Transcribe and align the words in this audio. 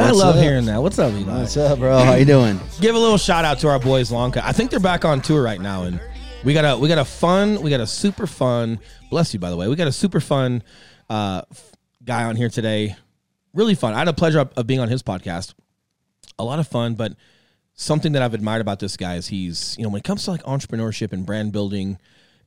Man, 0.00 0.08
I 0.08 0.12
love 0.12 0.36
up? 0.36 0.42
hearing 0.42 0.64
that. 0.64 0.82
What's 0.82 0.98
up, 0.98 1.12
Eli? 1.12 1.40
What's 1.40 1.56
up, 1.58 1.78
bro? 1.78 1.98
How 1.98 2.14
you 2.14 2.24
doing? 2.24 2.58
Give 2.80 2.94
a 2.94 2.98
little 2.98 3.18
shout 3.18 3.44
out 3.44 3.58
to 3.58 3.68
our 3.68 3.78
boys 3.78 4.10
Cut. 4.10 4.38
I 4.38 4.52
think 4.52 4.70
they're 4.70 4.80
back 4.80 5.04
on 5.04 5.20
tour 5.20 5.42
right 5.42 5.60
now, 5.60 5.82
and 5.82 6.00
we 6.42 6.54
got 6.54 6.64
a 6.64 6.78
we 6.78 6.88
got 6.88 6.96
a 6.96 7.04
fun, 7.04 7.60
we 7.60 7.68
got 7.68 7.80
a 7.80 7.86
super 7.86 8.26
fun. 8.26 8.80
Bless 9.10 9.34
you, 9.34 9.40
by 9.40 9.50
the 9.50 9.56
way. 9.56 9.68
We 9.68 9.76
got 9.76 9.88
a 9.88 9.92
super 9.92 10.18
fun 10.18 10.62
uh, 11.10 11.42
guy 12.02 12.24
on 12.24 12.36
here 12.36 12.48
today. 12.48 12.96
Really 13.52 13.74
fun. 13.74 13.92
I 13.92 13.98
had 13.98 14.08
a 14.08 14.14
pleasure 14.14 14.40
of, 14.40 14.52
of 14.56 14.66
being 14.66 14.80
on 14.80 14.88
his 14.88 15.02
podcast. 15.02 15.52
A 16.38 16.44
lot 16.44 16.58
of 16.58 16.66
fun, 16.66 16.94
but 16.94 17.12
something 17.74 18.12
that 18.12 18.22
I've 18.22 18.32
admired 18.32 18.62
about 18.62 18.78
this 18.78 18.96
guy 18.96 19.16
is 19.16 19.26
he's 19.26 19.76
you 19.76 19.84
know 19.84 19.90
when 19.90 19.98
it 19.98 20.04
comes 20.04 20.24
to 20.24 20.30
like 20.30 20.42
entrepreneurship 20.44 21.12
and 21.12 21.26
brand 21.26 21.52
building. 21.52 21.98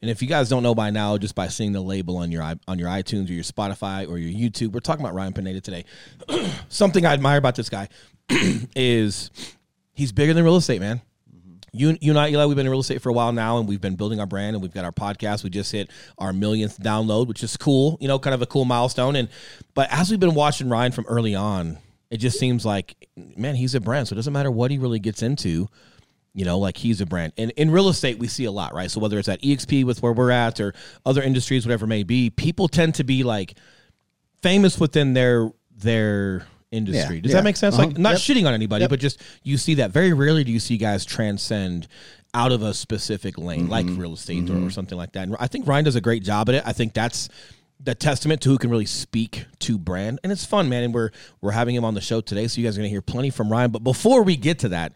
And 0.03 0.09
if 0.09 0.21
you 0.21 0.27
guys 0.27 0.49
don't 0.49 0.63
know 0.63 0.75
by 0.75 0.89
now, 0.89 1.17
just 1.17 1.33
by 1.33 1.47
seeing 1.47 1.71
the 1.71 1.79
label 1.79 2.17
on 2.17 2.29
your 2.29 2.43
on 2.43 2.77
your 2.77 2.89
iTunes 2.89 3.29
or 3.29 3.31
your 3.31 3.45
Spotify 3.45 4.05
or 4.05 4.17
your 4.17 4.37
YouTube, 4.37 4.73
we're 4.73 4.81
talking 4.81 5.01
about 5.01 5.15
Ryan 5.15 5.31
Pineda 5.31 5.61
today. 5.61 5.85
Something 6.67 7.05
I 7.05 7.13
admire 7.13 7.37
about 7.37 7.55
this 7.55 7.69
guy 7.69 7.87
is 8.75 9.31
he's 9.93 10.11
bigger 10.11 10.33
than 10.33 10.43
real 10.43 10.57
estate, 10.57 10.81
man. 10.81 11.01
You, 11.71 11.97
you 12.01 12.11
and 12.11 12.19
I, 12.19 12.27
Eli, 12.27 12.43
we've 12.47 12.57
been 12.57 12.65
in 12.65 12.69
real 12.69 12.81
estate 12.81 13.01
for 13.01 13.11
a 13.11 13.13
while 13.13 13.31
now, 13.31 13.59
and 13.59 13.67
we've 13.67 13.79
been 13.79 13.95
building 13.95 14.19
our 14.19 14.25
brand, 14.25 14.57
and 14.57 14.61
we've 14.61 14.73
got 14.73 14.83
our 14.83 14.91
podcast. 14.91 15.45
We 15.45 15.49
just 15.49 15.71
hit 15.71 15.89
our 16.17 16.33
millionth 16.33 16.79
download, 16.79 17.27
which 17.27 17.41
is 17.41 17.55
cool, 17.55 17.97
you 18.01 18.09
know, 18.09 18.19
kind 18.19 18.33
of 18.33 18.41
a 18.41 18.45
cool 18.45 18.65
milestone. 18.65 19.15
And 19.15 19.29
but 19.73 19.87
as 19.89 20.11
we've 20.11 20.19
been 20.19 20.35
watching 20.35 20.67
Ryan 20.67 20.91
from 20.91 21.05
early 21.07 21.33
on, 21.33 21.77
it 22.11 22.17
just 22.17 22.37
seems 22.37 22.65
like, 22.65 22.97
man, 23.37 23.55
he's 23.55 23.73
a 23.73 23.79
brand. 23.79 24.09
So 24.09 24.15
it 24.15 24.17
doesn't 24.17 24.33
matter 24.33 24.51
what 24.51 24.69
he 24.69 24.79
really 24.79 24.99
gets 24.99 25.21
into, 25.21 25.69
you 26.33 26.45
know, 26.45 26.57
like 26.59 26.77
he's 26.77 26.99
a 27.01 27.05
brand. 27.05 27.33
And 27.37 27.51
in 27.51 27.69
real 27.71 27.89
estate, 27.89 28.17
we 28.17 28.27
see 28.27 28.45
a 28.45 28.51
lot, 28.51 28.73
right? 28.73 28.89
So 28.89 28.99
whether 28.99 29.19
it's 29.19 29.27
at 29.29 29.41
EXP 29.41 29.83
with 29.85 30.01
where 30.01 30.13
we're 30.13 30.31
at, 30.31 30.59
or 30.59 30.73
other 31.05 31.21
industries, 31.21 31.65
whatever 31.65 31.85
it 31.85 31.89
may 31.89 32.03
be, 32.03 32.29
people 32.29 32.67
tend 32.67 32.95
to 32.95 33.03
be 33.03 33.23
like 33.23 33.55
famous 34.41 34.79
within 34.79 35.13
their 35.13 35.51
their 35.75 36.45
industry. 36.71 37.17
Yeah, 37.17 37.21
Does 37.21 37.31
yeah. 37.31 37.37
that 37.37 37.43
make 37.43 37.55
sense? 37.57 37.77
Like 37.77 37.89
Uh-huh. 37.89 38.01
not 38.01 38.13
Yep. 38.13 38.19
shitting 38.21 38.47
on 38.47 38.53
anybody, 38.53 38.81
Yep. 38.83 38.89
but 38.89 38.99
just 38.99 39.21
you 39.43 39.57
see 39.57 39.75
that 39.75 39.91
very 39.91 40.13
rarely 40.13 40.43
do 40.43 40.51
you 40.51 40.59
see 40.59 40.77
guys 40.77 41.05
transcend 41.05 41.87
out 42.33 42.51
of 42.51 42.63
a 42.63 42.73
specific 42.73 43.37
lane 43.37 43.67
like 43.67 43.85
Mm-hmm. 43.85 44.01
real 44.01 44.13
estate 44.13 44.49
or, 44.49 44.65
or 44.65 44.69
something 44.71 44.97
like 44.97 45.11
that. 45.13 45.27
And 45.27 45.37
I 45.39 45.47
think 45.47 45.67
Ryan 45.67 45.85
does 45.85 45.95
a 45.95 46.01
great 46.01 46.23
job 46.23 46.49
at 46.49 46.55
it. 46.55 46.63
I 46.65 46.73
think 46.73 46.93
that's 46.93 47.29
the 47.79 47.93
testament 47.93 48.41
to 48.41 48.49
who 48.49 48.57
can 48.57 48.69
really 48.71 48.85
speak 48.87 49.45
to 49.59 49.77
brand. 49.77 50.19
And 50.23 50.31
it's 50.31 50.45
fun, 50.45 50.67
man. 50.69 50.83
And 50.83 50.93
we're 50.93 51.11
we're 51.41 51.51
having 51.51 51.75
him 51.75 51.85
on 51.85 51.93
the 51.93 52.01
show 52.01 52.21
today, 52.21 52.47
so 52.47 52.59
you 52.59 52.65
guys 52.65 52.75
are 52.77 52.79
gonna 52.81 52.87
hear 52.89 53.01
plenty 53.03 53.29
from 53.29 53.51
Ryan. 53.51 53.69
But 53.71 53.83
before 53.83 54.23
we 54.23 54.35
get 54.35 54.59
to 54.59 54.69
that, 54.69 54.93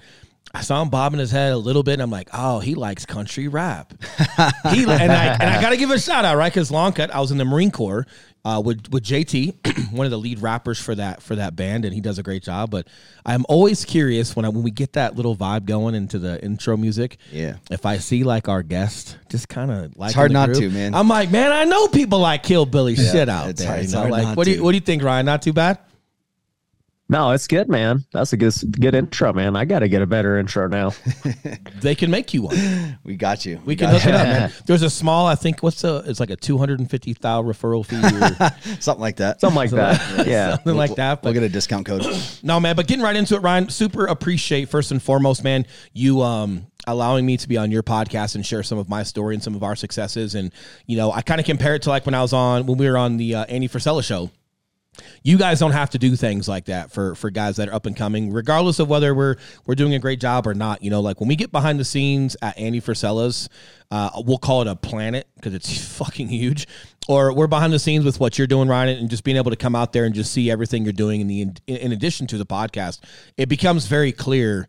I 0.53 0.61
saw 0.61 0.81
him 0.81 0.89
bobbing 0.89 1.19
his 1.19 1.31
head 1.31 1.51
a 1.51 1.57
little 1.57 1.83
bit, 1.83 1.93
and 1.93 2.01
I'm 2.01 2.09
like, 2.09 2.29
oh, 2.33 2.59
he 2.59 2.73
likes 2.75 3.05
country 3.05 3.47
rap. 3.47 3.93
he 4.71 4.83
and 4.83 4.89
I 4.91 5.25
and 5.33 5.43
I 5.43 5.61
gotta 5.61 5.77
give 5.77 5.91
a 5.91 5.99
shout 5.99 6.25
out, 6.25 6.37
right? 6.37 6.51
Because 6.51 6.71
Long 6.71 6.93
Cut, 6.93 7.13
I 7.13 7.19
was 7.19 7.31
in 7.31 7.37
the 7.37 7.45
Marine 7.45 7.69
Corps 7.71 8.07
uh, 8.45 8.61
with 8.63 8.89
with 8.91 9.03
JT, 9.03 9.91
one 9.91 10.05
of 10.05 10.11
the 10.11 10.17
lead 10.17 10.39
rappers 10.41 10.79
for 10.79 10.95
that 10.95 11.21
for 11.21 11.35
that 11.35 11.55
band, 11.55 11.83
and 11.85 11.93
he 11.93 11.99
does 12.01 12.17
a 12.17 12.23
great 12.23 12.43
job. 12.43 12.71
But 12.71 12.87
I'm 13.25 13.45
always 13.49 13.83
curious 13.83 14.35
when 14.35 14.45
I 14.45 14.49
when 14.49 14.63
we 14.63 14.71
get 14.71 14.93
that 14.93 15.15
little 15.15 15.35
vibe 15.35 15.65
going 15.65 15.95
into 15.95 16.17
the 16.17 16.43
intro 16.43 16.77
music. 16.77 17.17
Yeah. 17.31 17.57
If 17.69 17.85
I 17.85 17.97
see 17.97 18.23
like 18.23 18.47
our 18.47 18.63
guest 18.63 19.17
just 19.29 19.49
kind 19.49 19.69
of 19.69 19.97
like 19.97 20.15
hard 20.15 20.31
not 20.31 20.53
to, 20.53 20.69
man. 20.69 20.95
I'm 20.95 21.09
like, 21.09 21.29
man, 21.29 21.51
I 21.51 21.65
know 21.65 21.87
people 21.89 22.19
like 22.19 22.45
Hillbilly 22.45 22.95
shit 22.95 23.27
out 23.27 23.49
it's 23.49 23.59
there. 23.61 23.67
hard- 23.67 23.79
you 23.79 23.83
it's 23.83 23.93
know, 23.93 23.99
hard 23.99 24.11
like 24.11 24.37
what 24.37 24.45
do 24.45 24.51
you 24.51 24.57
to. 24.57 24.63
what 24.63 24.71
do 24.71 24.75
you 24.77 24.81
think, 24.81 25.03
Ryan? 25.03 25.25
Not 25.25 25.41
too 25.41 25.53
bad. 25.53 25.79
No, 27.09 27.31
it's 27.31 27.47
good, 27.47 27.69
man. 27.69 28.05
That's 28.11 28.33
a 28.33 28.37
good 28.37 28.53
good 28.79 28.93
intro, 28.93 29.31
man. 29.31 29.55
I 29.55 29.63
got 29.63 29.79
to 29.79 29.87
get 29.87 30.01
a 30.01 30.05
better 30.05 30.37
intro 30.37 30.67
now. 30.67 30.91
They 31.79 31.93
can 31.93 32.09
make 32.09 32.33
you 32.33 32.41
one. 32.43 32.97
We 33.03 33.15
got 33.15 33.45
you. 33.45 33.61
We 33.63 33.75
can 33.75 33.91
got 33.91 34.01
hook 34.01 34.09
it 34.09 34.15
up, 34.15 34.27
man. 34.27 34.51
There's 34.65 34.81
a 34.81 34.89
small, 34.89 35.27
I 35.27 35.35
think, 35.35 35.61
what's 35.61 35.83
the? 35.83 36.03
It's 36.07 36.19
like 36.19 36.31
a 36.31 36.35
two 36.35 36.57
hundred 36.57 36.79
and 36.79 36.89
fifty 36.89 37.13
thousand 37.13 37.51
referral 37.51 37.85
fee, 37.85 37.97
or 37.97 38.79
something 38.81 39.01
like 39.01 39.17
that. 39.17 39.39
Something 39.39 39.55
like 39.55 39.69
that. 39.71 40.27
Yeah. 40.27 40.55
something 40.55 40.75
like 40.75 40.95
that. 40.95 41.23
We'll 41.23 41.33
get 41.33 41.43
a 41.43 41.49
discount 41.49 41.85
code. 41.85 42.03
no, 42.43 42.59
man. 42.59 42.75
But 42.75 42.87
getting 42.87 43.03
right 43.03 43.15
into 43.15 43.35
it, 43.35 43.41
Ryan. 43.41 43.69
Super 43.69 44.05
appreciate 44.07 44.69
first 44.69 44.91
and 44.91 45.01
foremost, 45.01 45.43
man. 45.43 45.65
You 45.93 46.21
um 46.23 46.65
allowing 46.87 47.25
me 47.25 47.37
to 47.37 47.47
be 47.47 47.57
on 47.57 47.69
your 47.69 47.83
podcast 47.83 48.35
and 48.35 48.45
share 48.45 48.63
some 48.63 48.77
of 48.79 48.89
my 48.89 49.03
story 49.03 49.35
and 49.35 49.43
some 49.43 49.53
of 49.55 49.61
our 49.63 49.75
successes. 49.75 50.33
And 50.35 50.51
you 50.87 50.97
know, 50.97 51.11
I 51.11 51.21
kind 51.21 51.39
of 51.39 51.45
compare 51.45 51.75
it 51.75 51.83
to 51.83 51.89
like 51.89 52.05
when 52.07 52.15
I 52.15 52.21
was 52.21 52.33
on 52.33 52.65
when 52.65 52.77
we 52.79 52.89
were 52.89 52.97
on 52.97 53.17
the 53.17 53.35
uh, 53.35 53.45
Andy 53.45 53.69
Frisella 53.69 54.03
show. 54.03 54.31
You 55.23 55.37
guys 55.37 55.59
don't 55.59 55.71
have 55.71 55.89
to 55.91 55.97
do 55.97 56.15
things 56.15 56.47
like 56.47 56.65
that 56.65 56.91
for 56.91 57.15
for 57.15 57.29
guys 57.29 57.57
that 57.57 57.69
are 57.69 57.73
up 57.73 57.85
and 57.85 57.95
coming, 57.95 58.31
regardless 58.31 58.79
of 58.79 58.89
whether 58.89 59.13
we're 59.13 59.35
we're 59.65 59.75
doing 59.75 59.93
a 59.93 59.99
great 59.99 60.19
job 60.19 60.47
or 60.47 60.53
not. 60.53 60.83
You 60.83 60.89
know, 60.89 61.01
like 61.01 61.19
when 61.19 61.27
we 61.27 61.35
get 61.35 61.51
behind 61.51 61.79
the 61.79 61.85
scenes 61.85 62.35
at 62.41 62.57
Andy 62.57 62.79
Frisella's, 62.79 63.49
uh, 63.91 64.09
we'll 64.25 64.37
call 64.37 64.61
it 64.61 64.67
a 64.67 64.75
planet 64.75 65.27
because 65.35 65.53
it's 65.53 65.77
fucking 65.97 66.29
huge. 66.29 66.67
Or 67.09 67.33
we're 67.33 67.47
behind 67.47 67.71
the 67.71 67.79
scenes 67.79 68.03
with 68.03 68.19
what 68.19 68.37
you're 68.37 68.47
doing, 68.47 68.67
Ryan, 68.67 68.97
and 68.97 69.09
just 69.09 69.23
being 69.23 69.37
able 69.37 69.51
to 69.51 69.55
come 69.57 69.75
out 69.75 69.93
there 69.93 70.03
and 70.03 70.13
just 70.13 70.33
see 70.33 70.51
everything 70.51 70.83
you're 70.83 70.91
doing. 70.91 71.21
In 71.21 71.27
the 71.27 71.41
in, 71.41 71.57
in 71.67 71.91
addition 71.91 72.27
to 72.27 72.37
the 72.37 72.45
podcast, 72.45 72.99
it 73.37 73.47
becomes 73.47 73.87
very 73.87 74.11
clear 74.11 74.67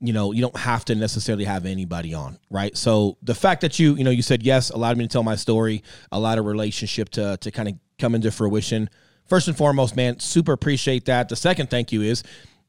you 0.00 0.12
know, 0.12 0.32
you 0.32 0.40
don't 0.40 0.56
have 0.56 0.84
to 0.86 0.94
necessarily 0.94 1.44
have 1.44 1.66
anybody 1.66 2.14
on, 2.14 2.38
right? 2.50 2.76
So 2.76 3.16
the 3.22 3.34
fact 3.34 3.62
that 3.62 3.78
you, 3.78 3.94
you 3.96 4.04
know, 4.04 4.10
you 4.10 4.22
said 4.22 4.42
yes, 4.42 4.70
allowed 4.70 4.96
me 4.96 5.04
to 5.04 5.08
tell 5.08 5.24
my 5.24 5.34
story, 5.34 5.82
allowed 6.12 6.38
a 6.38 6.42
relationship 6.42 7.08
to 7.10 7.36
to 7.38 7.50
kind 7.50 7.68
of 7.68 7.74
come 7.98 8.14
into 8.14 8.30
fruition. 8.30 8.88
First 9.28 9.48
and 9.48 9.56
foremost, 9.56 9.94
man, 9.94 10.18
super 10.20 10.52
appreciate 10.52 11.04
that. 11.06 11.28
The 11.28 11.36
second 11.36 11.70
thank 11.70 11.92
you 11.92 12.02
is 12.02 12.22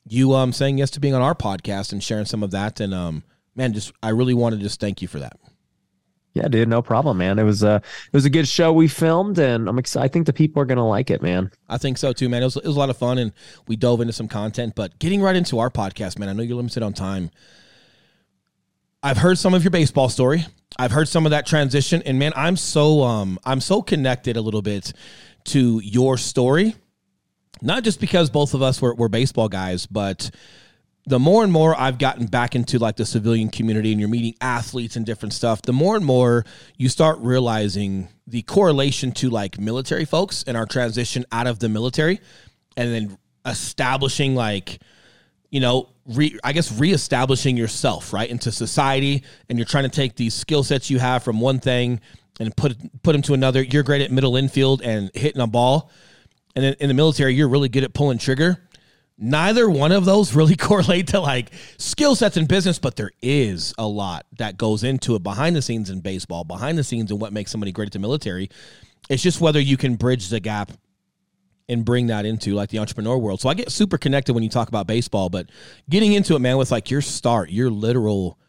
you 0.08 0.34
um 0.34 0.52
saying 0.52 0.78
yes 0.78 0.92
to 0.92 1.00
being 1.00 1.14
on 1.14 1.22
our 1.22 1.36
podcast 1.36 1.92
and 1.94 2.03
sharing 2.03 2.25
some 2.25 2.44
of 2.44 2.52
that. 2.52 2.80
And 2.80 2.94
um, 2.94 3.24
man, 3.56 3.74
just 3.74 3.94
I 4.03 4.09
really 4.09 4.34
want 4.34 4.56
to 4.56 4.62
just 4.62 4.80
thank 4.80 5.02
you 5.02 5.08
for 5.08 5.20
that. 5.20 5.40
Yeah, 6.34 6.47
dude, 6.47 6.70
no 6.70 6.81
problem, 6.81 7.18
man. 7.18 7.40
It 7.40 7.44
was 7.44 7.64
a 7.64 7.75
it 7.75 8.14
was 8.14 8.25
a 8.25 8.30
good 8.30 8.47
show 8.47 8.72
we 8.72 8.88
filmed, 8.88 9.40
and 9.40 9.68
I'm 9.68 9.80
excited. 9.80 10.06
I 10.06 10.08
think 10.09 10.25
the 10.25 10.34
people 10.34 10.62
are 10.62 10.66
gonna 10.66 10.88
like 10.88 11.09
it, 11.09 11.22
man. 11.22 11.52
I 11.68 11.78
think 11.78 11.97
so 11.97 12.14
too, 12.14 12.30
man. 12.30 12.44
It 12.44 12.46
was, 12.46 12.56
it 12.58 12.66
was 12.66 12.76
a 12.76 12.80
lot 12.80 12.90
of 12.90 12.97
fun 12.97 13.18
and 13.18 13.31
we 13.68 13.76
dove 13.76 14.02
into 14.02 14.14
some 14.14 14.28
content, 14.28 14.74
but 14.76 15.00
getting 15.00 15.22
right 15.22 15.36
into 15.36 15.59
our 15.59 15.70
podcast, 15.70 16.20
man, 16.20 16.30
I 16.30 16.34
know 16.34 16.44
you're 16.44 16.58
limited 16.58 16.84
on 16.84 16.94
time. 16.94 17.31
I've 19.02 19.18
heard 19.18 19.38
some 19.38 19.53
of 19.53 19.64
your 19.64 19.72
baseball 19.72 20.09
story. 20.09 20.46
I've 20.78 20.91
heard 20.91 21.08
some 21.08 21.26
of 21.26 21.31
that 21.31 21.46
transition 21.46 22.03
and 22.06 22.20
man, 22.20 22.34
I'm 22.36 22.58
so 22.58 23.02
um 23.03 23.40
I'm 23.44 23.62
so 23.62 23.81
connected 23.81 24.38
a 24.38 24.41
little 24.41 24.62
bit 24.62 24.94
to 25.46 25.80
your 25.84 26.18
story. 26.18 26.76
Not 27.62 27.84
just 27.84 28.00
because 28.00 28.30
both 28.30 28.54
of 28.54 28.62
us 28.62 28.82
were, 28.82 28.96
were 28.96 29.10
baseball 29.10 29.50
guys, 29.50 29.86
but 29.86 30.32
the 31.06 31.20
more 31.20 31.44
and 31.44 31.52
more 31.52 31.78
I've 31.78 31.98
gotten 31.98 32.28
back 32.28 32.56
into 32.56 32.80
like 32.80 32.96
the 32.96 33.06
civilian 33.06 33.50
community 33.50 33.92
and 33.92 34.00
you're 34.00 34.10
meeting 34.10 34.36
athletes 34.42 34.96
and 34.96 35.06
different 35.06 35.34
stuff, 35.34 35.62
the 35.62 35.74
more 35.74 35.96
and 35.96 36.06
more 36.06 36.46
you 36.78 36.88
start 36.88 37.18
realizing 37.20 38.08
the 38.28 38.44
correlation 38.44 39.12
to 39.14 39.30
like 39.30 39.60
military 39.60 40.06
folks 40.06 40.44
and 40.44 40.56
our 40.56 40.66
transition 40.66 41.26
out 41.32 41.48
of 41.48 41.60
the 41.60 41.68
military 41.68 42.22
and 42.78 42.94
then 42.94 43.18
establishing 43.46 44.36
like 44.36 44.80
you 45.50 45.60
know, 45.60 45.90
re, 46.06 46.38
I 46.44 46.54
guess 46.54 46.72
reestablishing 46.78 47.58
yourself 47.58 48.14
right 48.14 48.30
into 48.30 48.52
society, 48.52 49.24
and 49.50 49.58
you're 49.58 49.66
trying 49.66 49.86
to 49.86 49.90
take 49.90 50.16
these 50.16 50.34
skill 50.34 50.64
sets 50.64 50.90
you 50.90 51.00
have 51.00 51.24
from 51.24 51.40
one 51.40 51.60
thing 51.60 52.02
and 52.40 52.56
put 52.56 52.78
put 53.04 53.14
them 53.14 53.22
to 53.24 53.34
another. 53.34 53.62
You're 53.62 53.84
great 53.84 54.02
at 54.02 54.12
middle 54.12 54.36
infield 54.36 54.82
and 54.82 55.12
hitting 55.14 55.42
a 55.42 55.48
ball, 55.48 55.92
and 56.56 56.64
then 56.64 56.76
in 56.80 56.88
the 56.88 56.94
military, 56.94 57.34
you're 57.36 57.50
really 57.50 57.70
good 57.70 57.84
at 57.84 57.94
pulling 57.94 58.18
trigger. 58.18 58.64
Neither 59.18 59.70
one 59.70 59.91
of 59.91 60.06
those 60.06 60.34
really 60.36 60.56
correlate 60.56 61.08
to 61.08 61.20
like 61.20 61.52
skill 61.78 62.16
sets 62.16 62.38
in 62.38 62.46
business, 62.46 62.80
but 62.80 62.96
there 62.96 63.12
is 63.22 63.74
a 63.78 63.88
lot 63.88 64.26
that 64.38 64.58
goes 64.58 64.84
into 64.84 65.16
it 65.16 65.24
behind 65.24 65.56
the 65.56 65.62
scenes 65.62 65.90
in 65.90 66.00
baseball, 66.00 66.44
behind 66.44 66.78
the 66.78 66.84
scenes 66.84 67.12
in 67.12 67.20
what 67.20 67.34
makes 67.34 67.52
somebody 67.52 67.72
great 67.72 67.88
at 67.88 67.94
the 67.94 68.00
military. 68.00 68.50
It's 69.09 69.24
just 69.24 69.42
whether 69.42 69.59
you 69.59 69.76
can 69.76 69.96
bridge 69.96 70.30
the 70.30 70.40
gap 70.40 70.72
and 71.68 71.85
bring 71.85 72.08
that 72.08 72.26
into 72.26 72.56
like 72.56 72.70
the 72.70 72.80
entrepreneur 72.80 73.18
world. 73.18 73.42
So 73.42 73.50
I 73.50 73.53
get 73.53 73.72
super 73.72 73.97
connected 73.97 74.34
when 74.34 74.44
you 74.44 74.50
talk 74.50 74.68
about 74.70 74.88
baseball, 74.88 75.30
but 75.30 75.50
getting 75.90 76.14
into 76.14 76.35
it, 76.35 76.40
man, 76.40 76.58
with 76.58 76.72
like 76.72 76.90
your 76.90 77.02
start, 77.02 77.52
your 77.52 77.70
literal 77.70 78.40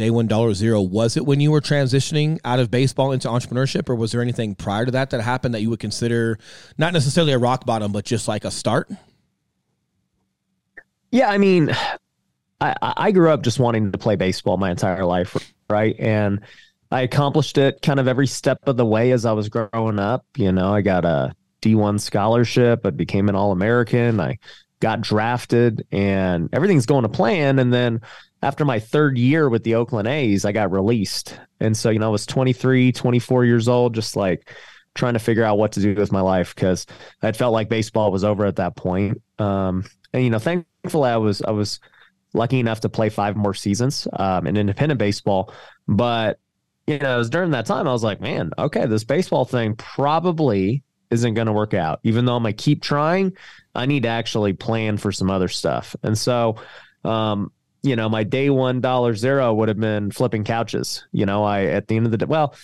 day 0.00 0.10
one 0.10 0.26
dollar 0.26 0.52
zero, 0.54 0.80
was 0.80 1.16
it 1.16 1.24
when 1.24 1.40
you 1.40 1.50
were 1.50 1.60
transitioning 1.60 2.38
out 2.44 2.58
of 2.58 2.70
baseball 2.70 3.12
into 3.12 3.28
entrepreneurship, 3.28 3.88
or 3.88 3.94
was 3.94 4.12
there 4.12 4.22
anything 4.22 4.54
prior 4.54 4.84
to 4.84 4.90
that 4.90 5.10
that 5.10 5.20
happened 5.20 5.54
that 5.54 5.62
you 5.62 5.70
would 5.70 5.80
consider 5.80 6.38
not 6.78 6.92
necessarily 6.92 7.32
a 7.32 7.38
rock 7.38 7.64
bottom, 7.64 7.92
but 7.92 8.04
just 8.04 8.26
like 8.26 8.44
a 8.44 8.50
start? 8.50 8.90
Yeah, 11.12 11.28
I 11.28 11.38
mean, 11.38 11.70
I 12.60 12.74
I 12.80 13.12
grew 13.12 13.30
up 13.30 13.42
just 13.42 13.58
wanting 13.58 13.92
to 13.92 13.98
play 13.98 14.16
baseball 14.16 14.56
my 14.56 14.70
entire 14.70 15.04
life, 15.04 15.36
right? 15.68 15.94
And 15.98 16.40
I 16.90 17.02
accomplished 17.02 17.58
it 17.58 17.82
kind 17.82 18.00
of 18.00 18.08
every 18.08 18.26
step 18.26 18.58
of 18.66 18.76
the 18.76 18.86
way 18.86 19.12
as 19.12 19.24
I 19.24 19.32
was 19.32 19.48
growing 19.48 19.98
up. 19.98 20.24
You 20.36 20.52
know, 20.52 20.74
I 20.74 20.80
got 20.80 21.04
a 21.04 21.34
D1 21.62 22.00
scholarship, 22.00 22.84
I 22.84 22.90
became 22.90 23.28
an 23.28 23.36
All 23.36 23.52
American, 23.52 24.18
I 24.20 24.38
got 24.80 25.00
drafted, 25.00 25.86
and 25.92 26.48
everything's 26.52 26.86
going 26.86 27.02
to 27.02 27.08
plan. 27.08 27.58
And 27.58 27.72
then 27.72 28.00
after 28.42 28.64
my 28.64 28.78
third 28.80 29.18
year 29.18 29.48
with 29.48 29.64
the 29.64 29.74
Oakland 29.74 30.08
A's, 30.08 30.44
I 30.44 30.52
got 30.52 30.72
released. 30.72 31.38
And 31.60 31.76
so, 31.76 31.90
you 31.90 31.98
know, 31.98 32.06
I 32.06 32.10
was 32.10 32.26
23, 32.26 32.92
24 32.92 33.44
years 33.44 33.68
old, 33.68 33.94
just 33.94 34.16
like 34.16 34.50
trying 34.94 35.12
to 35.14 35.18
figure 35.18 35.44
out 35.44 35.58
what 35.58 35.72
to 35.72 35.80
do 35.80 35.94
with 35.94 36.12
my 36.12 36.20
life 36.20 36.54
because 36.54 36.86
I 37.22 37.32
felt 37.32 37.52
like 37.52 37.68
baseball 37.68 38.10
was 38.10 38.24
over 38.24 38.44
at 38.44 38.56
that 38.56 38.76
point. 38.76 39.22
Um, 39.38 39.84
and 40.12 40.24
you 40.24 40.30
know, 40.30 40.38
thankfully, 40.38 41.10
I 41.10 41.16
was 41.16 41.42
I 41.42 41.50
was 41.50 41.80
lucky 42.32 42.60
enough 42.60 42.80
to 42.80 42.88
play 42.88 43.08
five 43.08 43.36
more 43.36 43.54
seasons 43.54 44.08
um, 44.14 44.46
in 44.46 44.56
independent 44.56 44.98
baseball. 44.98 45.52
But 45.86 46.38
you 46.86 46.98
know, 46.98 47.14
it 47.14 47.18
was 47.18 47.30
during 47.30 47.52
that 47.52 47.66
time 47.66 47.86
I 47.86 47.92
was 47.92 48.02
like, 48.02 48.20
man, 48.20 48.50
okay, 48.58 48.86
this 48.86 49.04
baseball 49.04 49.44
thing 49.44 49.76
probably 49.76 50.82
isn't 51.10 51.34
going 51.34 51.46
to 51.46 51.52
work 51.52 51.74
out. 51.74 52.00
Even 52.04 52.24
though 52.24 52.36
I'm 52.36 52.42
going 52.42 52.54
to 52.54 52.62
keep 52.62 52.82
trying, 52.82 53.32
I 53.74 53.86
need 53.86 54.04
to 54.04 54.08
actually 54.08 54.52
plan 54.52 54.96
for 54.96 55.12
some 55.12 55.30
other 55.30 55.48
stuff. 55.48 55.94
And 56.02 56.16
so, 56.16 56.56
um, 57.04 57.52
you 57.82 57.96
know, 57.96 58.08
my 58.08 58.24
day 58.24 58.50
one 58.50 58.80
dollar 58.80 59.14
zero 59.14 59.54
would 59.54 59.68
have 59.68 59.80
been 59.80 60.10
flipping 60.10 60.44
couches. 60.44 61.04
You 61.12 61.26
know, 61.26 61.44
I 61.44 61.64
at 61.64 61.88
the 61.88 61.96
end 61.96 62.06
of 62.06 62.12
the 62.12 62.18
day, 62.18 62.26
well, 62.26 62.54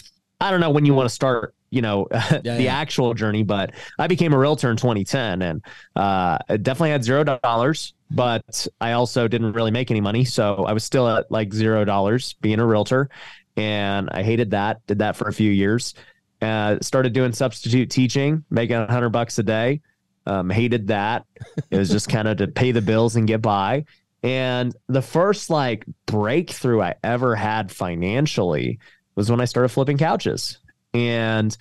I 0.40 0.50
don't 0.50 0.60
know 0.60 0.70
when 0.70 0.84
you 0.84 0.94
want 0.94 1.08
to 1.08 1.14
start, 1.14 1.54
you 1.70 1.80
know, 1.80 2.06
yeah, 2.12 2.40
the 2.42 2.64
yeah. 2.64 2.76
actual 2.76 3.14
journey, 3.14 3.42
but 3.42 3.72
I 3.98 4.06
became 4.06 4.32
a 4.34 4.38
realtor 4.38 4.70
in 4.70 4.76
2010 4.76 5.42
and 5.42 5.62
uh, 5.94 6.38
definitely 6.48 6.90
had 6.90 7.04
zero 7.04 7.24
dollars, 7.24 7.94
but 8.10 8.66
I 8.80 8.92
also 8.92 9.28
didn't 9.28 9.52
really 9.52 9.70
make 9.70 9.90
any 9.90 10.00
money. 10.02 10.24
So 10.24 10.64
I 10.66 10.72
was 10.72 10.84
still 10.84 11.08
at 11.08 11.30
like 11.30 11.52
zero 11.54 11.84
dollars 11.84 12.34
being 12.42 12.60
a 12.60 12.66
realtor. 12.66 13.08
And 13.56 14.10
I 14.10 14.22
hated 14.22 14.50
that, 14.50 14.86
did 14.86 14.98
that 14.98 15.16
for 15.16 15.28
a 15.28 15.32
few 15.32 15.50
years. 15.50 15.94
Uh, 16.42 16.78
started 16.82 17.12
doing 17.12 17.32
substitute 17.32 17.90
teaching, 17.90 18.44
making 18.50 18.76
a 18.76 18.90
hundred 18.90 19.10
bucks 19.10 19.38
a 19.38 19.42
day. 19.42 19.80
Um, 20.26 20.50
hated 20.50 20.88
that. 20.88 21.24
It 21.70 21.78
was 21.78 21.88
just 21.88 22.08
kind 22.08 22.26
of 22.26 22.38
to 22.38 22.48
pay 22.48 22.72
the 22.72 22.82
bills 22.82 23.14
and 23.16 23.28
get 23.28 23.40
by. 23.40 23.84
And 24.22 24.74
the 24.88 25.02
first 25.02 25.50
like 25.50 25.84
breakthrough 26.06 26.82
I 26.82 26.94
ever 27.04 27.36
had 27.36 27.70
financially 27.70 28.80
was 29.14 29.30
when 29.30 29.40
I 29.40 29.44
started 29.44 29.68
flipping 29.68 29.98
couches. 29.98 30.58
And 30.92 31.56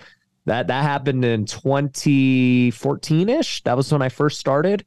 that 0.45 0.67
that 0.67 0.83
happened 0.83 1.25
in 1.25 1.45
2014-ish. 1.45 3.63
That 3.63 3.77
was 3.77 3.91
when 3.91 4.01
I 4.01 4.09
first 4.09 4.39
started. 4.39 4.85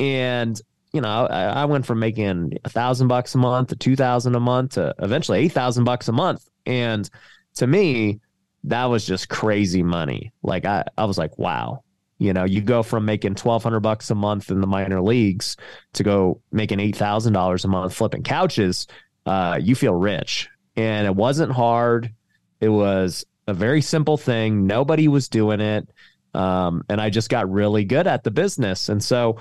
And 0.00 0.58
you 0.92 1.02
know, 1.02 1.26
I, 1.26 1.44
I 1.44 1.64
went 1.66 1.86
from 1.86 1.98
making 1.98 2.58
a 2.64 2.70
thousand 2.70 3.08
bucks 3.08 3.34
a 3.34 3.38
month 3.38 3.68
to 3.68 3.76
two 3.76 3.94
thousand 3.94 4.34
a 4.34 4.40
month 4.40 4.72
to 4.72 4.94
eventually 5.00 5.40
eight 5.40 5.52
thousand 5.52 5.84
bucks 5.84 6.08
a 6.08 6.12
month. 6.12 6.48
And 6.64 7.08
to 7.56 7.66
me, 7.66 8.20
that 8.68 8.84
was 8.86 9.04
just 9.04 9.28
crazy 9.28 9.82
money. 9.82 10.32
Like 10.42 10.64
I, 10.64 10.84
I 10.96 11.04
was 11.04 11.18
like, 11.18 11.38
wow, 11.38 11.82
you 12.18 12.32
know, 12.32 12.44
you 12.44 12.60
go 12.60 12.82
from 12.82 13.04
making 13.04 13.36
twelve 13.36 13.62
hundred 13.62 13.80
bucks 13.80 14.10
a 14.10 14.14
month 14.14 14.50
in 14.50 14.60
the 14.60 14.66
minor 14.66 15.00
leagues 15.00 15.56
to 15.94 16.02
go 16.02 16.40
making 16.52 16.80
eight 16.80 16.96
thousand 16.96 17.32
dollars 17.32 17.64
a 17.64 17.68
month 17.68 17.94
flipping 17.94 18.22
couches. 18.22 18.86
Uh, 19.26 19.58
you 19.60 19.74
feel 19.74 19.94
rich, 19.94 20.48
and 20.76 21.06
it 21.06 21.14
wasn't 21.14 21.52
hard. 21.52 22.12
It 22.60 22.68
was 22.68 23.24
a 23.46 23.54
very 23.54 23.80
simple 23.80 24.16
thing. 24.16 24.66
Nobody 24.66 25.08
was 25.08 25.28
doing 25.28 25.60
it, 25.60 25.88
um, 26.34 26.84
and 26.88 27.00
I 27.00 27.10
just 27.10 27.30
got 27.30 27.50
really 27.50 27.84
good 27.84 28.06
at 28.06 28.24
the 28.24 28.30
business. 28.30 28.88
And 28.88 29.02
so, 29.02 29.38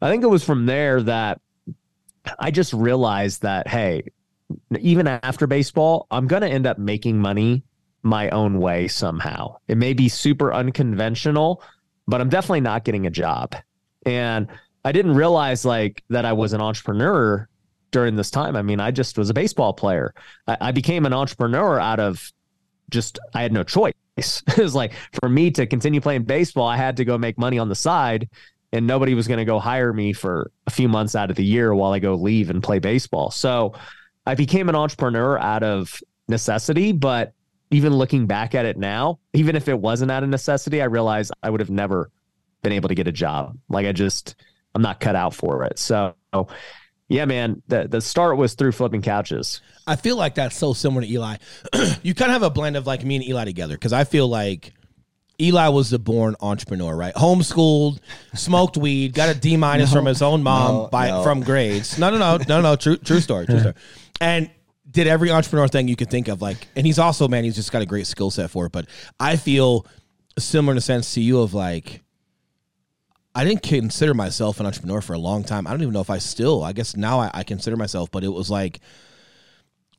I 0.00 0.10
think 0.10 0.22
it 0.22 0.28
was 0.28 0.44
from 0.44 0.66
there 0.66 1.02
that 1.02 1.40
I 2.38 2.50
just 2.50 2.72
realized 2.72 3.42
that 3.42 3.68
hey, 3.68 4.04
even 4.78 5.08
after 5.08 5.46
baseball, 5.46 6.06
I'm 6.10 6.26
going 6.26 6.42
to 6.42 6.48
end 6.48 6.66
up 6.66 6.78
making 6.78 7.18
money 7.18 7.64
my 8.02 8.28
own 8.30 8.58
way 8.58 8.88
somehow. 8.88 9.56
It 9.68 9.78
may 9.78 9.92
be 9.92 10.08
super 10.08 10.52
unconventional 10.52 11.62
but 12.06 12.20
I'm 12.20 12.28
definitely 12.28 12.60
not 12.60 12.84
getting 12.84 13.06
a 13.06 13.10
job. 13.10 13.54
And 14.04 14.48
I 14.84 14.92
didn't 14.92 15.14
realize 15.14 15.64
like 15.64 16.02
that 16.10 16.24
I 16.24 16.32
was 16.32 16.52
an 16.52 16.60
entrepreneur 16.60 17.48
during 17.90 18.16
this 18.16 18.30
time. 18.30 18.56
I 18.56 18.62
mean, 18.62 18.80
I 18.80 18.90
just 18.90 19.16
was 19.18 19.30
a 19.30 19.34
baseball 19.34 19.72
player. 19.72 20.14
I, 20.46 20.56
I 20.60 20.72
became 20.72 21.06
an 21.06 21.12
entrepreneur 21.12 21.78
out 21.78 22.00
of 22.00 22.32
just 22.90 23.18
I 23.34 23.42
had 23.42 23.52
no 23.52 23.62
choice. 23.62 23.94
it 24.16 24.58
was 24.58 24.74
like 24.74 24.92
for 25.20 25.28
me 25.28 25.50
to 25.52 25.66
continue 25.66 26.00
playing 26.00 26.24
baseball, 26.24 26.66
I 26.66 26.76
had 26.76 26.96
to 26.98 27.04
go 27.04 27.16
make 27.16 27.38
money 27.38 27.58
on 27.58 27.68
the 27.68 27.74
side, 27.74 28.28
and 28.72 28.86
nobody 28.86 29.14
was 29.14 29.28
going 29.28 29.38
to 29.38 29.44
go 29.44 29.58
hire 29.58 29.92
me 29.92 30.12
for 30.12 30.50
a 30.66 30.70
few 30.70 30.88
months 30.88 31.14
out 31.14 31.30
of 31.30 31.36
the 31.36 31.44
year 31.44 31.74
while 31.74 31.92
I 31.92 31.98
go 31.98 32.14
leave 32.14 32.50
and 32.50 32.62
play 32.62 32.78
baseball. 32.78 33.30
So 33.30 33.74
I 34.26 34.34
became 34.34 34.68
an 34.68 34.74
entrepreneur 34.74 35.38
out 35.38 35.62
of 35.62 35.98
necessity, 36.28 36.92
but 36.92 37.32
even 37.72 37.94
looking 37.94 38.26
back 38.26 38.54
at 38.54 38.66
it 38.66 38.76
now, 38.76 39.18
even 39.32 39.56
if 39.56 39.66
it 39.66 39.78
wasn't 39.78 40.10
out 40.10 40.22
of 40.22 40.28
necessity, 40.28 40.80
I 40.80 40.84
realize 40.84 41.32
I 41.42 41.50
would 41.50 41.60
have 41.60 41.70
never 41.70 42.10
been 42.62 42.72
able 42.72 42.88
to 42.90 42.94
get 42.94 43.08
a 43.08 43.12
job. 43.12 43.56
Like 43.68 43.86
I 43.86 43.92
just, 43.92 44.36
I'm 44.74 44.82
not 44.82 45.00
cut 45.00 45.16
out 45.16 45.34
for 45.34 45.64
it. 45.64 45.78
So, 45.78 46.14
yeah, 47.08 47.24
man, 47.24 47.62
the 47.68 47.88
the 47.88 48.00
start 48.00 48.36
was 48.36 48.54
through 48.54 48.72
flipping 48.72 49.02
couches. 49.02 49.60
I 49.86 49.96
feel 49.96 50.16
like 50.16 50.34
that's 50.34 50.56
so 50.56 50.74
similar 50.74 51.02
to 51.02 51.08
Eli. 51.10 51.36
you 52.02 52.14
kind 52.14 52.30
of 52.30 52.34
have 52.34 52.42
a 52.42 52.50
blend 52.50 52.76
of 52.76 52.86
like 52.86 53.04
me 53.04 53.16
and 53.16 53.24
Eli 53.24 53.44
together 53.44 53.74
because 53.74 53.92
I 53.92 54.04
feel 54.04 54.28
like 54.28 54.74
Eli 55.40 55.68
was 55.68 55.90
the 55.90 55.98
born 55.98 56.36
entrepreneur, 56.40 56.94
right? 56.94 57.14
Homeschooled, 57.14 58.00
smoked 58.34 58.76
weed, 58.76 59.14
got 59.14 59.34
a 59.34 59.38
D 59.38 59.56
minus 59.56 59.90
no, 59.90 59.98
from 59.98 60.06
his 60.06 60.22
own 60.22 60.42
mom 60.42 60.74
no, 60.74 60.86
by 60.88 61.08
no. 61.08 61.22
from 61.22 61.40
grades. 61.40 61.98
No, 61.98 62.10
no, 62.10 62.18
no, 62.18 62.38
no, 62.48 62.60
no. 62.60 62.76
True, 62.76 62.96
true 62.96 63.20
story, 63.20 63.46
true 63.46 63.58
story. 63.60 63.74
And 64.20 64.50
did 64.92 65.06
every 65.06 65.30
entrepreneur 65.30 65.68
thing 65.68 65.88
you 65.88 65.96
could 65.96 66.10
think 66.10 66.28
of. 66.28 66.42
Like, 66.42 66.68
and 66.76 66.86
he's 66.86 66.98
also 66.98 67.28
man, 67.28 67.44
he's 67.44 67.56
just 67.56 67.72
got 67.72 67.82
a 67.82 67.86
great 67.86 68.06
skill 68.06 68.30
set 68.30 68.50
for 68.50 68.66
it. 68.66 68.72
But 68.72 68.86
I 69.18 69.36
feel 69.36 69.86
similar 70.38 70.72
in 70.72 70.78
a 70.78 70.82
sense 70.82 71.14
to 71.14 71.20
you 71.20 71.40
of 71.40 71.54
like, 71.54 72.02
I 73.34 73.44
didn't 73.44 73.62
consider 73.62 74.12
myself 74.12 74.60
an 74.60 74.66
entrepreneur 74.66 75.00
for 75.00 75.14
a 75.14 75.18
long 75.18 75.42
time. 75.42 75.66
I 75.66 75.70
don't 75.70 75.82
even 75.82 75.94
know 75.94 76.02
if 76.02 76.10
I 76.10 76.18
still. 76.18 76.62
I 76.62 76.72
guess 76.72 76.96
now 76.96 77.18
I, 77.18 77.30
I 77.32 77.42
consider 77.44 77.76
myself, 77.76 78.10
but 78.10 78.24
it 78.24 78.28
was 78.28 78.50
like 78.50 78.80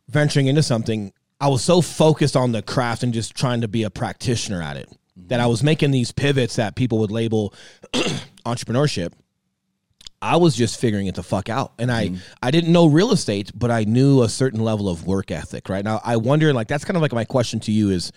venturing 0.08 0.48
into 0.48 0.62
something. 0.62 1.12
I 1.42 1.48
was 1.48 1.64
so 1.64 1.82
focused 1.82 2.36
on 2.36 2.52
the 2.52 2.62
craft 2.62 3.04
and 3.04 3.14
just 3.14 3.36
trying 3.36 3.62
to 3.62 3.68
be 3.68 3.84
a 3.84 3.90
practitioner 3.90 4.62
at 4.62 4.78
it 4.78 4.88
that 5.16 5.36
mm-hmm. 5.36 5.44
I 5.44 5.48
was 5.48 5.64
making 5.64 5.92
these 5.92 6.12
pivots 6.12 6.58
that 6.58 6.76
people 6.76 7.00
would 7.00 7.12
label 7.12 7.54
entrepreneurship 8.46 9.14
I 10.24 10.38
was 10.38 10.56
just 10.56 10.80
figuring 10.80 11.08
it 11.08 11.16
the 11.16 11.24
fuck 11.24 11.50
out. 11.50 11.74
And 11.78 11.92
I, 11.92 12.08
mm. 12.08 12.20
I 12.42 12.50
didn't 12.50 12.72
know 12.72 12.88
real 12.88 13.12
estate, 13.12 13.52
but 13.54 13.70
I 13.70 13.84
knew 13.84 14.24
a 14.24 14.30
certain 14.30 14.62
level 14.62 14.88
of 14.88 15.06
work 15.06 15.32
ethic, 15.32 15.68
right? 15.68 15.84
Now 15.84 16.00
I 16.02 16.16
wonder 16.16 16.54
like 16.54 16.70
that's 16.70 16.86
kind 16.86 16.96
of 16.96 17.02
like 17.02 17.12
my 17.12 17.26
question 17.26 17.60
to 17.62 17.74
you 17.74 17.90
is, 17.90 18.14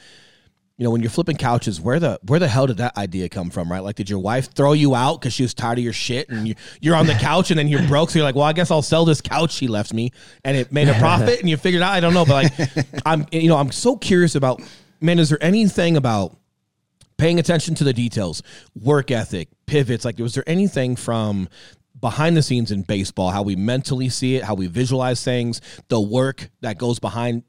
you 0.79 0.85
know, 0.85 0.91
when 0.91 1.01
you're 1.01 1.11
flipping 1.11 1.37
couches, 1.37 1.81
where 1.81 1.99
the 1.99 2.21
where 2.23 2.39
the 2.39 2.47
hell 2.47 2.69
did 2.69 2.77
that 2.77 2.97
idea 2.97 3.29
come 3.29 3.51
from, 3.51 3.73
right? 3.73 3.83
Like 3.83 3.97
did 3.97 4.09
your 4.09 4.21
wife 4.21 4.55
throw 4.55 4.73
you 4.73 4.95
out 4.95 5.21
because 5.21 5.33
she 5.33 5.43
was 5.43 5.53
tired 5.53 5.79
of 5.79 5.85
your 5.85 5.93
shit 5.93 6.29
and 6.29 6.47
you, 6.47 6.55
you're 6.81 6.95
on 6.95 7.07
the 7.07 7.15
couch 7.15 7.51
and 7.51 7.59
then 7.59 7.67
you're 7.67 7.83
broke, 7.89 8.11
so 8.11 8.21
you're 8.21 8.27
like, 8.27 8.37
well, 8.37 8.45
I 8.45 8.53
guess 8.53 8.71
I'll 8.71 8.83
sell 8.83 9.05
this 9.05 9.21
couch 9.21 9.51
she 9.51 9.67
left 9.67 9.93
me 9.93 10.13
and 10.45 10.57
it 10.57 10.71
made 10.71 10.89
a 10.89 10.95
profit 11.01 11.41
and 11.41 11.51
you 11.51 11.57
figured 11.57 11.83
out, 11.83 11.93
I 11.93 11.99
don't 11.99 12.15
know, 12.15 12.25
but 12.25 12.53
like 12.55 12.87
I'm 13.07 13.27
you 13.33 13.49
know, 13.49 13.57
I'm 13.57 13.73
so 13.73 13.97
curious 13.97 14.37
about 14.37 14.63
man, 15.01 15.19
is 15.19 15.29
there 15.29 15.43
anything 15.43 15.97
about 15.97 16.37
paying 17.17 17.39
attention 17.39 17.75
to 17.75 17.85
the 17.85 17.93
details, 17.93 18.43
work 18.81 19.11
ethic, 19.11 19.49
pivots. 19.67 20.05
Like, 20.05 20.19
was 20.19 20.35
there 20.35 20.45
anything 20.47 20.97
from 20.97 21.49
behind 22.01 22.37
the 22.37 22.43
scenes 22.43 22.71
in 22.71 22.83
baseball, 22.83 23.31
how 23.31 23.43
we 23.43 23.57
mentally 23.57 24.09
see 24.09 24.37
it, 24.37 24.45
how 24.45 24.55
we 24.55 24.67
visualize 24.67 25.23
things, 25.23 25.61
the 25.89 26.01
work 26.01 26.51
that 26.61 26.79
goes 26.79 26.99
behind 26.99 27.43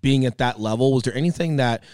being 0.00 0.26
at 0.26 0.38
that 0.38 0.60
level. 0.60 0.92
Was 0.92 1.04
there 1.04 1.14
anything 1.14 1.56
that 1.56 1.84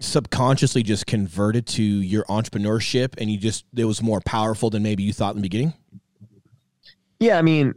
subconsciously 0.00 0.82
just 0.82 1.06
converted 1.06 1.66
to 1.66 1.82
your 1.82 2.24
entrepreneurship 2.24 3.14
and 3.18 3.30
you 3.30 3.38
just 3.38 3.64
it 3.74 3.84
was 3.84 4.02
more 4.02 4.20
powerful 4.20 4.68
than 4.68 4.82
maybe 4.82 5.02
you 5.02 5.12
thought 5.12 5.34
in 5.34 5.36
the 5.36 5.42
beginning? 5.42 5.72
Yeah, 7.18 7.38
I 7.38 7.42
mean, 7.42 7.74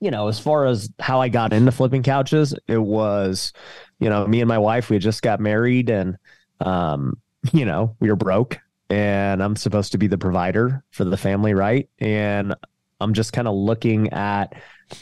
you 0.00 0.10
know, 0.10 0.28
as 0.28 0.38
far 0.38 0.66
as 0.66 0.88
how 1.00 1.20
I 1.20 1.28
got 1.28 1.52
into 1.52 1.72
flipping 1.72 2.02
couches, 2.02 2.54
it 2.68 2.78
was, 2.78 3.52
you 3.98 4.08
know, 4.08 4.26
me 4.26 4.40
and 4.40 4.48
my 4.48 4.58
wife, 4.58 4.90
we 4.90 4.98
just 4.98 5.22
got 5.22 5.40
married 5.40 5.90
and 5.90 6.16
um, 6.60 7.18
you 7.52 7.64
know, 7.64 7.96
we 8.00 8.08
were 8.08 8.16
broke 8.16 8.58
and 8.90 9.42
I'm 9.42 9.56
supposed 9.56 9.92
to 9.92 9.98
be 9.98 10.06
the 10.06 10.18
provider 10.18 10.84
for 10.90 11.04
the 11.04 11.16
family, 11.16 11.54
right? 11.54 11.88
And 11.98 12.54
I'm 13.02 13.14
just 13.14 13.32
kind 13.32 13.48
of 13.48 13.54
looking 13.54 14.12
at 14.12 14.54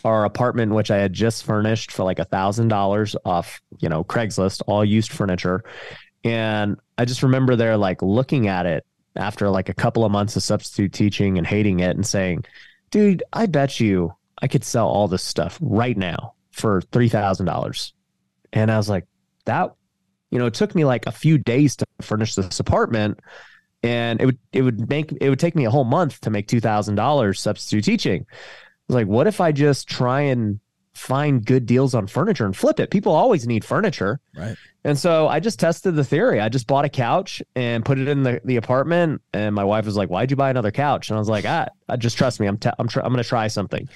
our 0.05 0.25
apartment, 0.25 0.73
which 0.73 0.91
I 0.91 0.99
had 0.99 1.13
just 1.13 1.45
furnished 1.45 1.93
for 1.93 2.05
like 2.05 2.19
a 2.19 2.25
thousand 2.25 2.69
dollars 2.69 3.17
off, 3.25 3.61
you 3.79 3.89
know, 3.89 4.05
Craigslist, 4.05 4.63
all 4.67 4.85
used 4.85 5.13
furniture. 5.13 5.65
And 6.25 6.77
I 6.99 7.05
just 7.05 7.23
remember 7.23 7.57
there 7.57 7.77
like 7.77 8.03
looking 8.03 8.49
at 8.49 8.67
it 8.67 8.85
after 9.17 9.49
like 9.51 9.69
a 9.69 9.75
couple 9.75 10.05
of 10.05 10.13
months 10.13 10.37
of 10.37 10.43
substitute 10.43 10.93
teaching 10.93 11.39
and 11.39 11.47
hating 11.47 11.81
it 11.81 11.97
and 11.97 12.07
saying, 12.07 12.45
dude, 12.91 13.23
I 13.33 13.47
bet 13.47 13.81
you 13.81 14.15
I 14.41 14.49
could 14.49 14.65
sell 14.65 14.89
all 14.89 15.09
this 15.09 15.23
stuff 15.23 15.59
right 15.61 15.97
now 15.97 16.35
for 16.53 16.83
$3,000. 16.83 17.93
And 18.53 18.71
I 18.71 18.77
was 18.77 18.89
like, 18.89 19.07
that, 19.47 19.75
you 20.31 20.39
know, 20.39 20.47
it 20.47 20.55
took 20.55 20.75
me 20.75 20.85
like 20.85 21.07
a 21.07 21.13
few 21.13 21.39
days 21.39 21.77
to 21.77 21.87
furnish 22.01 22.35
this 22.35 22.61
apartment 22.61 23.21
and 23.83 24.21
it 24.21 24.27
would 24.27 24.39
it 24.53 24.63
would 24.63 24.89
make 24.89 25.13
it 25.21 25.31
would 25.31 25.39
take 25.41 25.55
me 25.55 25.65
a 25.65 25.71
whole 25.71 25.85
month 25.85 26.21
to 26.23 26.31
make 26.31 26.49
two 26.49 26.61
thousand 26.61 26.95
dollars 26.97 27.41
substitute 27.41 27.85
teaching. 27.85 28.27
I 28.31 28.35
was 28.89 28.95
like, 28.95 29.07
what 29.07 29.27
if 29.27 29.41
I 29.41 29.53
just 29.53 29.89
try 29.89 30.23
and 30.23 30.61
find 30.95 31.45
good 31.45 31.65
deals 31.65 31.95
on 31.95 32.07
furniture 32.07 32.45
and 32.45 32.57
flip 32.57 32.81
it? 32.81 32.91
People 32.91 33.13
always 33.13 33.47
need 33.47 33.65
furniture, 33.65 34.21
right? 34.37 34.57
And 34.85 34.99
so 34.99 35.29
I 35.29 35.41
just 35.41 35.61
tested 35.61 35.95
the 35.95 36.05
theory. 36.05 36.41
I 36.41 36.49
just 36.49 36.67
bought 36.67 36.85
a 36.85 36.89
couch 36.89 37.43
and 37.55 37.85
put 37.85 37.99
it 37.99 38.09
in 38.09 38.23
the, 38.23 38.41
the 38.45 38.57
apartment. 38.57 39.23
And 39.33 39.55
my 39.55 39.65
wife 39.65 39.87
was 39.87 39.97
like, 39.97 40.09
"Why'd 40.09 40.31
you 40.31 40.37
buy 40.37 40.51
another 40.51 40.71
couch?" 40.71 41.11
And 41.11 41.17
I 41.17 41.21
was 41.21 41.29
like, 41.29 41.45
"Ah, 41.47 41.69
just 41.99 42.19
trust 42.19 42.41
me. 42.41 42.47
I'm 42.47 42.59
t- 42.59 42.71
I'm 42.79 42.89
tr- 42.89 43.01
I'm 43.01 43.13
going 43.13 43.23
to 43.23 43.29
try 43.29 43.47
something." 43.49 43.89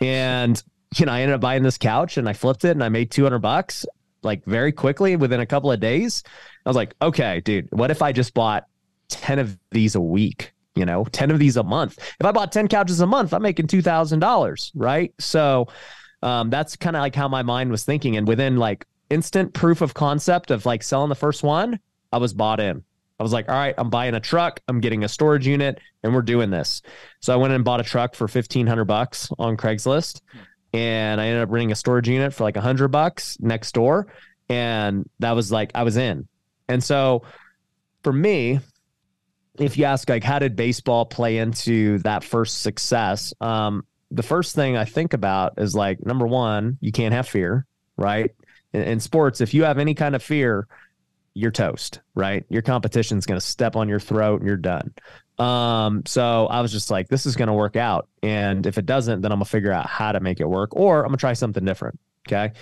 And 0.00 0.62
you 0.96 1.06
know, 1.06 1.12
I 1.12 1.20
ended 1.22 1.36
up 1.36 1.40
buying 1.40 1.62
this 1.62 1.78
couch 1.78 2.16
and 2.16 2.28
I 2.28 2.32
flipped 2.32 2.64
it 2.64 2.72
and 2.72 2.82
I 2.82 2.88
made 2.88 3.10
200 3.10 3.38
bucks 3.38 3.86
like 4.22 4.44
very 4.44 4.72
quickly 4.72 5.16
within 5.16 5.40
a 5.40 5.46
couple 5.46 5.70
of 5.70 5.80
days. 5.80 6.22
I 6.66 6.68
was 6.68 6.76
like, 6.76 6.94
okay, 7.00 7.40
dude, 7.40 7.68
what 7.70 7.90
if 7.90 8.02
I 8.02 8.12
just 8.12 8.34
bought 8.34 8.64
10 9.10 9.38
of 9.38 9.58
these 9.70 9.94
a 9.94 10.00
week, 10.00 10.52
you 10.74 10.84
know, 10.84 11.04
10 11.04 11.30
of 11.30 11.38
these 11.38 11.56
a 11.56 11.62
month. 11.62 11.98
If 11.98 12.24
I 12.26 12.32
bought 12.32 12.52
10 12.52 12.68
couches 12.68 13.00
a 13.00 13.06
month, 13.06 13.32
I'm 13.32 13.42
making 13.42 13.66
$2,000, 13.66 14.70
right? 14.74 15.12
So 15.18 15.68
um, 16.22 16.50
that's 16.50 16.76
kind 16.76 16.96
of 16.96 17.00
like 17.00 17.14
how 17.14 17.28
my 17.28 17.42
mind 17.42 17.70
was 17.70 17.84
thinking. 17.84 18.16
And 18.16 18.26
within 18.26 18.56
like 18.56 18.86
instant 19.10 19.52
proof 19.52 19.80
of 19.80 19.94
concept 19.94 20.50
of 20.50 20.66
like 20.66 20.82
selling 20.82 21.08
the 21.08 21.14
first 21.14 21.42
one, 21.42 21.80
I 22.12 22.18
was 22.18 22.32
bought 22.32 22.60
in. 22.60 22.84
I 23.18 23.22
was 23.22 23.34
like, 23.34 23.50
all 23.50 23.54
right, 23.54 23.74
I'm 23.76 23.90
buying 23.90 24.14
a 24.14 24.20
truck, 24.20 24.60
I'm 24.66 24.80
getting 24.80 25.04
a 25.04 25.08
storage 25.08 25.46
unit, 25.46 25.78
and 26.02 26.14
we're 26.14 26.22
doing 26.22 26.48
this. 26.48 26.80
So 27.20 27.34
I 27.34 27.36
went 27.36 27.52
and 27.52 27.62
bought 27.62 27.78
a 27.78 27.84
truck 27.84 28.14
for 28.14 28.26
fifteen 28.26 28.66
hundred 28.66 28.86
bucks 28.86 29.28
on 29.38 29.58
Craigslist, 29.58 30.22
and 30.72 31.20
I 31.20 31.26
ended 31.26 31.42
up 31.42 31.50
renting 31.50 31.70
a 31.70 31.74
storage 31.74 32.08
unit 32.08 32.32
for 32.32 32.44
like 32.44 32.56
a 32.56 32.62
hundred 32.62 32.88
bucks 32.88 33.36
next 33.38 33.72
door, 33.72 34.06
and 34.48 35.06
that 35.18 35.32
was 35.32 35.52
like 35.52 35.70
I 35.74 35.82
was 35.82 35.98
in. 35.98 36.28
And 36.66 36.82
so 36.82 37.22
for 38.02 38.12
me, 38.12 38.60
if 39.60 39.76
you 39.76 39.84
ask 39.84 40.08
like 40.08 40.24
how 40.24 40.38
did 40.38 40.56
baseball 40.56 41.04
play 41.04 41.38
into 41.38 41.98
that 41.98 42.24
first 42.24 42.62
success, 42.62 43.34
um, 43.40 43.84
the 44.10 44.22
first 44.22 44.54
thing 44.54 44.76
I 44.76 44.84
think 44.84 45.12
about 45.12 45.54
is 45.58 45.74
like 45.74 46.04
number 46.04 46.26
one, 46.26 46.78
you 46.80 46.92
can't 46.92 47.14
have 47.14 47.28
fear, 47.28 47.66
right? 47.96 48.34
In, 48.72 48.82
in 48.82 49.00
sports, 49.00 49.40
if 49.40 49.54
you 49.54 49.64
have 49.64 49.78
any 49.78 49.94
kind 49.94 50.14
of 50.14 50.22
fear, 50.22 50.66
you're 51.34 51.50
toast, 51.50 52.00
right? 52.14 52.44
Your 52.48 52.62
competition's 52.62 53.26
going 53.26 53.38
to 53.38 53.46
step 53.46 53.76
on 53.76 53.88
your 53.88 54.00
throat 54.00 54.40
and 54.40 54.48
you're 54.48 54.56
done. 54.56 54.92
Um, 55.38 56.02
so 56.06 56.46
I 56.48 56.60
was 56.60 56.72
just 56.72 56.90
like, 56.90 57.08
this 57.08 57.24
is 57.24 57.36
going 57.36 57.48
to 57.48 57.54
work 57.54 57.76
out. 57.76 58.08
And 58.22 58.66
if 58.66 58.78
it 58.78 58.86
doesn't, 58.86 59.22
then 59.22 59.32
I'm 59.32 59.38
gonna 59.38 59.46
figure 59.46 59.72
out 59.72 59.86
how 59.86 60.12
to 60.12 60.20
make 60.20 60.40
it 60.40 60.48
work 60.48 60.76
or 60.76 61.00
I'm 61.00 61.08
gonna 61.08 61.16
try 61.16 61.32
something 61.32 61.64
different. 61.64 61.98
Okay. 62.28 62.52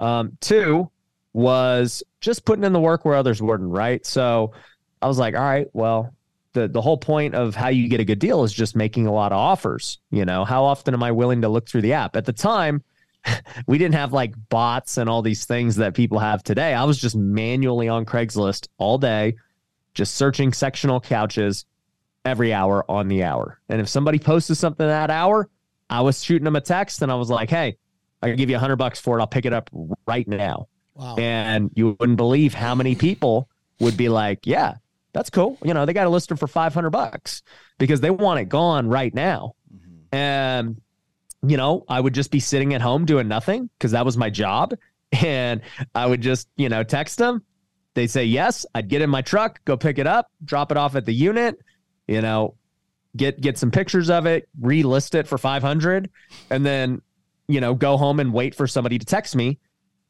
Um, 0.00 0.36
two 0.40 0.90
was 1.32 2.02
just 2.20 2.44
putting 2.44 2.64
in 2.64 2.72
the 2.72 2.80
work 2.80 3.04
where 3.04 3.14
others 3.14 3.40
wouldn't, 3.40 3.70
right? 3.70 4.04
So 4.04 4.52
I 5.00 5.06
was 5.06 5.18
like, 5.18 5.36
all 5.36 5.42
right, 5.42 5.68
well, 5.72 6.15
the 6.56 6.66
the 6.66 6.80
whole 6.80 6.96
point 6.96 7.34
of 7.34 7.54
how 7.54 7.68
you 7.68 7.88
get 7.88 8.00
a 8.00 8.04
good 8.04 8.18
deal 8.18 8.42
is 8.42 8.52
just 8.52 8.74
making 8.74 9.06
a 9.06 9.12
lot 9.12 9.30
of 9.30 9.38
offers. 9.38 9.98
You 10.10 10.24
know, 10.24 10.44
how 10.44 10.64
often 10.64 10.94
am 10.94 11.02
I 11.02 11.12
willing 11.12 11.42
to 11.42 11.48
look 11.48 11.68
through 11.68 11.82
the 11.82 11.92
app? 11.92 12.16
At 12.16 12.24
the 12.24 12.32
time, 12.32 12.82
we 13.66 13.78
didn't 13.78 13.94
have 13.94 14.12
like 14.12 14.34
bots 14.48 14.96
and 14.96 15.08
all 15.08 15.22
these 15.22 15.44
things 15.44 15.76
that 15.76 15.94
people 15.94 16.18
have 16.18 16.42
today. 16.42 16.74
I 16.74 16.84
was 16.84 16.98
just 16.98 17.14
manually 17.14 17.88
on 17.88 18.04
Craigslist 18.04 18.68
all 18.78 18.98
day, 18.98 19.36
just 19.94 20.14
searching 20.14 20.52
sectional 20.52 20.98
couches 21.00 21.66
every 22.24 22.52
hour 22.52 22.90
on 22.90 23.08
the 23.08 23.22
hour. 23.22 23.60
And 23.68 23.80
if 23.80 23.88
somebody 23.88 24.18
posted 24.18 24.56
something 24.56 24.86
that 24.86 25.10
hour, 25.10 25.48
I 25.90 26.00
was 26.00 26.24
shooting 26.24 26.44
them 26.44 26.56
a 26.56 26.60
text 26.60 27.02
and 27.02 27.12
I 27.12 27.14
was 27.14 27.30
like, 27.30 27.50
hey, 27.50 27.76
I 28.22 28.28
can 28.28 28.36
give 28.36 28.50
you 28.50 28.56
a 28.56 28.58
hundred 28.58 28.76
bucks 28.76 28.98
for 28.98 29.18
it. 29.18 29.20
I'll 29.20 29.28
pick 29.28 29.44
it 29.44 29.52
up 29.52 29.70
right 30.06 30.26
now. 30.26 30.68
Wow. 30.94 31.16
And 31.16 31.70
you 31.74 31.96
wouldn't 32.00 32.16
believe 32.16 32.54
how 32.54 32.74
many 32.74 32.94
people 32.94 33.48
would 33.78 33.96
be 33.96 34.08
like, 34.08 34.40
yeah, 34.46 34.76
that's 35.16 35.30
cool. 35.30 35.56
You 35.64 35.72
know, 35.72 35.86
they 35.86 35.94
got 35.94 36.06
a 36.06 36.10
lister 36.10 36.36
for 36.36 36.46
500 36.46 36.90
bucks 36.90 37.42
because 37.78 38.02
they 38.02 38.10
want 38.10 38.38
it 38.38 38.50
gone 38.50 38.86
right 38.86 39.14
now. 39.14 39.54
Mm-hmm. 39.74 40.14
And, 40.14 40.82
you 41.42 41.56
know, 41.56 41.86
I 41.88 41.98
would 41.98 42.12
just 42.12 42.30
be 42.30 42.38
sitting 42.38 42.74
at 42.74 42.82
home 42.82 43.06
doing 43.06 43.26
nothing 43.26 43.70
because 43.78 43.92
that 43.92 44.04
was 44.04 44.18
my 44.18 44.28
job. 44.28 44.74
And 45.12 45.62
I 45.94 46.04
would 46.04 46.20
just, 46.20 46.48
you 46.56 46.68
know, 46.68 46.82
text 46.82 47.16
them. 47.16 47.42
They 47.94 48.08
say 48.08 48.26
yes. 48.26 48.66
I'd 48.74 48.88
get 48.88 49.00
in 49.00 49.08
my 49.08 49.22
truck, 49.22 49.64
go 49.64 49.78
pick 49.78 49.98
it 49.98 50.06
up, 50.06 50.30
drop 50.44 50.70
it 50.70 50.76
off 50.76 50.96
at 50.96 51.06
the 51.06 51.14
unit, 51.14 51.58
you 52.06 52.20
know, 52.20 52.56
get 53.16 53.40
get 53.40 53.56
some 53.56 53.70
pictures 53.70 54.10
of 54.10 54.26
it, 54.26 54.50
relist 54.60 55.14
it 55.14 55.26
for 55.26 55.38
500 55.38 56.10
and 56.50 56.66
then, 56.66 57.00
you 57.48 57.62
know, 57.62 57.72
go 57.72 57.96
home 57.96 58.20
and 58.20 58.34
wait 58.34 58.54
for 58.54 58.66
somebody 58.66 58.98
to 58.98 59.06
text 59.06 59.34
me 59.34 59.58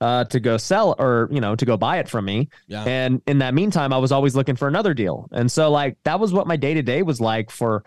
uh, 0.00 0.24
to 0.24 0.40
go 0.40 0.56
sell 0.56 0.94
or 0.98 1.28
you 1.30 1.40
know 1.40 1.56
to 1.56 1.64
go 1.64 1.76
buy 1.76 1.98
it 1.98 2.08
from 2.08 2.24
me. 2.24 2.48
Yeah. 2.66 2.84
And 2.84 3.22
in 3.26 3.38
that 3.38 3.54
meantime, 3.54 3.92
I 3.92 3.98
was 3.98 4.12
always 4.12 4.34
looking 4.34 4.56
for 4.56 4.68
another 4.68 4.94
deal. 4.94 5.28
And 5.32 5.50
so 5.50 5.70
like 5.70 5.96
that 6.04 6.20
was 6.20 6.32
what 6.32 6.46
my 6.46 6.56
day 6.56 6.74
to 6.74 6.82
day 6.82 7.02
was 7.02 7.20
like 7.20 7.50
for 7.50 7.84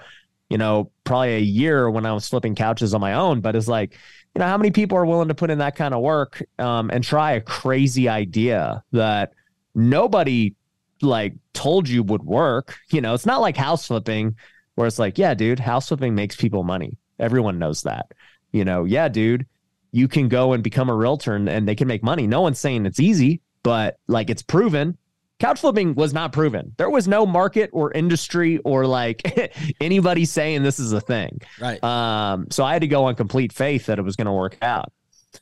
you 0.50 0.58
know 0.58 0.92
probably 1.04 1.36
a 1.36 1.40
year 1.40 1.90
when 1.90 2.06
I 2.06 2.14
was 2.14 2.28
flipping 2.28 2.56
couches 2.56 2.94
on 2.94 3.02
my 3.02 3.14
own. 3.14 3.42
But 3.42 3.56
it's 3.56 3.68
like 3.68 3.94
you 4.36 4.40
know 4.40 4.48
how 4.48 4.58
many 4.58 4.72
people 4.72 4.98
are 4.98 5.06
willing 5.06 5.28
to 5.28 5.36
put 5.36 5.50
in 5.50 5.60
that 5.60 5.76
kind 5.76 5.94
of 5.94 6.02
work 6.02 6.44
um, 6.58 6.90
and 6.92 7.04
try 7.04 7.34
a 7.34 7.42
crazy 7.42 8.10
idea 8.10 8.84
that 8.92 9.34
nobody 9.76 10.56
like 11.02 11.36
told 11.54 11.88
you 11.88 12.04
would 12.04 12.24
work. 12.24 12.78
You 12.92 13.02
know, 13.02 13.14
it's 13.14 13.26
not 13.26 13.42
like 13.42 13.56
house 13.56 13.88
flipping 13.88 14.36
where 14.76 14.88
it's 14.88 15.00
like, 15.00 15.18
yeah, 15.18 15.34
dude, 15.34 15.60
house 15.60 15.90
flipping 15.90 16.16
makes 16.16 16.36
people 16.36 16.64
money. 16.64 16.98
Everyone 17.20 17.60
knows 17.60 17.84
that. 17.84 18.08
You 18.52 18.66
know, 18.66 18.86
yeah, 18.86 19.10
dude 19.10 19.46
you 19.92 20.08
can 20.08 20.28
go 20.28 20.54
and 20.54 20.64
become 20.64 20.90
a 20.90 20.96
realtor 20.96 21.36
and, 21.36 21.50
and 21.50 21.68
they 21.68 21.76
can 21.76 21.88
make 21.88 22.04
money. 22.04 22.28
No 22.28 22.42
one's 22.42 22.60
saying 22.60 22.86
it's 22.86 23.00
easy, 23.00 23.42
but 23.64 23.98
like 24.08 24.30
it's 24.30 24.42
proven. 24.42 24.98
Couch 25.40 25.62
flipping 25.62 25.96
was 25.96 26.14
not 26.14 26.34
proven. 26.34 26.74
There 26.78 26.90
was 26.90 27.08
no 27.08 27.26
market 27.26 27.70
or 27.72 27.92
industry 27.94 28.58
or 28.60 28.86
like 28.86 29.54
anybody 29.82 30.26
saying 30.26 30.64
this 30.64 30.80
is 30.80 30.92
a 30.92 31.00
thing. 31.00 31.40
Right. 31.62 31.82
Um, 31.84 32.48
so 32.52 32.64
I 32.64 32.74
had 32.74 32.82
to 32.82 32.88
go 32.88 33.06
on 33.06 33.16
complete 33.16 33.54
faith 33.54 33.86
that 33.86 34.00
it 34.00 34.02
was 34.02 34.18
going 34.18 34.26
to 34.26 34.34
work 34.34 34.58
out. 34.62 34.92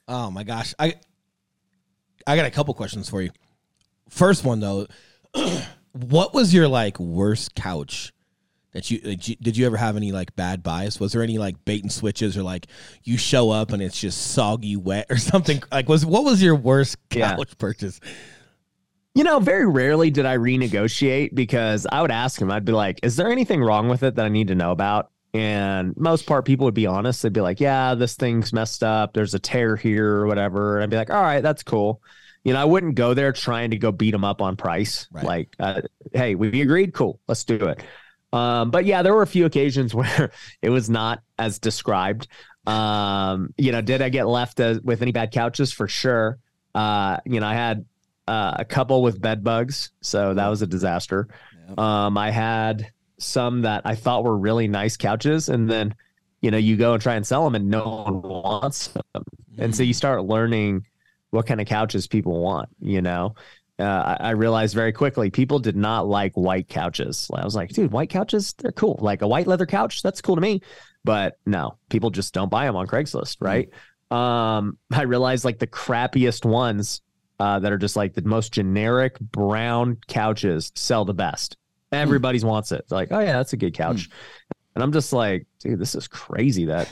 Oh 0.07 0.29
my 0.29 0.43
gosh. 0.43 0.75
I 0.77 0.95
I 2.27 2.35
got 2.35 2.45
a 2.45 2.51
couple 2.51 2.73
questions 2.73 3.09
for 3.09 3.21
you. 3.21 3.31
First 4.09 4.43
one 4.43 4.59
though, 4.59 4.87
what 5.93 6.33
was 6.33 6.53
your 6.53 6.67
like 6.67 6.99
worst 6.99 7.55
couch 7.55 8.13
that 8.77 8.91
you 8.91 8.99
did 9.37 9.57
you 9.57 9.65
ever 9.65 9.75
have 9.75 9.97
any 9.97 10.11
like 10.11 10.35
bad 10.35 10.61
bias 10.61 10.99
was 10.99 11.11
there 11.11 11.23
any 11.23 11.39
like 11.39 11.65
bait 11.65 11.81
and 11.81 11.91
switches 11.91 12.37
or 12.37 12.43
like 12.43 12.67
you 13.03 13.17
show 13.17 13.49
up 13.49 13.71
and 13.71 13.81
it's 13.81 13.99
just 13.99 14.33
soggy 14.33 14.75
wet 14.75 15.07
or 15.09 15.17
something 15.17 15.61
like 15.71 15.89
was 15.89 16.05
what 16.05 16.23
was 16.23 16.43
your 16.43 16.55
worst 16.55 16.95
couch 17.09 17.39
yeah. 17.39 17.53
purchase 17.57 17.99
you 19.15 19.23
know 19.23 19.39
very 19.39 19.65
rarely 19.65 20.11
did 20.11 20.27
i 20.27 20.37
renegotiate 20.37 21.33
because 21.33 21.87
i 21.91 22.03
would 22.03 22.11
ask 22.11 22.39
him 22.39 22.51
i'd 22.51 22.65
be 22.65 22.71
like 22.71 22.99
is 23.01 23.15
there 23.15 23.31
anything 23.31 23.63
wrong 23.63 23.89
with 23.89 24.03
it 24.03 24.13
that 24.13 24.25
i 24.25 24.29
need 24.29 24.47
to 24.47 24.55
know 24.55 24.71
about 24.71 25.09
and 25.33 25.97
most 25.97 26.27
part 26.27 26.45
people 26.45 26.65
would 26.65 26.75
be 26.75 26.85
honest 26.85 27.23
they'd 27.23 27.33
be 27.33 27.41
like 27.41 27.59
yeah 27.59 27.95
this 27.95 28.15
thing's 28.15 28.53
messed 28.53 28.83
up 28.83 29.13
there's 29.13 29.33
a 29.33 29.39
tear 29.39 29.75
here 29.75 30.17
or 30.17 30.27
whatever 30.27 30.75
and 30.75 30.83
i'd 30.83 30.89
be 30.91 30.97
like 30.97 31.09
all 31.09 31.23
right 31.23 31.41
that's 31.41 31.63
cool 31.63 31.99
you 32.43 32.53
know, 32.53 32.61
I 32.61 32.63
wouldn't 32.65 32.95
go 32.95 33.13
there 33.13 33.33
trying 33.33 33.71
to 33.71 33.77
go 33.77 33.91
beat 33.91 34.11
them 34.11 34.23
up 34.23 34.41
on 34.41 34.55
price. 34.55 35.05
Right. 35.11 35.25
Like, 35.25 35.55
uh, 35.59 35.81
hey, 36.13 36.33
we 36.33 36.61
agreed. 36.61 36.93
Cool. 36.93 37.19
Let's 37.27 37.43
do 37.43 37.55
it. 37.55 37.83
Um, 38.33 38.71
but 38.71 38.85
yeah, 38.85 39.01
there 39.01 39.13
were 39.13 39.21
a 39.21 39.27
few 39.27 39.45
occasions 39.45 39.93
where 39.95 40.31
it 40.61 40.69
was 40.69 40.89
not 40.89 41.21
as 41.37 41.59
described. 41.59 42.27
Um, 42.65 43.53
you 43.57 43.71
know, 43.71 43.81
did 43.81 44.01
I 44.01 44.09
get 44.09 44.27
left 44.27 44.59
as, 44.59 44.81
with 44.81 45.01
any 45.01 45.11
bad 45.11 45.31
couches? 45.31 45.71
For 45.71 45.87
sure. 45.87 46.37
Uh, 46.75 47.17
you 47.25 47.39
know, 47.39 47.47
I 47.47 47.53
had 47.53 47.85
uh, 48.27 48.55
a 48.59 48.65
couple 48.65 49.01
with 49.01 49.21
bed 49.21 49.43
bugs, 49.43 49.91
so 50.01 50.33
that 50.33 50.47
was 50.47 50.61
a 50.61 50.67
disaster. 50.67 51.27
Yep. 51.69 51.79
Um, 51.79 52.17
I 52.17 52.29
had 52.29 52.91
some 53.17 53.61
that 53.61 53.81
I 53.85 53.95
thought 53.95 54.23
were 54.23 54.37
really 54.37 54.67
nice 54.67 54.97
couches, 54.97 55.49
and 55.49 55.69
then 55.69 55.95
you 56.41 56.51
know, 56.51 56.57
you 56.57 56.77
go 56.77 56.93
and 56.93 57.01
try 57.01 57.15
and 57.15 57.25
sell 57.25 57.43
them, 57.43 57.55
and 57.55 57.69
no 57.69 58.03
one 58.05 58.21
wants 58.21 58.89
them, 58.89 59.03
mm-hmm. 59.15 59.61
and 59.61 59.75
so 59.75 59.83
you 59.83 59.93
mm. 59.93 59.97
start 59.97 60.25
learning 60.25 60.85
what 61.31 61.47
kind 61.47 61.59
of 61.59 61.67
couches 61.67 62.05
people 62.05 62.39
want. 62.39 62.69
You 62.79 63.01
know, 63.01 63.35
uh, 63.79 64.17
I, 64.19 64.31
realized 64.31 64.73
very 64.73 64.91
quickly 64.91 65.29
people 65.29 65.59
did 65.59 65.75
not 65.75 66.07
like 66.07 66.33
white 66.33 66.67
couches. 66.67 67.29
I 67.33 67.45
was 67.45 67.55
like, 67.55 67.69
dude, 67.69 67.91
white 67.91 68.09
couches, 68.09 68.53
they're 68.57 68.71
cool. 68.71 68.97
Like 69.01 69.21
a 69.21 69.27
white 69.27 69.45
leather 69.45 69.65
couch, 69.67 70.01
that's 70.01 70.21
cool 70.21 70.35
to 70.35 70.41
me. 70.41 70.61
But 71.03 71.37
no, 71.45 71.77
people 71.89 72.09
just 72.09 72.33
don't 72.33 72.49
buy 72.49 72.65
them 72.65 72.75
on 72.75 72.87
Craigslist, 72.87 73.37
right? 73.39 73.69
Mm-hmm. 74.11 74.15
Um, 74.15 74.77
I 74.91 75.03
realized 75.03 75.45
like 75.45 75.59
the 75.59 75.67
crappiest 75.67 76.43
ones 76.43 77.01
uh, 77.39 77.59
that 77.59 77.71
are 77.71 77.77
just 77.77 77.95
like 77.95 78.13
the 78.13 78.23
most 78.23 78.51
generic 78.51 79.19
brown 79.19 79.97
couches 80.07 80.71
sell 80.75 81.05
the 81.05 81.13
best. 81.13 81.57
Everybody's 81.91 82.41
mm-hmm. 82.41 82.49
wants 82.49 82.71
it. 82.71 82.79
It's 82.79 82.91
like, 82.91 83.11
oh 83.11 83.19
yeah, 83.19 83.33
that's 83.33 83.53
a 83.53 83.57
good 83.57 83.73
couch. 83.73 84.09
Mm-hmm. 84.09 84.51
And 84.75 84.83
I'm 84.83 84.91
just 84.91 85.13
like, 85.13 85.47
dude, 85.59 85.79
this 85.79 85.95
is 85.95 86.07
crazy 86.07 86.65
that 86.65 86.89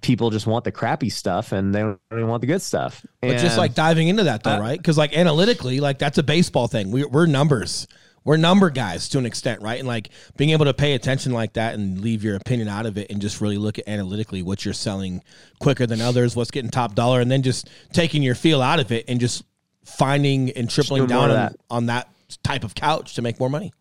people 0.00 0.30
just 0.30 0.46
want 0.46 0.64
the 0.64 0.72
crappy 0.72 1.10
stuff 1.10 1.52
and 1.52 1.74
they 1.74 1.80
don't 1.80 2.00
really 2.10 2.24
want 2.24 2.40
the 2.40 2.46
good 2.46 2.62
stuff. 2.62 3.04
And, 3.22 3.32
but 3.32 3.40
just 3.40 3.58
like 3.58 3.74
diving 3.74 4.08
into 4.08 4.24
that 4.24 4.42
though, 4.42 4.56
uh, 4.56 4.60
right? 4.60 4.78
Because 4.78 4.98
like 4.98 5.16
analytically, 5.16 5.80
like 5.80 5.98
that's 5.98 6.18
a 6.18 6.22
baseball 6.22 6.68
thing. 6.68 6.90
We, 6.90 7.04
we're 7.04 7.26
numbers. 7.26 7.86
We're 8.24 8.36
number 8.36 8.70
guys 8.70 9.08
to 9.10 9.18
an 9.18 9.26
extent, 9.26 9.62
right? 9.62 9.78
And 9.78 9.88
like 9.88 10.10
being 10.36 10.50
able 10.50 10.66
to 10.66 10.74
pay 10.74 10.94
attention 10.94 11.32
like 11.32 11.54
that 11.54 11.74
and 11.74 12.00
leave 12.00 12.22
your 12.22 12.36
opinion 12.36 12.68
out 12.68 12.86
of 12.86 12.96
it 12.96 13.10
and 13.10 13.20
just 13.20 13.40
really 13.40 13.58
look 13.58 13.78
at 13.78 13.88
analytically 13.88 14.42
what 14.42 14.64
you're 14.64 14.74
selling 14.74 15.22
quicker 15.60 15.86
than 15.86 16.00
others, 16.00 16.36
what's 16.36 16.52
getting 16.52 16.70
top 16.70 16.94
dollar, 16.94 17.20
and 17.20 17.30
then 17.30 17.42
just 17.42 17.68
taking 17.92 18.22
your 18.22 18.36
feel 18.36 18.62
out 18.62 18.78
of 18.78 18.92
it 18.92 19.04
and 19.08 19.18
just 19.18 19.44
finding 19.84 20.50
and 20.52 20.70
tripling 20.70 21.06
down 21.06 21.30
on 21.30 21.36
that. 21.36 21.56
on 21.68 21.86
that 21.86 22.08
type 22.44 22.62
of 22.64 22.74
couch 22.74 23.14
to 23.14 23.22
make 23.22 23.40
more 23.40 23.50
money. 23.50 23.72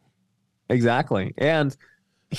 Exactly. 0.69 1.33
And 1.37 1.75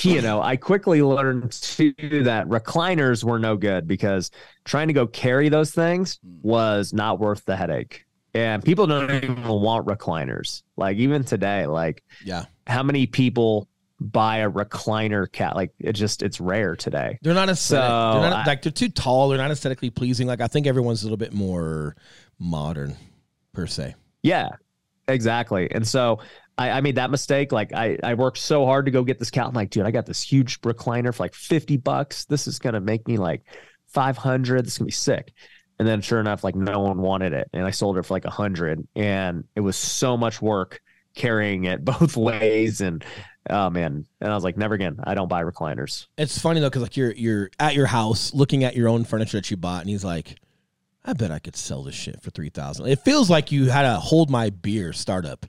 you 0.00 0.22
know, 0.22 0.40
I 0.40 0.56
quickly 0.56 1.02
learned 1.02 1.52
too 1.52 1.92
that 2.00 2.46
recliners 2.48 3.22
were 3.24 3.38
no 3.38 3.56
good 3.56 3.86
because 3.86 4.30
trying 4.64 4.88
to 4.88 4.94
go 4.94 5.06
carry 5.06 5.48
those 5.48 5.70
things 5.70 6.18
hmm. 6.24 6.36
was 6.42 6.92
not 6.92 7.18
worth 7.18 7.44
the 7.44 7.56
headache. 7.56 8.06
And 8.34 8.64
people 8.64 8.86
don't 8.86 9.10
even 9.10 9.44
want 9.44 9.86
recliners. 9.86 10.62
Like 10.76 10.96
even 10.96 11.22
today, 11.22 11.66
like 11.66 12.02
yeah, 12.24 12.46
how 12.66 12.82
many 12.82 13.06
people 13.06 13.68
buy 14.00 14.38
a 14.38 14.50
recliner 14.50 15.30
cat? 15.30 15.54
Like 15.54 15.72
it 15.78 15.92
just 15.92 16.22
it's 16.22 16.40
rare 16.40 16.74
today. 16.74 17.18
They're 17.20 17.34
not 17.34 17.50
aesthetic. 17.50 17.84
So 17.84 18.20
they're 18.20 18.30
not, 18.30 18.46
I, 18.46 18.50
like 18.50 18.62
they're 18.62 18.72
too 18.72 18.88
tall. 18.88 19.28
They're 19.28 19.36
not 19.36 19.50
aesthetically 19.50 19.90
pleasing. 19.90 20.26
Like 20.26 20.40
I 20.40 20.46
think 20.46 20.66
everyone's 20.66 21.02
a 21.02 21.04
little 21.04 21.18
bit 21.18 21.34
more 21.34 21.94
modern 22.38 22.96
per 23.52 23.66
se. 23.66 23.96
Yeah, 24.22 24.48
exactly. 25.12 25.70
And 25.70 25.86
so 25.86 26.20
I, 26.58 26.70
I, 26.70 26.80
made 26.80 26.96
that 26.96 27.10
mistake. 27.10 27.52
Like 27.52 27.72
I, 27.72 27.98
I 28.02 28.14
worked 28.14 28.38
so 28.38 28.66
hard 28.66 28.86
to 28.86 28.90
go 28.90 29.04
get 29.04 29.18
this 29.18 29.30
couch. 29.30 29.48
I'm 29.48 29.54
like, 29.54 29.70
dude, 29.70 29.86
I 29.86 29.90
got 29.90 30.06
this 30.06 30.22
huge 30.22 30.60
recliner 30.60 31.14
for 31.14 31.22
like 31.22 31.34
50 31.34 31.76
bucks. 31.78 32.24
This 32.24 32.46
is 32.46 32.58
gonna 32.58 32.80
make 32.80 33.06
me 33.06 33.16
like 33.16 33.42
500. 33.88 34.64
This 34.64 34.74
is 34.74 34.78
gonna 34.78 34.86
be 34.86 34.92
sick. 34.92 35.32
And 35.78 35.88
then 35.88 36.00
sure 36.00 36.20
enough, 36.20 36.44
like 36.44 36.54
no 36.54 36.80
one 36.80 36.98
wanted 36.98 37.32
it, 37.32 37.48
and 37.52 37.64
I 37.64 37.70
sold 37.70 37.98
it 37.98 38.04
for 38.04 38.14
like 38.14 38.24
a 38.24 38.30
hundred. 38.30 38.86
And 38.94 39.44
it 39.56 39.60
was 39.60 39.76
so 39.76 40.16
much 40.16 40.40
work 40.40 40.80
carrying 41.14 41.64
it 41.64 41.84
both 41.84 42.16
ways 42.16 42.80
and 42.80 43.04
oh 43.50 43.68
man 43.68 44.06
and 44.20 44.30
i 44.30 44.34
was 44.34 44.44
like 44.44 44.56
never 44.56 44.74
again 44.74 44.96
i 45.04 45.14
don't 45.14 45.28
buy 45.28 45.42
recliners 45.42 46.06
It's 46.16 46.38
funny 46.38 46.60
though, 46.60 46.70
because 46.70 46.82
like 46.82 46.96
you're 46.96 47.12
you're 47.12 47.50
at 47.58 47.74
your 47.74 47.86
house 47.86 48.32
looking 48.32 48.64
at 48.64 48.76
your 48.76 48.88
own 48.88 49.04
furniture 49.04 49.38
that 49.38 49.50
you 49.50 49.56
bought, 49.56 49.80
and 49.80 49.90
he's 49.90 50.04
like, 50.04 50.36
"I 51.04 51.12
bet 51.14 51.30
I 51.30 51.38
could 51.38 51.56
sell 51.56 51.82
this 51.82 51.94
shit 51.94 52.22
for 52.22 52.30
three 52.30 52.50
thousand. 52.50 52.86
It 52.86 53.00
feels 53.00 53.28
like 53.30 53.52
you 53.52 53.66
had 53.66 53.84
a 53.84 53.98
hold 53.98 54.30
my 54.30 54.50
beer 54.50 54.92
startup, 54.92 55.46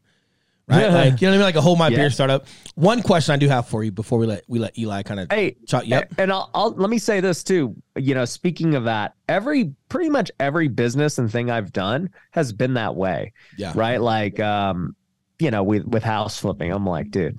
right? 0.67 0.81
Yeah. 0.81 0.93
Like 0.93 1.21
you 1.21 1.27
know 1.27 1.31
what 1.31 1.35
I 1.35 1.37
mean, 1.37 1.41
like 1.41 1.55
a 1.55 1.61
hold 1.61 1.77
my 1.79 1.89
Yeah. 1.89 1.97
beer 1.97 2.09
startup. 2.09 2.45
One 2.75 3.01
question 3.03 3.33
I 3.33 3.37
do 3.37 3.47
have 3.49 3.67
for 3.67 3.83
you 3.83 3.91
before 3.91 4.17
we 4.19 4.25
let 4.25 4.43
we 4.47 4.57
let 4.59 4.77
Eli 4.77 5.03
kind 5.03 5.19
of 5.19 5.27
hey 5.31 5.55
Chop- 5.67 5.85
yep. 5.87 6.11
and 6.17 6.31
I'll, 6.31 6.49
I'll 6.53 6.71
let 6.71 6.89
me 6.89 6.97
say 6.97 7.19
this 7.19 7.43
too 7.43 7.75
you 7.95 8.15
know 8.15 8.25
speaking 8.25 8.73
of 8.75 8.85
that 8.85 9.13
every 9.29 9.73
pretty 9.89 10.09
much 10.09 10.31
every 10.39 10.67
business 10.67 11.19
and 11.19 11.31
thing 11.31 11.51
i've 11.51 11.71
done 11.71 12.09
has 12.31 12.51
been 12.51 12.73
that 12.73 12.95
way 12.95 13.33
yeah, 13.57 13.71
right 13.75 14.01
like 14.01 14.39
um 14.39 14.95
you 15.37 15.51
know 15.51 15.61
with 15.61 15.85
with 15.85 16.01
house 16.03 16.39
flipping 16.39 16.71
i'm 16.71 16.85
like 16.87 17.11
dude 17.11 17.37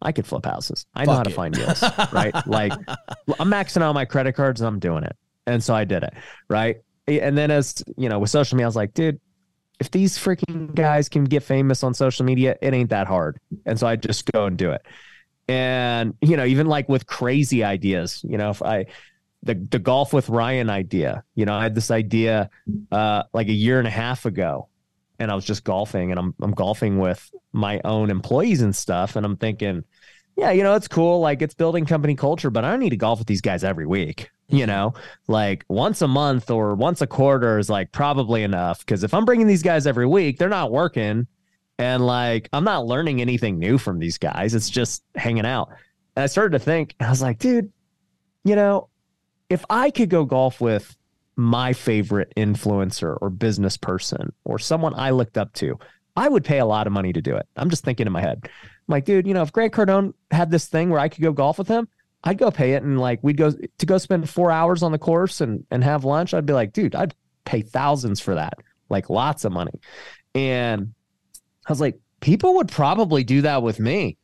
i 0.00 0.10
could 0.12 0.26
flip 0.26 0.46
houses 0.46 0.86
i 0.94 1.04
know 1.04 1.12
Fuck 1.12 1.16
how 1.18 1.22
to 1.24 1.30
find 1.30 1.54
deals 1.56 1.82
right 2.12 2.34
like 2.46 2.72
i'm 3.38 3.50
maxing 3.50 3.82
out 3.82 3.92
my 3.92 4.06
credit 4.06 4.32
cards 4.32 4.62
and 4.62 4.68
i'm 4.68 4.78
doing 4.78 5.04
it 5.04 5.14
and 5.46 5.62
so 5.62 5.74
i 5.74 5.84
did 5.84 6.02
it 6.02 6.14
right 6.48 6.78
and 7.18 7.36
then 7.36 7.50
as 7.50 7.82
you 7.96 8.08
know 8.08 8.18
with 8.18 8.30
social 8.30 8.56
media 8.56 8.66
i 8.66 8.68
was 8.68 8.76
like 8.76 8.94
dude 8.94 9.18
if 9.80 9.90
these 9.90 10.18
freaking 10.18 10.74
guys 10.74 11.08
can 11.08 11.24
get 11.24 11.42
famous 11.42 11.82
on 11.82 11.94
social 11.94 12.24
media 12.24 12.56
it 12.60 12.74
ain't 12.74 12.90
that 12.90 13.06
hard. 13.06 13.38
And 13.66 13.80
so 13.80 13.86
i 13.86 13.96
just 13.96 14.30
go 14.30 14.44
and 14.44 14.56
do 14.56 14.70
it. 14.70 14.82
And 15.48 16.14
you 16.20 16.36
know 16.36 16.44
even 16.44 16.66
like 16.66 16.88
with 16.88 17.06
crazy 17.06 17.64
ideas 17.64 18.24
you 18.28 18.38
know 18.38 18.50
if 18.50 18.62
i 18.62 18.86
the 19.42 19.54
the 19.54 19.80
golf 19.80 20.12
with 20.12 20.28
ryan 20.28 20.70
idea 20.70 21.24
you 21.34 21.44
know 21.44 21.54
i 21.54 21.62
had 21.62 21.74
this 21.74 21.90
idea 21.90 22.50
uh 22.92 23.24
like 23.32 23.48
a 23.48 23.52
year 23.52 23.78
and 23.78 23.88
a 23.88 23.90
half 23.90 24.26
ago 24.26 24.68
and 25.18 25.30
i 25.30 25.34
was 25.34 25.44
just 25.44 25.64
golfing 25.64 26.10
and 26.10 26.20
i'm 26.20 26.34
i'm 26.40 26.52
golfing 26.52 26.98
with 26.98 27.30
my 27.52 27.80
own 27.84 28.10
employees 28.10 28.60
and 28.60 28.76
stuff 28.76 29.16
and 29.16 29.26
i'm 29.26 29.36
thinking 29.36 29.82
yeah 30.36 30.50
you 30.50 30.62
know 30.62 30.74
it's 30.74 30.86
cool 30.86 31.20
like 31.20 31.42
it's 31.42 31.54
building 31.54 31.84
company 31.84 32.14
culture 32.14 32.50
but 32.50 32.64
i 32.64 32.70
don't 32.70 32.80
need 32.80 32.90
to 32.90 32.96
golf 32.96 33.18
with 33.18 33.26
these 33.26 33.40
guys 33.40 33.64
every 33.64 33.86
week 33.86 34.30
you 34.52 34.66
know 34.66 34.94
like 35.28 35.64
once 35.68 36.02
a 36.02 36.08
month 36.08 36.50
or 36.50 36.74
once 36.74 37.00
a 37.00 37.06
quarter 37.06 37.58
is 37.58 37.70
like 37.70 37.92
probably 37.92 38.42
enough 38.42 38.80
because 38.80 39.04
if 39.04 39.14
i'm 39.14 39.24
bringing 39.24 39.46
these 39.46 39.62
guys 39.62 39.86
every 39.86 40.06
week 40.06 40.38
they're 40.38 40.48
not 40.48 40.70
working. 40.70 41.26
And 41.78 42.04
like 42.04 42.48
i'm 42.52 42.64
not 42.64 42.86
learning 42.86 43.20
anything 43.20 43.58
new 43.58 43.78
from 43.78 43.98
these 43.98 44.18
guys. 44.18 44.54
It's 44.54 44.68
just 44.68 45.02
hanging 45.14 45.46
out. 45.46 45.70
And 46.16 46.22
i 46.24 46.26
started 46.26 46.58
to 46.58 46.64
think 46.64 46.94
i 47.00 47.08
was 47.08 47.22
like 47.22 47.38
dude 47.38 47.72
you 48.44 48.54
know 48.54 48.88
if 49.48 49.64
i 49.70 49.90
could 49.90 50.10
go 50.10 50.24
golf 50.24 50.60
with 50.60 50.96
my 51.36 51.72
favorite 51.72 52.32
influencer 52.36 53.16
or 53.22 53.30
business 53.30 53.76
person 53.76 54.32
or 54.44 54.58
someone 54.58 54.92
i 54.94 55.10
looked 55.10 55.38
up 55.38 55.52
to 55.54 55.78
i 56.16 56.28
would 56.28 56.44
pay 56.44 56.58
a 56.58 56.66
lot 56.66 56.86
of 56.86 56.92
money 56.92 57.12
to 57.12 57.22
do 57.22 57.36
it. 57.36 57.46
I'm 57.56 57.70
just 57.70 57.84
thinking 57.84 58.06
in 58.06 58.12
my 58.12 58.20
head. 58.20 58.40
I'm 58.42 58.50
like 58.88 59.06
dude 59.06 59.26
you 59.26 59.32
know 59.32 59.42
if 59.42 59.52
grant 59.52 59.72
cardone 59.72 60.12
had 60.30 60.50
this 60.50 60.66
thing 60.66 60.90
where 60.90 61.00
i 61.00 61.08
could 61.08 61.22
go 61.22 61.32
golf 61.32 61.56
with 61.56 61.68
him 61.68 61.88
i'd 62.24 62.38
go 62.38 62.50
pay 62.50 62.72
it 62.72 62.82
and 62.82 63.00
like 63.00 63.18
we'd 63.22 63.36
go 63.36 63.50
to 63.50 63.86
go 63.86 63.98
spend 63.98 64.28
four 64.28 64.50
hours 64.50 64.82
on 64.82 64.92
the 64.92 64.98
course 64.98 65.40
and 65.40 65.64
and 65.70 65.82
have 65.82 66.04
lunch 66.04 66.34
i'd 66.34 66.46
be 66.46 66.52
like 66.52 66.72
dude 66.72 66.94
i'd 66.94 67.14
pay 67.44 67.62
thousands 67.62 68.20
for 68.20 68.34
that 68.34 68.54
like 68.88 69.08
lots 69.08 69.44
of 69.44 69.52
money 69.52 69.80
and 70.34 70.94
I 71.66 71.72
was 71.72 71.80
like, 71.80 71.98
people 72.20 72.56
would 72.56 72.68
probably 72.68 73.24
do 73.24 73.42
that 73.42 73.62
with 73.62 73.78
me. 73.78 74.16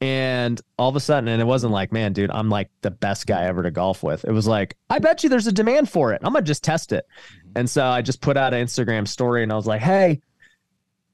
And 0.00 0.58
all 0.78 0.88
of 0.88 0.96
a 0.96 1.00
sudden, 1.00 1.28
and 1.28 1.42
it 1.42 1.44
wasn't 1.44 1.74
like, 1.74 1.92
man, 1.92 2.14
dude, 2.14 2.30
I'm 2.30 2.48
like 2.48 2.70
the 2.80 2.90
best 2.90 3.26
guy 3.26 3.44
ever 3.44 3.62
to 3.62 3.70
golf 3.70 4.02
with. 4.02 4.24
It 4.24 4.32
was 4.32 4.46
like, 4.46 4.76
I 4.88 4.98
bet 4.98 5.22
you 5.22 5.28
there's 5.28 5.46
a 5.46 5.52
demand 5.52 5.90
for 5.90 6.12
it. 6.14 6.22
I'm 6.24 6.32
gonna 6.32 6.44
just 6.44 6.64
test 6.64 6.92
it. 6.92 7.06
Mm-hmm. 7.06 7.52
And 7.56 7.70
so 7.70 7.84
I 7.84 8.00
just 8.00 8.22
put 8.22 8.38
out 8.38 8.54
an 8.54 8.64
Instagram 8.64 9.06
story 9.06 9.42
and 9.42 9.52
I 9.52 9.56
was 9.56 9.66
like, 9.66 9.82
hey, 9.82 10.22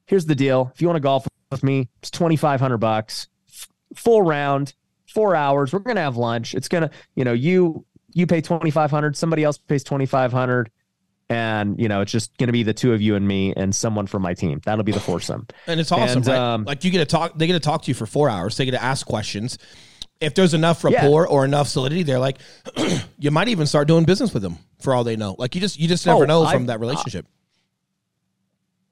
here's 0.06 0.26
the 0.26 0.36
deal. 0.36 0.70
If 0.72 0.80
you 0.80 0.86
want 0.86 0.96
to 0.96 1.00
golf 1.00 1.26
with 1.50 1.64
me, 1.64 1.88
it's 2.00 2.12
2,500 2.12 2.78
bucks, 2.78 3.26
full 3.96 4.22
round, 4.22 4.72
four 5.16 5.34
hours. 5.34 5.72
We're 5.72 5.78
gonna 5.80 6.00
have 6.02 6.16
lunch. 6.16 6.54
It's 6.54 6.68
gonna, 6.68 6.90
you 7.16 7.24
know, 7.24 7.32
you 7.32 7.84
you 8.12 8.26
pay 8.26 8.40
2,500, 8.40 9.16
somebody 9.16 9.42
else 9.44 9.58
pays 9.58 9.82
2,500 9.84 10.70
and 11.28 11.78
you 11.80 11.88
know 11.88 12.02
it's 12.02 12.12
just 12.12 12.36
to 12.38 12.46
be 12.52 12.62
the 12.62 12.72
two 12.72 12.92
of 12.92 13.02
you 13.02 13.16
and 13.16 13.26
me 13.26 13.52
and 13.56 13.74
someone 13.74 14.06
from 14.06 14.22
my 14.22 14.32
team 14.32 14.60
that'll 14.64 14.84
be 14.84 14.92
the 14.92 15.00
foursome 15.00 15.44
and 15.66 15.80
it's 15.80 15.90
awesome, 15.90 16.18
And, 16.18 16.26
right? 16.28 16.38
um, 16.38 16.64
like 16.64 16.84
you 16.84 16.90
get 16.92 16.98
to 17.00 17.04
talk, 17.04 17.36
they 17.36 17.46
get 17.48 17.54
to 17.54 17.60
talk 17.60 17.82
to 17.82 17.88
you 17.90 17.94
for 17.94 18.06
four 18.06 18.30
hours. 18.30 18.56
They 18.56 18.64
get 18.64 18.70
to 18.72 18.82
ask 18.82 19.04
questions. 19.06 19.58
If 20.20 20.34
there's 20.34 20.54
enough 20.54 20.84
rapport 20.84 21.26
or 21.26 21.44
enough 21.44 21.66
solidity, 21.68 22.04
they're 22.04 22.20
like, 22.20 22.38
you 23.18 23.30
might 23.32 23.48
even 23.48 23.66
start 23.66 23.88
doing 23.88 24.04
business 24.04 24.32
with 24.32 24.42
them 24.44 24.56
for 24.80 24.94
all 24.94 25.02
they 25.04 25.16
know. 25.16 25.34
Like 25.38 25.54
you 25.56 25.60
just 25.60 25.78
you 25.80 25.88
just 25.88 26.06
never 26.06 26.22
Oh, 26.22 26.26
know 26.26 26.44
from 26.46 26.62
I've- 26.62 26.66
that 26.66 26.80
relationship. 26.80 27.26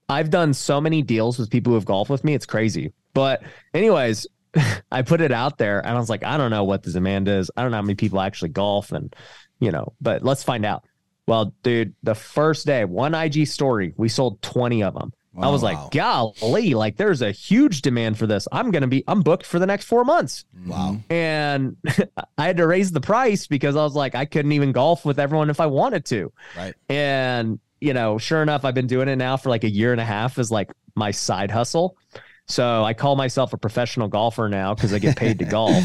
i've 0.09 0.29
done 0.31 0.53
so 0.53 0.81
many 0.81 1.01
deals 1.03 1.39
with 1.39 1.51
people 1.51 1.71
who 1.71 1.75
have 1.77 1.85
golfed 1.87 2.11
with 2.11 2.25
me 2.25 2.35
it's 2.35 2.45
crazy 2.47 2.93
but 3.15 3.43
anyways 3.73 4.27
i 4.93 5.03
put 5.03 5.21
it 5.21 5.33
out 5.33 5.59
there 5.59 5.81
and 5.81 5.97
i 5.97 5.99
was 5.99 6.09
like 6.11 6.25
i 6.25 6.37
don't 6.37 6.51
know 6.51 6.65
what 6.65 6.83
this 6.83 6.95
demand 6.95 7.29
is 7.29 7.51
i 7.57 7.63
don't 7.63 7.71
know 7.71 7.79
how 7.79 7.83
many 7.83 7.95
people 7.95 8.21
actually 8.21 8.49
golf 8.49 8.93
and 8.93 9.15
you 9.61 9.71
know 9.71 9.93
but 10.01 10.23
let's 10.23 10.43
find 10.43 10.65
out 10.65 10.85
well 11.27 11.53
dude 11.63 11.95
the 12.03 12.15
first 12.15 12.67
day 12.67 12.85
one 12.85 13.15
ig 13.15 13.47
story 13.47 13.95
we 13.97 14.09
sold 14.09 14.41
20 14.43 14.83
of 14.83 14.95
them 14.95 15.13
I 15.37 15.49
was 15.51 15.63
Wow. 15.65 15.73
like, 15.73 15.91
golly, 15.91 16.75
like 16.75 16.97
there's 16.97 17.21
a 17.21 17.33
huge 17.33 17.83
demand 17.83 18.17
for 18.17 18.25
this. 18.29 18.47
I'm 18.53 18.71
gonna 18.71 18.87
be, 18.87 19.03
I'm 19.09 19.21
booked 19.23 19.45
for 19.45 19.59
the 19.59 19.67
next 19.67 19.87
four 19.87 20.05
months. 20.05 20.45
Mm-hmm. 20.57 20.71
Wow. 20.71 20.97
and 21.11 21.77
I 22.39 22.47
had 22.47 22.59
to 22.59 22.67
raise 22.69 22.93
the 22.93 23.01
price 23.01 23.49
because 23.49 23.75
I 23.75 23.83
was 23.83 23.97
like, 23.97 24.15
I 24.15 24.27
couldn't 24.27 24.53
even 24.53 24.71
golf 24.71 25.05
with 25.05 25.19
everyone 25.19 25.51
if 25.51 25.59
I 25.59 25.67
wanted 25.67 26.05
to. 26.05 26.33
Right. 26.57 26.73
And, 26.89 27.59
you 27.81 27.95
know, 27.95 28.17
sure 28.17 28.43
enough, 28.45 28.65
I've 28.65 28.77
been 28.77 28.87
doing 28.87 29.09
it 29.09 29.17
now 29.17 29.37
for 29.37 29.49
like 29.49 29.65
a 29.65 29.69
year 29.69 29.91
and 29.91 30.01
a 30.01 30.05
half 30.05 30.39
as 30.39 30.53
like 30.53 30.71
my 30.95 31.11
side 31.11 31.51
hustle. 31.51 31.97
So 32.47 32.85
I 32.85 32.93
call 32.93 33.17
myself 33.17 33.53
a 33.53 33.57
professional 33.57 34.07
golfer 34.09 34.49
now 34.49 34.75
because 34.75 34.93
I 34.93 34.99
get 34.99 35.17
paid 35.17 35.39
to 35.39 35.45
golf. 35.47 35.83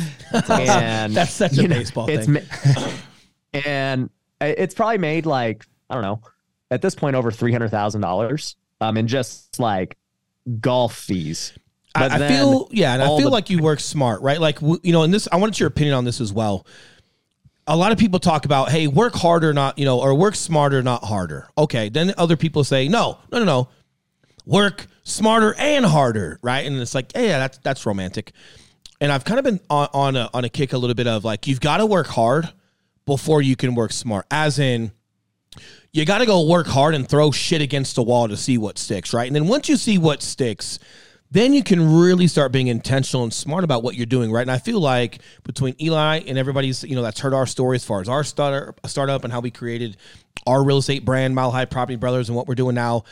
and 0.50 1.14
That's 1.14 1.32
such 1.32 1.58
a 1.58 1.64
know, 1.68 1.76
baseball 1.76 2.10
it's 2.10 2.26
thing. 2.26 2.34
ma- 2.34 2.90
and 3.54 4.10
it's 4.42 4.74
probably 4.76 4.98
made 4.98 5.26
like, 5.26 5.66
I 5.90 5.94
don't 5.94 6.04
know, 6.04 6.22
at 6.72 6.82
this 6.82 6.96
point 6.96 7.16
over 7.16 7.32
three 7.32 7.52
hundred 7.52 7.70
thousand 7.70 8.02
dollars. 8.02 8.56
Um, 8.82 8.96
in 8.96 9.08
just 9.08 9.60
like 9.60 9.98
golf 10.62 10.96
fees. 10.96 11.52
But 11.94 12.12
I, 12.14 12.26
I 12.26 12.28
feel 12.30 12.70
yeah, 12.72 12.94
and 12.94 13.02
I 13.02 13.08
feel 13.08 13.20
the- 13.22 13.30
like 13.30 13.50
you 13.50 13.62
work 13.62 13.80
smart, 13.82 14.22
right? 14.22 14.40
Like 14.40 14.62
you 14.62 14.94
know, 14.94 15.04
and 15.04 15.14
this 15.14 15.28
I 15.32 15.36
wanted 15.38 15.60
your 15.60 15.68
opinion 15.68 15.96
on 15.96 16.06
this 16.06 16.22
as 16.22 16.32
well. 16.32 16.66
A 17.68 17.76
lot 17.76 17.92
of 17.92 17.98
people 18.00 18.20
talk 18.20 18.46
about, 18.46 18.72
hey, 18.72 18.88
work 18.88 19.14
harder, 19.16 19.54
not 19.54 19.78
you 19.78 19.86
know, 19.86 20.00
or 20.00 20.16
work 20.16 20.36
smarter, 20.36 20.82
not 20.82 21.04
harder. 21.04 21.50
Okay, 21.58 21.90
then 21.90 22.14
other 22.18 22.38
people 22.38 22.64
say, 22.64 22.88
no, 22.88 23.18
no, 23.32 23.40
no, 23.40 23.46
no, 23.46 23.70
work 24.50 24.88
smarter 25.04 25.54
and 25.58 25.86
harder, 25.86 26.40
right? 26.42 26.66
And 26.66 26.76
it's 26.78 26.96
like, 26.96 27.12
yeah, 27.16 27.38
that's 27.40 27.60
that's 27.60 27.86
romantic. 27.86 28.34
And 29.00 29.12
I've 29.12 29.24
kind 29.24 29.40
of 29.40 29.46
been 29.46 29.60
on 29.70 29.88
on 29.94 30.16
a, 30.16 30.30
on 30.34 30.44
a 30.44 30.50
kick 30.50 30.74
a 30.74 30.78
little 30.78 30.96
bit 30.96 31.08
of 31.08 31.24
like, 31.24 31.48
you've 31.48 31.62
got 31.62 31.78
to 31.78 31.86
work 31.86 32.08
hard 32.08 32.50
before 33.06 33.42
you 33.42 33.56
can 33.56 33.76
work 33.76 33.92
smart, 33.92 34.26
as 34.32 34.60
in 34.60 34.92
you 35.92 36.06
got 36.06 36.20
to 36.20 36.26
go 36.26 36.46
work 36.46 36.68
hard 36.68 36.96
and 36.96 37.08
throw 37.08 37.32
shit 37.32 37.62
against 37.62 37.96
the 37.96 38.04
wall 38.04 38.28
to 38.28 38.38
see 38.38 38.58
what 38.58 38.78
sticks, 38.78 39.14
right? 39.14 39.28
And 39.28 39.36
then 39.36 39.48
once 39.48 39.70
you 39.70 39.78
see 39.78 39.98
what 39.98 40.22
sticks, 40.22 40.80
then 41.32 41.54
you 41.54 41.64
can 41.64 42.00
really 42.00 42.28
start 42.28 42.52
being 42.52 42.68
intentional 42.68 43.24
and 43.24 43.34
smart 43.34 43.64
about 43.64 43.84
what 43.84 43.96
you're 43.96 44.06
doing, 44.06 44.32
right? 44.32 44.42
And 44.42 44.52
I 44.52 44.58
feel 44.58 44.80
like 44.80 45.20
between 45.44 45.76
Eli 45.82 46.22
and 46.26 46.38
everybody's, 46.38 46.84
you 46.84 46.96
know, 46.96 47.02
that's 47.02 47.20
heard 47.20 47.34
our 47.34 47.46
story 47.46 47.76
as 47.76 47.86
far 47.86 48.02
as 48.02 48.10
our 48.10 48.24
startup, 48.24 48.80
startup 48.88 49.24
and 49.24 49.34
how 49.34 49.40
we 49.40 49.52
created 49.52 49.98
our 50.46 50.64
real 50.64 50.80
estate 50.80 51.06
brand, 51.06 51.36
Mile 51.36 51.52
High 51.52 51.66
Property 51.66 51.96
Brothers, 51.96 52.30
and 52.30 52.36
what 52.36 52.48
we're 52.48 52.56
doing 52.56 52.76
now. 52.76 53.04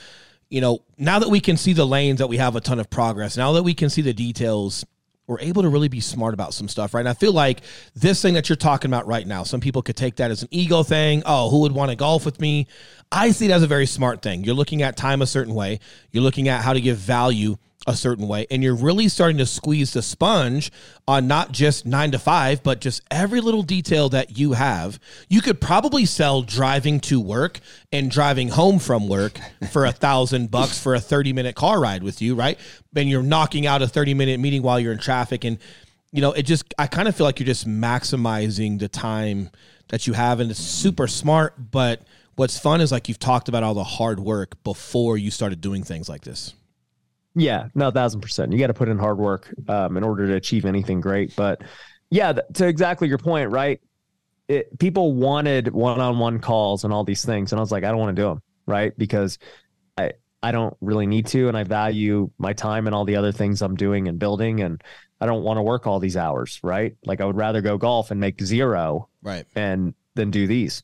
You 0.49 0.61
know, 0.61 0.79
now 0.97 1.19
that 1.19 1.29
we 1.29 1.39
can 1.39 1.57
see 1.57 1.73
the 1.73 1.85
lanes, 1.85 2.19
that 2.19 2.27
we 2.27 2.37
have 2.37 2.55
a 2.55 2.61
ton 2.61 2.79
of 2.79 2.89
progress. 2.89 3.35
Now 3.35 3.51
that 3.53 3.63
we 3.63 3.73
can 3.73 3.89
see 3.89 4.01
the 4.01 4.13
details, 4.13 4.85
we're 5.27 5.41
able 5.41 5.61
to 5.61 5.69
really 5.69 5.89
be 5.89 5.99
smart 5.99 6.33
about 6.33 6.53
some 6.53 6.69
stuff, 6.69 6.93
right? 6.93 7.01
And 7.01 7.09
I 7.09 7.13
feel 7.13 7.33
like 7.33 7.61
this 7.95 8.21
thing 8.21 8.33
that 8.35 8.47
you're 8.47 8.55
talking 8.55 8.89
about 8.89 9.07
right 9.07 9.27
now, 9.27 9.43
some 9.43 9.59
people 9.59 9.81
could 9.81 9.97
take 9.97 10.15
that 10.15 10.31
as 10.31 10.41
an 10.41 10.47
ego 10.51 10.83
thing. 10.83 11.21
Oh, 11.25 11.49
who 11.49 11.59
would 11.59 11.73
want 11.73 11.91
to 11.91 11.97
golf 11.97 12.25
with 12.25 12.39
me? 12.39 12.67
I 13.11 13.31
see 13.31 13.45
it 13.45 13.51
as 13.51 13.61
a 13.61 13.67
very 13.67 13.85
smart 13.85 14.21
thing. 14.21 14.45
You're 14.45 14.55
looking 14.55 14.81
at 14.83 14.95
time 14.95 15.21
a 15.21 15.27
certain 15.27 15.53
way, 15.53 15.81
you're 16.11 16.23
looking 16.23 16.47
at 16.47 16.63
how 16.63 16.71
to 16.71 16.79
give 16.79 16.97
value 16.97 17.57
a 17.87 17.95
certain 17.95 18.27
way, 18.27 18.45
and 18.51 18.61
you're 18.61 18.75
really 18.75 19.07
starting 19.07 19.37
to 19.37 19.45
squeeze 19.45 19.93
the 19.93 20.01
sponge 20.01 20.71
on 21.07 21.25
not 21.25 21.53
just 21.53 21.85
nine 21.85 22.11
to 22.11 22.19
five, 22.19 22.61
but 22.61 22.81
just 22.81 23.01
every 23.09 23.39
little 23.39 23.63
detail 23.63 24.09
that 24.09 24.37
you 24.37 24.51
have. 24.51 24.99
You 25.29 25.41
could 25.41 25.61
probably 25.61 26.05
sell 26.05 26.41
driving 26.41 26.99
to 27.01 27.19
work 27.21 27.61
and 27.93 28.11
driving 28.11 28.49
home 28.49 28.79
from 28.79 29.07
work 29.07 29.39
for 29.71 29.85
a 29.85 29.93
thousand 29.93 30.51
bucks 30.51 30.77
for 30.77 30.95
a 30.95 30.99
30 30.99 31.31
minute 31.31 31.55
car 31.55 31.79
ride 31.79 32.03
with 32.03 32.21
you, 32.21 32.35
right? 32.35 32.59
And 32.95 33.09
you're 33.09 33.23
knocking 33.23 33.65
out 33.65 33.81
a 33.81 33.87
30 33.87 34.13
minute 34.13 34.39
meeting 34.39 34.61
while 34.61 34.79
you're 34.79 34.91
in 34.91 34.99
traffic. 34.99 35.45
And, 35.45 35.57
you 36.11 36.21
know, 36.21 36.33
it 36.33 36.43
just, 36.43 36.73
I 36.77 36.87
kind 36.87 37.07
of 37.07 37.15
feel 37.15 37.25
like 37.25 37.39
you're 37.39 37.45
just 37.47 37.67
maximizing 37.67 38.79
the 38.79 38.89
time 38.89 39.49
that 39.87 40.07
you 40.07 40.13
have. 40.13 40.41
And 40.41 40.51
it's 40.51 40.59
super 40.59 41.07
smart. 41.07 41.71
But 41.71 42.01
what's 42.35 42.59
fun 42.59 42.81
is 42.81 42.91
like 42.91 43.07
you've 43.07 43.19
talked 43.19 43.47
about 43.47 43.63
all 43.63 43.73
the 43.73 43.83
hard 43.83 44.19
work 44.19 44.61
before 44.65 45.17
you 45.17 45.31
started 45.31 45.61
doing 45.61 45.83
things 45.83 46.09
like 46.09 46.23
this. 46.25 46.53
Yeah, 47.39 47.67
no, 47.75 47.91
thousand 47.91 48.21
percent. 48.21 48.51
You 48.51 48.57
got 48.57 48.67
to 48.67 48.73
put 48.73 48.89
in 48.89 48.97
hard 48.97 49.19
work 49.19 49.53
um, 49.69 49.95
in 49.95 50.03
order 50.03 50.25
to 50.25 50.33
achieve 50.33 50.65
anything 50.65 51.01
great. 51.01 51.35
But 51.35 51.61
yeah, 52.09 52.33
th- 52.33 52.45
to 52.55 52.67
exactly 52.67 53.07
your 53.07 53.19
point, 53.19 53.51
right? 53.51 53.79
It, 54.47 54.79
people 54.79 55.13
wanted 55.13 55.71
one-on-one 55.71 56.39
calls 56.39 56.83
and 56.83 56.91
all 56.91 57.03
these 57.03 57.23
things, 57.23 57.51
and 57.51 57.59
I 57.59 57.61
was 57.61 57.71
like, 57.71 57.83
I 57.83 57.89
don't 57.89 57.99
want 57.99 58.15
to 58.15 58.21
do 58.21 58.27
them, 58.27 58.41
right? 58.65 58.97
Because 58.97 59.37
I 59.99 60.13
I 60.41 60.51
don't 60.51 60.75
really 60.81 61.05
need 61.05 61.27
to, 61.27 61.47
and 61.47 61.55
I 61.55 61.63
value 61.63 62.31
my 62.39 62.53
time 62.53 62.87
and 62.87 62.95
all 62.95 63.05
the 63.05 63.17
other 63.17 63.31
things 63.31 63.61
I'm 63.61 63.75
doing 63.75 64.07
and 64.07 64.17
building, 64.17 64.61
and 64.61 64.83
I 65.21 65.27
don't 65.27 65.43
want 65.43 65.57
to 65.57 65.61
work 65.61 65.85
all 65.85 65.99
these 65.99 66.17
hours, 66.17 66.59
right? 66.63 66.95
Like 67.05 67.21
I 67.21 67.25
would 67.25 67.37
rather 67.37 67.61
go 67.61 67.77
golf 67.77 68.09
and 68.09 68.19
make 68.19 68.41
zero, 68.41 69.09
right, 69.21 69.45
and 69.55 69.93
then 70.15 70.31
do 70.31 70.47
these. 70.47 70.81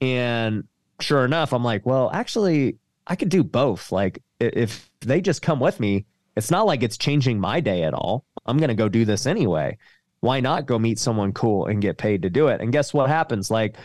And 0.00 0.68
sure 1.00 1.24
enough, 1.24 1.52
I'm 1.52 1.64
like, 1.64 1.84
well, 1.84 2.10
actually, 2.12 2.76
I 3.08 3.16
could 3.16 3.28
do 3.28 3.42
both. 3.42 3.90
Like 3.90 4.22
if 4.38 4.85
they 5.06 5.20
just 5.20 5.42
come 5.42 5.60
with 5.60 5.80
me, 5.80 6.06
it's 6.36 6.50
not 6.50 6.66
like 6.66 6.82
it's 6.82 6.98
changing 6.98 7.40
my 7.40 7.60
day 7.60 7.84
at 7.84 7.94
all. 7.94 8.24
I'm 8.44 8.58
gonna 8.58 8.74
go 8.74 8.88
do 8.88 9.04
this 9.04 9.26
anyway. 9.26 9.78
Why 10.20 10.40
not 10.40 10.66
go 10.66 10.78
meet 10.78 10.98
someone 10.98 11.32
cool 11.32 11.66
and 11.66 11.82
get 11.82 11.98
paid 11.98 12.22
to 12.22 12.30
do 12.30 12.48
it? 12.48 12.60
And 12.60 12.72
guess 12.72 12.92
what 12.92 13.08
happens? 13.08 13.50
Like 13.50 13.76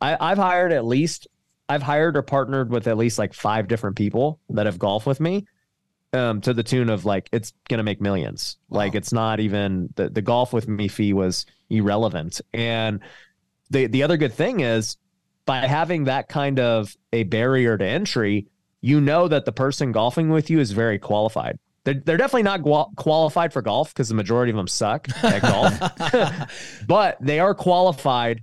I, 0.00 0.16
I've 0.20 0.38
hired 0.38 0.72
at 0.72 0.84
least 0.84 1.28
I've 1.68 1.82
hired 1.82 2.16
or 2.16 2.22
partnered 2.22 2.70
with 2.70 2.86
at 2.86 2.96
least 2.96 3.18
like 3.18 3.34
five 3.34 3.68
different 3.68 3.96
people 3.96 4.40
that 4.50 4.66
have 4.66 4.78
golfed 4.78 5.06
with 5.06 5.20
me 5.20 5.46
um, 6.12 6.40
to 6.40 6.54
the 6.54 6.62
tune 6.62 6.88
of 6.88 7.04
like 7.04 7.28
it's 7.32 7.52
gonna 7.68 7.82
make 7.82 8.00
millions. 8.00 8.56
Wow. 8.68 8.78
Like 8.78 8.94
it's 8.94 9.12
not 9.12 9.40
even 9.40 9.92
the 9.96 10.08
the 10.08 10.22
golf 10.22 10.52
with 10.52 10.68
me 10.68 10.88
fee 10.88 11.12
was 11.12 11.46
irrelevant. 11.68 12.40
And 12.54 13.00
the 13.70 13.86
the 13.86 14.02
other 14.02 14.16
good 14.16 14.32
thing 14.32 14.60
is 14.60 14.96
by 15.46 15.66
having 15.66 16.04
that 16.04 16.28
kind 16.28 16.60
of 16.60 16.94
a 17.12 17.22
barrier 17.24 17.76
to 17.78 17.84
entry, 17.84 18.48
you 18.80 19.00
know 19.00 19.28
that 19.28 19.44
the 19.44 19.52
person 19.52 19.92
golfing 19.92 20.30
with 20.30 20.50
you 20.50 20.60
is 20.60 20.72
very 20.72 20.98
qualified. 20.98 21.58
They're, 21.84 21.94
they're 21.94 22.16
definitely 22.16 22.42
not 22.42 22.62
qual- 22.62 22.92
qualified 22.96 23.52
for 23.52 23.62
golf 23.62 23.94
because 23.94 24.08
the 24.08 24.14
majority 24.14 24.50
of 24.50 24.56
them 24.56 24.68
suck 24.68 25.08
at 25.24 25.42
golf, 25.42 26.48
but 26.86 27.16
they 27.20 27.40
are 27.40 27.54
qualified 27.54 28.42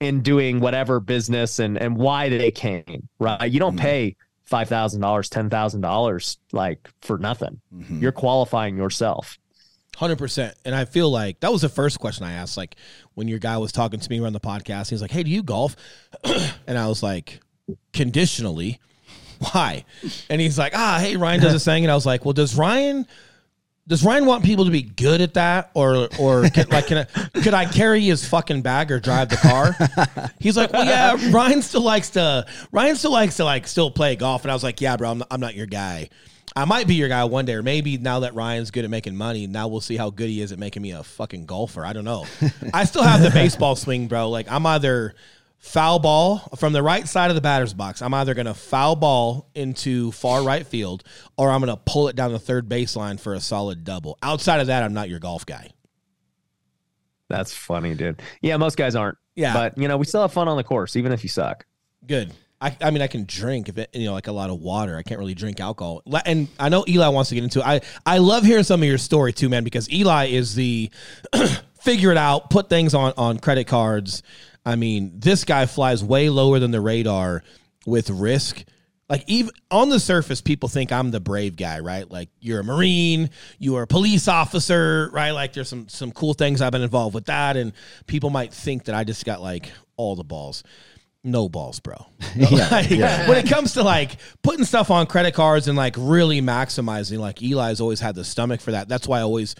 in 0.00 0.22
doing 0.22 0.60
whatever 0.60 1.00
business 1.00 1.58
and 1.58 1.78
and 1.78 1.96
why 1.96 2.28
they 2.28 2.50
came. 2.50 3.08
Right? 3.18 3.50
You 3.50 3.60
don't 3.60 3.76
mm-hmm. 3.76 3.84
pay 3.84 4.16
five 4.44 4.68
thousand 4.68 5.00
dollars, 5.00 5.28
ten 5.28 5.50
thousand 5.50 5.80
dollars 5.82 6.38
like 6.52 6.88
for 7.02 7.18
nothing. 7.18 7.60
Mm-hmm. 7.74 8.00
You're 8.00 8.12
qualifying 8.12 8.76
yourself. 8.76 9.38
Hundred 9.96 10.18
percent. 10.18 10.54
And 10.64 10.74
I 10.74 10.84
feel 10.84 11.10
like 11.10 11.40
that 11.40 11.50
was 11.50 11.62
the 11.62 11.68
first 11.68 12.00
question 12.00 12.24
I 12.24 12.32
asked. 12.32 12.56
Like 12.56 12.76
when 13.14 13.28
your 13.28 13.38
guy 13.38 13.56
was 13.58 13.72
talking 13.72 14.00
to 14.00 14.10
me 14.10 14.20
around 14.20 14.34
the 14.34 14.40
podcast, 14.40 14.88
he 14.88 14.94
was 14.94 15.02
like, 15.02 15.10
"Hey, 15.10 15.22
do 15.22 15.30
you 15.30 15.42
golf?" 15.42 15.76
and 16.66 16.78
I 16.78 16.86
was 16.86 17.02
like, 17.02 17.40
"Conditionally." 17.92 18.80
Why? 19.38 19.84
And 20.30 20.40
he's 20.40 20.58
like, 20.58 20.72
"Ah, 20.74 20.98
hey, 21.00 21.16
Ryan 21.16 21.40
does 21.40 21.54
a 21.54 21.60
thing." 21.60 21.84
And 21.84 21.90
I 21.90 21.94
was 21.94 22.06
like, 22.06 22.24
"Well, 22.24 22.34
does 22.34 22.56
Ryan?" 22.56 23.06
does 23.88 24.04
Ryan 24.04 24.26
want 24.26 24.44
people 24.44 24.64
to 24.64 24.70
be 24.70 24.82
good 24.82 25.20
at 25.20 25.34
that, 25.34 25.70
or 25.74 26.08
or 26.18 26.48
can, 26.50 26.68
like 26.70 26.88
can 26.88 26.98
I, 26.98 27.04
could 27.40 27.54
I 27.54 27.66
carry 27.66 28.00
his 28.00 28.26
fucking 28.26 28.62
bag 28.62 28.90
or 28.90 28.98
drive 28.98 29.28
the 29.28 29.36
car? 29.36 29.76
He's 30.40 30.56
like, 30.56 30.72
well, 30.72 30.84
yeah. 30.84 31.30
Ryan 31.30 31.62
still 31.62 31.82
likes 31.82 32.10
to. 32.10 32.46
Ryan 32.72 32.96
still 32.96 33.12
likes 33.12 33.36
to 33.36 33.44
like 33.44 33.68
still 33.68 33.90
play 33.90 34.16
golf, 34.16 34.42
and 34.42 34.50
I 34.50 34.54
was 34.54 34.64
like, 34.64 34.80
yeah, 34.80 34.96
bro, 34.96 35.10
I'm 35.10 35.22
I'm 35.30 35.40
not 35.40 35.54
your 35.54 35.66
guy. 35.66 36.10
I 36.56 36.64
might 36.64 36.86
be 36.86 36.94
your 36.94 37.08
guy 37.08 37.24
one 37.24 37.44
day, 37.44 37.54
or 37.54 37.62
maybe 37.62 37.98
now 37.98 38.20
that 38.20 38.34
Ryan's 38.34 38.70
good 38.70 38.84
at 38.84 38.90
making 38.90 39.14
money, 39.14 39.46
now 39.46 39.68
we'll 39.68 39.82
see 39.82 39.96
how 39.96 40.10
good 40.10 40.30
he 40.30 40.40
is 40.40 40.52
at 40.52 40.58
making 40.58 40.82
me 40.82 40.92
a 40.92 41.02
fucking 41.02 41.44
golfer. 41.44 41.84
I 41.84 41.92
don't 41.92 42.04
know. 42.04 42.24
I 42.74 42.84
still 42.84 43.02
have 43.02 43.22
the 43.22 43.30
baseball 43.30 43.76
swing, 43.76 44.08
bro. 44.08 44.30
Like 44.30 44.50
I'm 44.50 44.66
either 44.66 45.14
foul 45.66 45.98
ball 45.98 46.38
from 46.56 46.72
the 46.72 46.82
right 46.82 47.08
side 47.08 47.28
of 47.30 47.34
the 47.34 47.40
batter's 47.40 47.74
box. 47.74 48.00
I'm 48.00 48.14
either 48.14 48.34
going 48.34 48.46
to 48.46 48.54
foul 48.54 48.94
ball 48.94 49.50
into 49.54 50.12
far 50.12 50.42
right 50.42 50.64
field 50.64 51.02
or 51.36 51.50
I'm 51.50 51.60
going 51.60 51.76
to 51.76 51.82
pull 51.84 52.06
it 52.08 52.14
down 52.14 52.32
the 52.32 52.38
third 52.38 52.68
baseline 52.68 53.18
for 53.18 53.34
a 53.34 53.40
solid 53.40 53.82
double. 53.82 54.16
Outside 54.22 54.60
of 54.60 54.68
that, 54.68 54.84
I'm 54.84 54.94
not 54.94 55.08
your 55.08 55.18
golf 55.18 55.44
guy. 55.44 55.72
That's 57.28 57.52
funny, 57.52 57.94
dude. 57.94 58.22
Yeah, 58.40 58.56
most 58.58 58.76
guys 58.76 58.94
aren't. 58.94 59.18
Yeah. 59.34 59.52
But, 59.52 59.76
you 59.76 59.88
know, 59.88 59.96
we 59.96 60.04
still 60.04 60.22
have 60.22 60.32
fun 60.32 60.46
on 60.46 60.56
the 60.56 60.62
course, 60.62 60.94
even 60.94 61.10
if 61.10 61.24
you 61.24 61.28
suck. 61.28 61.66
Good. 62.06 62.32
I, 62.60 62.74
I 62.80 62.92
mean, 62.92 63.02
I 63.02 63.08
can 63.08 63.24
drink 63.26 63.68
if 63.68 63.76
it, 63.76 63.90
you 63.92 64.06
know, 64.06 64.12
like 64.12 64.28
a 64.28 64.32
lot 64.32 64.50
of 64.50 64.60
water. 64.60 64.96
I 64.96 65.02
can't 65.02 65.18
really 65.18 65.34
drink 65.34 65.58
alcohol. 65.58 66.02
And 66.24 66.46
I 66.60 66.68
know 66.68 66.84
Eli 66.88 67.08
wants 67.08 67.30
to 67.30 67.34
get 67.34 67.42
into 67.42 67.58
it. 67.58 67.66
I, 67.66 67.80
I 68.06 68.18
love 68.18 68.44
hearing 68.44 68.64
some 68.64 68.80
of 68.80 68.88
your 68.88 68.98
story 68.98 69.32
too, 69.32 69.48
man, 69.48 69.64
because 69.64 69.90
Eli 69.92 70.26
is 70.26 70.54
the 70.54 70.90
figure 71.80 72.12
it 72.12 72.16
out, 72.16 72.50
put 72.50 72.68
things 72.68 72.94
on, 72.94 73.12
on 73.18 73.40
credit 73.40 73.66
cards, 73.66 74.22
I 74.66 74.74
mean, 74.74 75.12
this 75.14 75.44
guy 75.44 75.66
flies 75.66 76.02
way 76.02 76.28
lower 76.28 76.58
than 76.58 76.72
the 76.72 76.80
radar 76.80 77.44
with 77.86 78.10
risk. 78.10 78.64
Like 79.08 79.22
even 79.28 79.52
on 79.70 79.88
the 79.90 80.00
surface, 80.00 80.40
people 80.40 80.68
think 80.68 80.90
I'm 80.90 81.12
the 81.12 81.20
brave 81.20 81.54
guy, 81.54 81.78
right? 81.78 82.10
Like 82.10 82.28
you're 82.40 82.58
a 82.58 82.64
Marine, 82.64 83.30
you 83.60 83.76
are 83.76 83.82
a 83.82 83.86
police 83.86 84.26
officer, 84.26 85.08
right? 85.12 85.30
Like 85.30 85.52
there's 85.52 85.68
some 85.68 85.88
some 85.88 86.10
cool 86.10 86.34
things 86.34 86.60
I've 86.60 86.72
been 86.72 86.82
involved 86.82 87.14
with 87.14 87.26
that, 87.26 87.56
and 87.56 87.72
people 88.08 88.30
might 88.30 88.52
think 88.52 88.86
that 88.86 88.96
I 88.96 89.04
just 89.04 89.24
got 89.24 89.40
like 89.40 89.70
all 89.96 90.16
the 90.16 90.24
balls. 90.24 90.64
No 91.22 91.48
balls, 91.48 91.78
bro. 91.78 91.94
yeah, 92.36 92.68
like, 92.68 92.90
yeah. 92.90 93.28
When 93.28 93.38
it 93.38 93.48
comes 93.48 93.74
to 93.74 93.84
like 93.84 94.16
putting 94.42 94.64
stuff 94.64 94.90
on 94.90 95.06
credit 95.06 95.34
cards 95.34 95.68
and 95.68 95.76
like 95.76 95.94
really 95.96 96.40
maximizing, 96.40 97.18
like 97.18 97.40
Eli's 97.40 97.80
always 97.80 98.00
had 98.00 98.16
the 98.16 98.24
stomach 98.24 98.60
for 98.60 98.72
that. 98.72 98.88
That's 98.88 99.06
why 99.06 99.20
I 99.20 99.22
always 99.22 99.54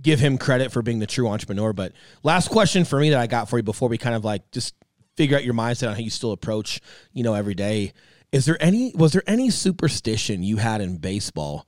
give 0.00 0.20
him 0.20 0.38
credit 0.38 0.72
for 0.72 0.82
being 0.82 0.98
the 0.98 1.06
true 1.06 1.28
entrepreneur. 1.28 1.72
But 1.72 1.92
last 2.22 2.48
question 2.48 2.84
for 2.84 2.98
me 2.98 3.10
that 3.10 3.20
I 3.20 3.26
got 3.26 3.48
for 3.48 3.56
you 3.56 3.62
before 3.62 3.88
we 3.88 3.98
kind 3.98 4.14
of 4.14 4.24
like 4.24 4.50
just 4.50 4.74
figure 5.16 5.36
out 5.36 5.44
your 5.44 5.54
mindset 5.54 5.88
on 5.88 5.94
how 5.94 6.00
you 6.00 6.10
still 6.10 6.32
approach, 6.32 6.80
you 7.12 7.22
know, 7.22 7.34
every 7.34 7.54
day. 7.54 7.92
Is 8.32 8.44
there 8.44 8.60
any 8.60 8.92
was 8.94 9.12
there 9.12 9.22
any 9.26 9.50
superstition 9.50 10.42
you 10.42 10.58
had 10.58 10.80
in 10.80 10.98
baseball 10.98 11.66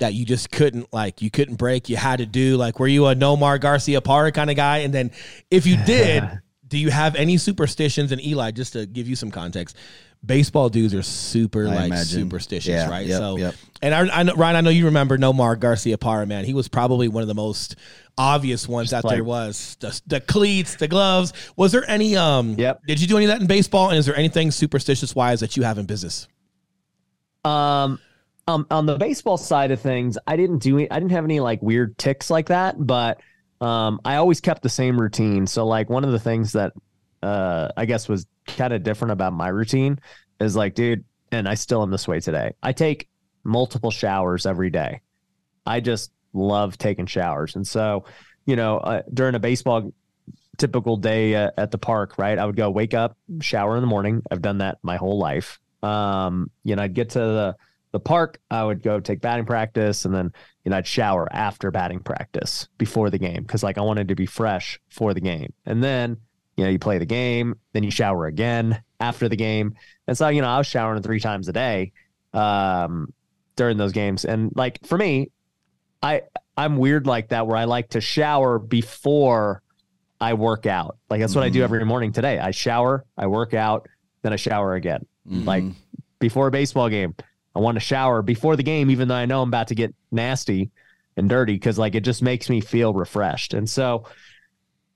that 0.00 0.14
you 0.14 0.24
just 0.24 0.50
couldn't 0.50 0.92
like 0.92 1.22
you 1.22 1.30
couldn't 1.30 1.56
break, 1.56 1.88
you 1.88 1.96
had 1.96 2.18
to 2.18 2.26
do? 2.26 2.56
Like 2.56 2.80
were 2.80 2.88
you 2.88 3.06
a 3.06 3.14
Nomar 3.14 3.58
Garciaparra 3.60 4.34
kind 4.34 4.50
of 4.50 4.56
guy? 4.56 4.78
And 4.78 4.92
then 4.92 5.12
if 5.50 5.66
you 5.66 5.76
did, 5.84 6.24
do 6.66 6.78
you 6.78 6.90
have 6.90 7.16
any 7.16 7.36
superstitions? 7.36 8.12
And 8.12 8.24
Eli, 8.24 8.50
just 8.52 8.72
to 8.72 8.86
give 8.86 9.08
you 9.08 9.14
some 9.14 9.30
context, 9.30 9.76
baseball 10.24 10.68
dudes 10.68 10.94
are 10.94 11.02
super 11.02 11.66
I 11.66 11.74
like 11.74 11.86
imagine. 11.86 12.22
superstitious, 12.22 12.68
yeah, 12.68 12.88
right? 12.88 13.06
Yep, 13.06 13.18
so, 13.18 13.36
yep. 13.36 13.54
and 13.82 13.94
I, 13.94 14.20
I 14.20 14.22
know, 14.22 14.34
Ryan, 14.34 14.56
I 14.56 14.60
know 14.60 14.70
you 14.70 14.86
remember 14.86 15.16
Nomar 15.16 15.56
Garciaparra, 15.56 16.26
man. 16.26 16.44
He 16.44 16.54
was 16.54 16.68
probably 16.68 17.08
one 17.08 17.22
of 17.22 17.28
the 17.28 17.34
most 17.34 17.76
obvious 18.18 18.68
ones 18.68 18.90
Just 18.90 19.02
that 19.02 19.08
like, 19.08 19.16
there 19.16 19.24
was. 19.24 19.76
The, 19.80 20.00
the, 20.06 20.20
cleats, 20.20 20.76
the 20.76 20.88
gloves. 20.88 21.32
Was 21.56 21.72
there 21.72 21.88
any? 21.88 22.16
Um, 22.16 22.54
yep. 22.58 22.80
Did 22.86 23.00
you 23.00 23.06
do 23.06 23.16
any 23.16 23.26
of 23.26 23.30
that 23.30 23.40
in 23.40 23.46
baseball? 23.46 23.90
And 23.90 23.98
is 23.98 24.06
there 24.06 24.16
anything 24.16 24.50
superstitious 24.50 25.14
wise 25.14 25.40
that 25.40 25.56
you 25.56 25.62
have 25.62 25.78
in 25.78 25.86
business? 25.86 26.28
Um. 27.44 27.98
Um, 28.48 28.66
on 28.68 28.84
the 28.84 28.96
baseball 28.96 29.36
side 29.36 29.70
of 29.70 29.80
things, 29.80 30.18
I 30.26 30.34
didn't 30.36 30.58
do 30.58 30.78
it. 30.78 30.88
I 30.90 30.98
didn't 30.98 31.12
have 31.12 31.24
any 31.24 31.38
like 31.38 31.62
weird 31.62 31.96
ticks 31.98 32.30
like 32.30 32.48
that, 32.48 32.74
but 32.84 33.20
um, 33.60 34.00
I 34.04 34.16
always 34.16 34.40
kept 34.40 34.62
the 34.62 34.68
same 34.68 35.00
routine. 35.00 35.46
So 35.46 35.66
like 35.66 35.88
one 35.88 36.02
of 36.02 36.10
the 36.10 36.18
things 36.18 36.52
that 36.54 36.72
uh, 37.22 37.68
I 37.76 37.84
guess 37.84 38.08
was 38.08 38.26
kind 38.46 38.72
of 38.72 38.82
different 38.82 39.12
about 39.12 39.32
my 39.32 39.48
routine 39.48 39.98
is 40.40 40.56
like, 40.56 40.74
dude, 40.74 41.04
and 41.32 41.48
I 41.48 41.54
still 41.54 41.82
am 41.82 41.90
this 41.90 42.08
way 42.08 42.20
today. 42.20 42.54
I 42.62 42.72
take 42.72 43.08
multiple 43.44 43.90
showers 43.90 44.46
every 44.46 44.70
day. 44.70 45.00
I 45.66 45.80
just 45.80 46.10
love 46.32 46.78
taking 46.78 47.06
showers. 47.06 47.56
And 47.56 47.66
so, 47.66 48.04
you 48.46 48.56
know, 48.56 48.78
uh, 48.78 49.02
during 49.12 49.34
a 49.34 49.38
baseball 49.38 49.92
typical 50.56 50.96
day 50.96 51.34
uh, 51.34 51.50
at 51.56 51.70
the 51.70 51.78
park, 51.78 52.18
right? 52.18 52.38
I 52.38 52.44
would 52.44 52.56
go 52.56 52.70
wake 52.70 52.94
up, 52.94 53.16
shower 53.40 53.76
in 53.76 53.80
the 53.80 53.86
morning. 53.86 54.22
I've 54.30 54.42
done 54.42 54.58
that 54.58 54.78
my 54.82 54.96
whole 54.96 55.18
life. 55.18 55.58
Um, 55.82 56.50
you 56.64 56.76
know, 56.76 56.82
I'd 56.82 56.94
get 56.94 57.10
to 57.10 57.18
the 57.18 57.56
the 57.92 58.00
park, 58.00 58.38
I 58.50 58.62
would 58.62 58.82
go 58.82 59.00
take 59.00 59.20
batting 59.20 59.46
practice 59.46 60.04
and 60.04 60.14
then, 60.14 60.32
you 60.64 60.70
know, 60.70 60.76
I'd 60.76 60.86
shower 60.86 61.28
after 61.32 61.70
batting 61.70 62.00
practice 62.00 62.68
before 62.78 63.10
the 63.10 63.18
game 63.18 63.42
because 63.42 63.62
like 63.62 63.78
I 63.78 63.82
wanted 63.82 64.08
to 64.08 64.14
be 64.14 64.26
fresh 64.26 64.78
for 64.88 65.12
the 65.12 65.20
game. 65.20 65.52
And 65.66 65.82
then 65.82 66.18
you 66.60 66.66
know, 66.66 66.70
you 66.70 66.78
play 66.78 66.98
the 66.98 67.06
game, 67.06 67.54
then 67.72 67.82
you 67.82 67.90
shower 67.90 68.26
again 68.26 68.82
after 69.00 69.30
the 69.30 69.36
game. 69.36 69.74
And 70.06 70.16
so, 70.16 70.28
you 70.28 70.42
know, 70.42 70.48
I 70.48 70.58
was 70.58 70.66
showering 70.66 71.02
three 71.02 71.18
times 71.18 71.48
a 71.48 71.54
day 71.54 71.92
um, 72.34 73.14
during 73.56 73.78
those 73.78 73.92
games. 73.92 74.26
And 74.26 74.52
like 74.54 74.86
for 74.86 74.98
me, 74.98 75.30
I 76.02 76.22
I'm 76.58 76.76
weird 76.76 77.06
like 77.06 77.28
that 77.28 77.46
where 77.46 77.56
I 77.56 77.64
like 77.64 77.88
to 77.90 78.00
shower 78.02 78.58
before 78.58 79.62
I 80.20 80.34
work 80.34 80.66
out. 80.66 80.98
Like 81.08 81.20
that's 81.20 81.34
what 81.34 81.40
mm-hmm. 81.40 81.46
I 81.46 81.48
do 81.48 81.58
mm-hmm. 81.60 81.74
every 81.74 81.84
morning 81.86 82.12
today. 82.12 82.38
I 82.38 82.50
shower, 82.50 83.06
I 83.16 83.26
work 83.26 83.54
out, 83.54 83.88
then 84.20 84.34
I 84.34 84.36
shower 84.36 84.74
again. 84.74 85.06
Mm-hmm. 85.26 85.46
Like 85.46 85.64
before 86.18 86.48
a 86.48 86.50
baseball 86.50 86.90
game, 86.90 87.14
I 87.56 87.60
want 87.60 87.76
to 87.76 87.80
shower 87.80 88.20
before 88.20 88.54
the 88.56 88.62
game, 88.62 88.90
even 88.90 89.08
though 89.08 89.14
I 89.14 89.24
know 89.24 89.40
I'm 89.40 89.48
about 89.48 89.68
to 89.68 89.74
get 89.74 89.94
nasty 90.12 90.70
and 91.16 91.26
dirty 91.26 91.54
because 91.54 91.78
like 91.78 91.94
it 91.94 92.04
just 92.04 92.22
makes 92.22 92.50
me 92.50 92.60
feel 92.60 92.92
refreshed. 92.92 93.54
And 93.54 93.68
so 93.68 94.04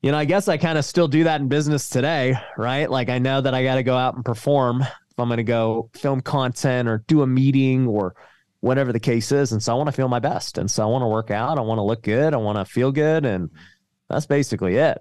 you 0.04 0.12
know, 0.12 0.18
I 0.18 0.26
guess 0.26 0.48
I 0.48 0.58
kind 0.58 0.76
of 0.76 0.84
still 0.84 1.08
do 1.08 1.24
that 1.24 1.40
in 1.40 1.48
business 1.48 1.88
today, 1.88 2.34
right? 2.58 2.90
Like 2.90 3.08
I 3.08 3.18
know 3.18 3.40
that 3.40 3.54
I 3.54 3.64
got 3.64 3.76
to 3.76 3.82
go 3.82 3.96
out 3.96 4.14
and 4.14 4.22
perform 4.22 4.82
if 4.82 5.18
I'm 5.18 5.28
going 5.28 5.38
to 5.38 5.44
go 5.44 5.88
film 5.94 6.20
content 6.20 6.90
or 6.90 6.98
do 7.06 7.22
a 7.22 7.26
meeting 7.26 7.86
or 7.86 8.14
whatever 8.60 8.92
the 8.92 9.00
case 9.00 9.32
is. 9.32 9.52
And 9.52 9.62
so 9.62 9.72
I 9.72 9.76
want 9.76 9.86
to 9.86 9.92
feel 9.92 10.08
my 10.08 10.18
best. 10.18 10.58
And 10.58 10.70
so 10.70 10.82
I 10.82 10.86
want 10.86 11.04
to 11.04 11.06
work 11.06 11.30
out. 11.30 11.56
I 11.56 11.62
want 11.62 11.78
to 11.78 11.82
look 11.82 12.02
good. 12.02 12.34
I 12.34 12.36
want 12.36 12.58
to 12.58 12.66
feel 12.66 12.92
good. 12.92 13.24
And 13.24 13.48
that's 14.10 14.26
basically 14.26 14.76
it. 14.76 15.00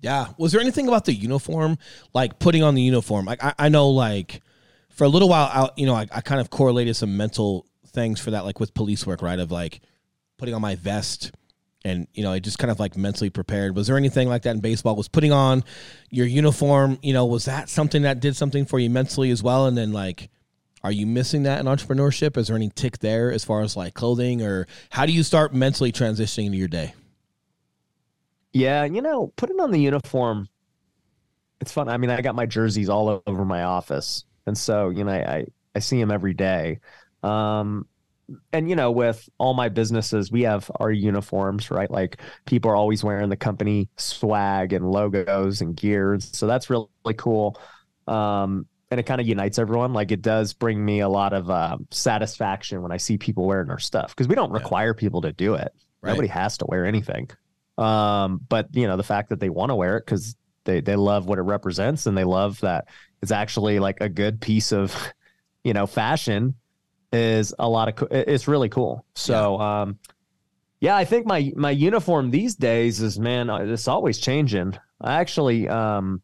Yeah. 0.00 0.28
Was 0.38 0.52
there 0.52 0.60
anything 0.60 0.86
about 0.86 1.06
the 1.06 1.12
uniform, 1.12 1.76
like 2.14 2.38
putting 2.38 2.62
on 2.62 2.76
the 2.76 2.82
uniform? 2.82 3.24
Like 3.24 3.42
I, 3.42 3.52
I 3.58 3.68
know, 3.68 3.88
like 3.90 4.42
for 4.90 5.02
a 5.02 5.08
little 5.08 5.28
while 5.28 5.50
out, 5.52 5.76
you 5.76 5.86
know, 5.86 5.96
I, 5.96 6.06
I 6.12 6.20
kind 6.20 6.40
of 6.40 6.50
correlated 6.50 6.94
some 6.94 7.16
mental 7.16 7.66
things 7.88 8.20
for 8.20 8.30
that, 8.30 8.44
like 8.44 8.60
with 8.60 8.74
police 8.74 9.08
work, 9.08 9.22
right? 9.22 9.40
Of 9.40 9.50
like 9.50 9.80
putting 10.38 10.54
on 10.54 10.62
my 10.62 10.76
vest 10.76 11.32
and 11.84 12.08
you 12.14 12.22
know 12.22 12.32
it 12.32 12.40
just 12.40 12.58
kind 12.58 12.70
of 12.70 12.80
like 12.80 12.96
mentally 12.96 13.30
prepared 13.30 13.76
was 13.76 13.86
there 13.86 13.96
anything 13.96 14.28
like 14.28 14.42
that 14.42 14.54
in 14.54 14.60
baseball 14.60 14.96
was 14.96 15.08
putting 15.08 15.32
on 15.32 15.62
your 16.10 16.26
uniform 16.26 16.98
you 17.02 17.12
know 17.12 17.24
was 17.26 17.44
that 17.44 17.68
something 17.68 18.02
that 18.02 18.18
did 18.20 18.34
something 18.34 18.64
for 18.64 18.78
you 18.78 18.90
mentally 18.90 19.30
as 19.30 19.42
well 19.42 19.66
and 19.66 19.76
then 19.76 19.92
like 19.92 20.30
Are 20.82 20.92
you 20.92 21.06
missing 21.06 21.42
that 21.44 21.58
in 21.58 21.66
entrepreneurship? 21.66 22.36
Is 22.36 22.46
there 22.46 22.56
any 22.56 22.70
tick 22.70 22.98
there 22.98 23.32
as 23.32 23.44
far 23.44 23.62
as 23.62 23.76
like 23.76 23.94
clothing 23.94 24.42
or 24.42 24.66
how 24.90 25.04
do 25.06 25.12
you 25.12 25.22
start 25.24 25.52
mentally 25.52 25.90
transitioning 25.90 26.50
to 26.50 26.56
your 26.56 26.68
day? 26.68 26.94
Yeah, 28.52 28.84
you 28.84 29.02
know, 29.02 29.32
putting 29.36 29.60
on 29.60 29.70
the 29.70 29.80
uniform, 29.80 30.48
it's 31.60 31.72
fun. 31.72 31.88
I 31.88 31.96
mean, 31.98 32.10
I 32.10 32.20
got 32.22 32.34
my 32.34 32.46
jerseys 32.46 32.88
all 32.88 33.22
over 33.26 33.44
my 33.44 33.64
office. 33.64 34.24
And 34.46 34.56
so, 34.56 34.90
you 34.90 35.04
know, 35.04 35.12
I, 35.12 35.46
I 35.74 35.78
see 35.80 35.98
them 36.00 36.10
every 36.10 36.34
day. 36.34 36.80
Um, 37.22 37.86
and 38.52 38.68
you 38.68 38.76
know, 38.76 38.90
with 38.90 39.28
all 39.38 39.54
my 39.54 39.68
businesses, 39.68 40.32
we 40.32 40.42
have 40.42 40.70
our 40.80 40.90
uniforms, 40.90 41.70
right? 41.70 41.90
Like 41.90 42.20
people 42.44 42.70
are 42.70 42.76
always 42.76 43.04
wearing 43.04 43.28
the 43.28 43.36
company 43.36 43.88
swag 43.96 44.72
and 44.72 44.90
logos 44.90 45.60
and 45.60 45.76
gears. 45.76 46.30
So 46.32 46.46
that's 46.46 46.68
really, 46.68 46.88
really 47.04 47.14
cool. 47.14 47.58
Um, 48.06 48.66
and 48.90 49.00
it 49.00 49.04
kind 49.04 49.20
of 49.20 49.26
unites 49.26 49.58
everyone. 49.58 49.92
Like 49.92 50.12
it 50.12 50.22
does 50.22 50.52
bring 50.52 50.84
me 50.84 51.00
a 51.00 51.08
lot 51.08 51.32
of 51.32 51.50
uh, 51.50 51.78
satisfaction 51.90 52.82
when 52.82 52.92
I 52.92 52.96
see 52.96 53.18
people 53.18 53.46
wearing 53.46 53.70
our 53.70 53.78
stuff 53.78 54.14
because 54.14 54.28
we 54.28 54.34
don't 54.34 54.52
require 54.52 54.94
yeah. 54.96 55.00
people 55.00 55.20
to 55.22 55.32
do 55.32 55.54
it. 55.54 55.72
Right. 56.02 56.10
Nobody 56.10 56.28
has 56.28 56.58
to 56.58 56.66
wear 56.68 56.86
anything. 56.86 57.30
Um, 57.78 58.40
but 58.48 58.68
you 58.72 58.86
know, 58.86 58.96
the 58.96 59.02
fact 59.02 59.30
that 59.30 59.40
they 59.40 59.50
want 59.50 59.70
to 59.70 59.74
wear 59.74 59.98
it 59.98 60.06
because 60.06 60.36
they 60.64 60.80
they 60.80 60.96
love 60.96 61.26
what 61.26 61.38
it 61.38 61.42
represents 61.42 62.06
and 62.06 62.16
they 62.16 62.24
love 62.24 62.60
that 62.60 62.88
it's 63.22 63.32
actually 63.32 63.78
like 63.78 63.98
a 64.00 64.08
good 64.08 64.40
piece 64.40 64.72
of, 64.72 64.96
you 65.64 65.72
know, 65.72 65.86
fashion 65.86 66.54
is 67.12 67.54
a 67.58 67.68
lot 67.68 67.88
of 67.88 68.08
it's 68.10 68.48
really 68.48 68.68
cool. 68.68 69.04
So 69.14 69.58
yeah. 69.58 69.82
um 69.82 69.98
yeah, 70.80 70.96
I 70.96 71.04
think 71.04 71.26
my 71.26 71.52
my 71.56 71.70
uniform 71.70 72.30
these 72.30 72.54
days 72.54 73.00
is 73.00 73.18
man, 73.18 73.50
uh, 73.50 73.58
it's 73.58 73.88
always 73.88 74.18
changing. 74.18 74.76
I 75.00 75.14
actually 75.14 75.68
um 75.68 76.22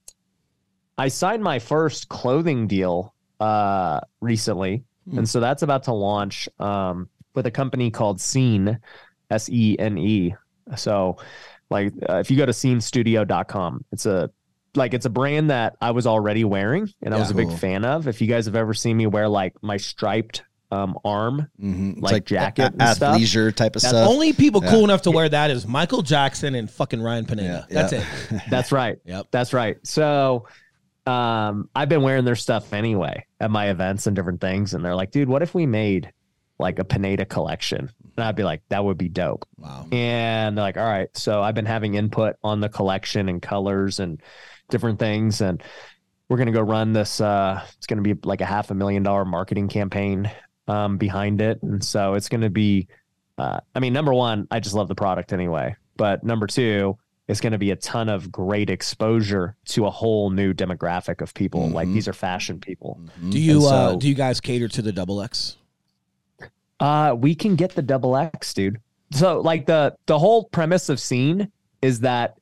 I 0.98 1.08
signed 1.08 1.42
my 1.42 1.58
first 1.58 2.08
clothing 2.08 2.66
deal 2.66 3.14
uh 3.40 4.00
recently. 4.20 4.84
Hmm. 5.10 5.18
And 5.18 5.28
so 5.28 5.40
that's 5.40 5.62
about 5.62 5.84
to 5.84 5.92
launch 5.92 6.48
um 6.58 7.08
with 7.34 7.46
a 7.46 7.50
company 7.50 7.90
called 7.90 8.20
Sene, 8.20 8.78
S 9.30 9.48
E 9.48 9.76
N 9.78 9.98
E. 9.98 10.34
So 10.76 11.16
like 11.70 11.92
uh, 12.08 12.16
if 12.16 12.30
you 12.30 12.36
go 12.36 12.46
to 12.46 12.52
senestudio.com, 12.52 13.84
it's 13.92 14.06
a 14.06 14.30
like 14.74 14.94
it's 14.94 15.06
a 15.06 15.10
brand 15.10 15.50
that 15.50 15.76
I 15.80 15.90
was 15.90 16.06
already 16.06 16.44
wearing 16.44 16.88
and 17.02 17.14
I 17.14 17.18
was 17.18 17.30
a 17.30 17.34
big 17.34 17.52
fan 17.52 17.84
of. 17.84 18.08
If 18.08 18.20
you 18.20 18.26
guys 18.26 18.46
have 18.46 18.56
ever 18.56 18.74
seen 18.74 18.96
me 18.96 19.06
wear 19.06 19.28
like 19.28 19.54
my 19.62 19.76
striped 19.76 20.44
um, 20.72 20.98
arm, 21.04 21.50
mm-hmm. 21.60 22.00
like, 22.00 22.12
like, 22.12 22.24
jacket, 22.24 22.72
a- 22.74 22.78
athleisure 22.78 23.54
type 23.54 23.76
of 23.76 23.82
stuff. 23.82 24.08
Only 24.08 24.32
people 24.32 24.64
yeah. 24.64 24.70
cool 24.70 24.84
enough 24.84 25.02
to 25.02 25.10
wear 25.10 25.28
that 25.28 25.50
is 25.50 25.66
Michael 25.66 26.00
Jackson 26.00 26.54
and 26.54 26.68
fucking 26.70 27.00
Ryan 27.00 27.26
Pineda. 27.26 27.66
Yeah. 27.68 27.82
That's 27.82 27.92
it. 27.92 28.42
That's 28.50 28.72
right. 28.72 28.98
Yep. 29.04 29.26
That's 29.30 29.52
right. 29.52 29.76
So, 29.86 30.46
um, 31.04 31.68
I've 31.74 31.90
been 31.90 32.00
wearing 32.00 32.24
their 32.24 32.36
stuff 32.36 32.72
anyway 32.72 33.26
at 33.38 33.50
my 33.50 33.68
events 33.68 34.06
and 34.06 34.16
different 34.16 34.40
things, 34.40 34.72
and 34.72 34.82
they're 34.82 34.94
like, 34.94 35.10
"Dude, 35.10 35.28
what 35.28 35.42
if 35.42 35.54
we 35.54 35.66
made 35.66 36.10
like 36.58 36.78
a 36.78 36.84
Pineda 36.84 37.26
collection?" 37.26 37.90
And 38.16 38.24
I'd 38.24 38.36
be 38.36 38.44
like, 38.44 38.62
"That 38.70 38.82
would 38.82 38.96
be 38.96 39.10
dope." 39.10 39.46
Wow. 39.58 39.88
And 39.92 40.56
they're 40.56 40.64
like, 40.64 40.78
"All 40.78 40.86
right." 40.86 41.14
So 41.14 41.42
I've 41.42 41.54
been 41.54 41.66
having 41.66 41.94
input 41.94 42.36
on 42.42 42.60
the 42.60 42.68
collection 42.70 43.28
and 43.28 43.42
colors 43.42 44.00
and 44.00 44.22
different 44.70 45.00
things, 45.00 45.42
and 45.42 45.62
we're 46.28 46.38
gonna 46.38 46.52
go 46.52 46.62
run 46.62 46.94
this. 46.94 47.20
Uh, 47.20 47.62
it's 47.76 47.86
gonna 47.86 48.02
be 48.02 48.14
like 48.24 48.40
a 48.40 48.46
half 48.46 48.70
a 48.70 48.74
million 48.74 49.02
dollar 49.02 49.24
marketing 49.24 49.68
campaign 49.68 50.30
um, 50.72 50.96
behind 50.96 51.40
it. 51.40 51.62
And 51.62 51.84
so 51.84 52.14
it's 52.14 52.28
going 52.28 52.40
to 52.40 52.50
be, 52.50 52.88
uh, 53.36 53.60
I 53.74 53.80
mean, 53.80 53.92
number 53.92 54.14
one, 54.14 54.48
I 54.50 54.60
just 54.60 54.74
love 54.74 54.88
the 54.88 54.94
product 54.94 55.32
anyway. 55.32 55.76
But 55.96 56.24
number 56.24 56.46
two, 56.46 56.96
it's 57.28 57.40
going 57.40 57.52
to 57.52 57.58
be 57.58 57.70
a 57.70 57.76
ton 57.76 58.08
of 58.08 58.32
great 58.32 58.70
exposure 58.70 59.54
to 59.66 59.86
a 59.86 59.90
whole 59.90 60.30
new 60.30 60.54
demographic 60.54 61.20
of 61.20 61.34
people. 61.34 61.66
Mm-hmm. 61.66 61.74
Like 61.74 61.88
these 61.88 62.08
are 62.08 62.14
fashion 62.14 62.58
people. 62.58 62.98
Mm-hmm. 63.02 63.30
Do 63.30 63.38
you 63.38 63.60
so, 63.60 63.68
uh, 63.68 63.96
do 63.96 64.08
you 64.08 64.14
guys 64.14 64.40
cater 64.40 64.68
to 64.68 64.82
the 64.82 64.92
double 64.92 65.20
X? 65.20 65.56
Uh, 66.80 67.14
we 67.16 67.34
can 67.34 67.54
get 67.54 67.74
the 67.74 67.82
double 67.82 68.16
X, 68.16 68.54
dude. 68.54 68.80
So 69.12 69.40
like 69.40 69.66
the 69.66 69.94
the 70.06 70.18
whole 70.18 70.44
premise 70.44 70.88
of 70.88 70.98
Sene 70.98 71.52
is 71.82 72.00
that 72.00 72.38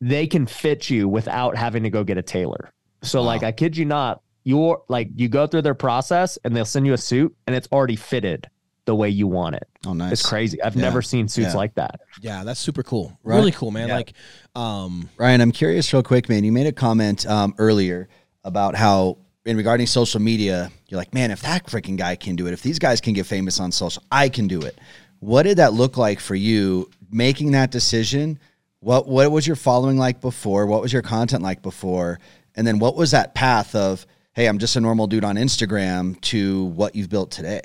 they 0.00 0.26
can 0.26 0.46
fit 0.46 0.88
you 0.88 1.06
without 1.08 1.56
having 1.56 1.82
to 1.82 1.90
go 1.90 2.02
get 2.02 2.16
a 2.16 2.22
tailor. 2.22 2.72
So 3.02 3.20
wow. 3.20 3.26
like 3.26 3.42
I 3.42 3.52
kid 3.52 3.76
you 3.76 3.84
not, 3.84 4.22
you're 4.48 4.82
like 4.88 5.10
you 5.14 5.28
go 5.28 5.46
through 5.46 5.60
their 5.60 5.74
process 5.74 6.38
and 6.42 6.56
they'll 6.56 6.64
send 6.64 6.86
you 6.86 6.94
a 6.94 6.98
suit 6.98 7.36
and 7.46 7.54
it's 7.54 7.68
already 7.70 7.96
fitted 7.96 8.48
the 8.86 8.94
way 8.94 9.10
you 9.10 9.26
want 9.26 9.54
it. 9.54 9.68
Oh, 9.86 9.92
nice. 9.92 10.12
It's 10.12 10.26
crazy. 10.26 10.62
I've 10.62 10.74
yeah. 10.74 10.80
never 10.80 11.02
seen 11.02 11.28
suits 11.28 11.48
yeah. 11.48 11.56
like 11.56 11.74
that. 11.74 12.00
Yeah, 12.22 12.44
that's 12.44 12.58
super 12.58 12.82
cool. 12.82 13.18
Right. 13.22 13.36
Really 13.36 13.52
cool, 13.52 13.70
man. 13.70 13.88
Yeah. 13.88 13.96
Like, 13.96 14.14
um, 14.54 15.10
Ryan, 15.18 15.42
I'm 15.42 15.52
curious, 15.52 15.92
real 15.92 16.02
quick, 16.02 16.30
man. 16.30 16.44
You 16.44 16.52
made 16.52 16.66
a 16.66 16.72
comment 16.72 17.26
um, 17.26 17.54
earlier 17.58 18.08
about 18.42 18.74
how, 18.74 19.18
in 19.44 19.58
regarding 19.58 19.86
social 19.86 20.18
media, 20.18 20.72
you're 20.88 20.96
like, 20.96 21.12
man, 21.12 21.30
if 21.30 21.42
that 21.42 21.66
freaking 21.66 21.98
guy 21.98 22.16
can 22.16 22.34
do 22.34 22.46
it, 22.46 22.54
if 22.54 22.62
these 22.62 22.78
guys 22.78 23.02
can 23.02 23.12
get 23.12 23.26
famous 23.26 23.60
on 23.60 23.70
social, 23.70 24.02
I 24.10 24.30
can 24.30 24.48
do 24.48 24.62
it. 24.62 24.78
What 25.20 25.42
did 25.42 25.58
that 25.58 25.74
look 25.74 25.98
like 25.98 26.20
for 26.20 26.34
you 26.34 26.90
making 27.10 27.52
that 27.52 27.70
decision? 27.70 28.38
What 28.80 29.06
what 29.06 29.30
was 29.30 29.46
your 29.46 29.56
following 29.56 29.98
like 29.98 30.22
before? 30.22 30.64
What 30.64 30.80
was 30.80 30.90
your 30.90 31.02
content 31.02 31.42
like 31.42 31.60
before? 31.60 32.18
And 32.54 32.66
then 32.66 32.78
what 32.78 32.96
was 32.96 33.10
that 33.10 33.34
path 33.34 33.74
of 33.74 34.06
hey, 34.38 34.46
I'm 34.46 34.58
just 34.58 34.76
a 34.76 34.80
normal 34.80 35.08
dude 35.08 35.24
on 35.24 35.34
Instagram 35.34 36.18
to 36.20 36.66
what 36.66 36.94
you've 36.94 37.08
built 37.08 37.32
today? 37.32 37.60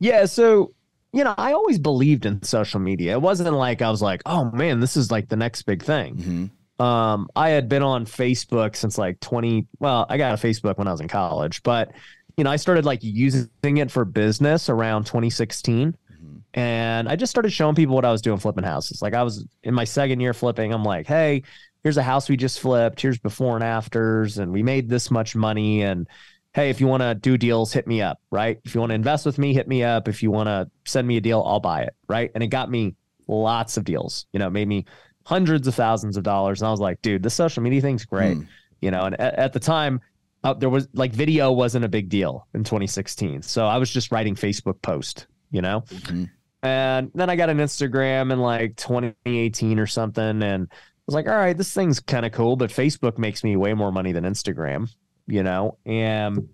Yeah. 0.00 0.24
So, 0.24 0.72
you 1.12 1.22
know, 1.22 1.34
I 1.36 1.52
always 1.52 1.78
believed 1.78 2.24
in 2.24 2.42
social 2.42 2.80
media. 2.80 3.12
It 3.12 3.20
wasn't 3.20 3.52
like 3.52 3.82
I 3.82 3.90
was 3.90 4.00
like, 4.00 4.22
oh 4.24 4.50
man, 4.52 4.80
this 4.80 4.96
is 4.96 5.10
like 5.10 5.28
the 5.28 5.36
next 5.36 5.62
big 5.64 5.82
thing. 5.82 6.16
Mm-hmm. 6.16 6.82
Um, 6.82 7.28
I 7.36 7.50
had 7.50 7.68
been 7.68 7.82
on 7.82 8.06
Facebook 8.06 8.74
since 8.74 8.96
like 8.96 9.20
20. 9.20 9.66
Well, 9.80 10.06
I 10.08 10.16
got 10.16 10.32
a 10.32 10.46
Facebook 10.46 10.78
when 10.78 10.88
I 10.88 10.92
was 10.92 11.02
in 11.02 11.08
college, 11.08 11.62
but 11.62 11.92
you 12.38 12.44
know, 12.44 12.50
I 12.50 12.56
started 12.56 12.86
like 12.86 13.00
using 13.02 13.50
it 13.62 13.90
for 13.90 14.06
business 14.06 14.70
around 14.70 15.04
2016. 15.04 15.92
Mm-hmm. 15.92 16.36
And 16.54 17.06
I 17.06 17.16
just 17.16 17.28
started 17.28 17.50
showing 17.50 17.74
people 17.74 17.94
what 17.94 18.06
I 18.06 18.12
was 18.12 18.22
doing 18.22 18.38
flipping 18.38 18.64
houses. 18.64 19.02
Like 19.02 19.12
I 19.12 19.24
was 19.24 19.44
in 19.62 19.74
my 19.74 19.84
second 19.84 20.20
year 20.20 20.32
flipping. 20.32 20.72
I'm 20.72 20.84
like, 20.84 21.06
hey, 21.06 21.42
here's 21.82 21.96
a 21.96 22.02
house 22.02 22.28
we 22.28 22.36
just 22.36 22.60
flipped, 22.60 23.00
here's 23.00 23.18
before 23.18 23.54
and 23.54 23.64
afters, 23.64 24.38
and 24.38 24.52
we 24.52 24.62
made 24.62 24.88
this 24.88 25.10
much 25.10 25.34
money. 25.36 25.82
And 25.82 26.06
hey, 26.52 26.70
if 26.70 26.80
you 26.80 26.86
want 26.86 27.02
to 27.02 27.14
do 27.14 27.36
deals, 27.36 27.72
hit 27.72 27.86
me 27.86 28.02
up, 28.02 28.20
right? 28.30 28.58
If 28.64 28.74
you 28.74 28.80
want 28.80 28.90
to 28.90 28.94
invest 28.94 29.26
with 29.26 29.38
me, 29.38 29.54
hit 29.54 29.68
me 29.68 29.84
up. 29.84 30.08
If 30.08 30.22
you 30.22 30.30
want 30.30 30.48
to 30.48 30.70
send 30.84 31.06
me 31.06 31.16
a 31.16 31.20
deal, 31.20 31.42
I'll 31.46 31.60
buy 31.60 31.82
it, 31.82 31.94
right? 32.08 32.30
And 32.34 32.42
it 32.42 32.48
got 32.48 32.70
me 32.70 32.94
lots 33.26 33.76
of 33.76 33.84
deals, 33.84 34.26
you 34.32 34.38
know, 34.38 34.50
made 34.50 34.68
me 34.68 34.86
hundreds 35.24 35.68
of 35.68 35.74
thousands 35.74 36.16
of 36.16 36.22
dollars. 36.22 36.60
And 36.60 36.68
I 36.68 36.70
was 36.70 36.80
like, 36.80 37.02
dude, 37.02 37.22
this 37.22 37.34
social 37.34 37.62
media 37.62 37.80
thing's 37.80 38.04
great, 38.04 38.38
mm. 38.38 38.48
you 38.80 38.90
know, 38.90 39.02
and 39.02 39.20
at, 39.20 39.34
at 39.34 39.52
the 39.52 39.60
time, 39.60 40.00
uh, 40.44 40.54
there 40.54 40.70
was 40.70 40.88
like 40.94 41.12
video 41.12 41.52
wasn't 41.52 41.84
a 41.84 41.88
big 41.88 42.08
deal 42.08 42.46
in 42.54 42.64
2016. 42.64 43.42
So 43.42 43.66
I 43.66 43.76
was 43.76 43.90
just 43.90 44.12
writing 44.12 44.34
Facebook 44.34 44.80
post, 44.82 45.26
you 45.50 45.60
know? 45.60 45.82
Mm-hmm. 45.82 46.24
And 46.62 47.10
then 47.14 47.30
I 47.30 47.36
got 47.36 47.50
an 47.50 47.58
Instagram 47.58 48.32
in 48.32 48.40
like 48.40 48.76
2018 48.76 49.78
or 49.78 49.86
something. 49.86 50.42
And 50.42 50.68
was 51.08 51.14
like, 51.14 51.26
all 51.26 51.36
right, 51.36 51.56
this 51.56 51.72
thing's 51.72 52.00
kind 52.00 52.26
of 52.26 52.32
cool, 52.32 52.54
but 52.54 52.68
Facebook 52.68 53.16
makes 53.16 53.42
me 53.42 53.56
way 53.56 53.72
more 53.72 53.90
money 53.90 54.12
than 54.12 54.24
Instagram, 54.24 54.90
you 55.26 55.42
know? 55.42 55.78
And, 55.86 56.50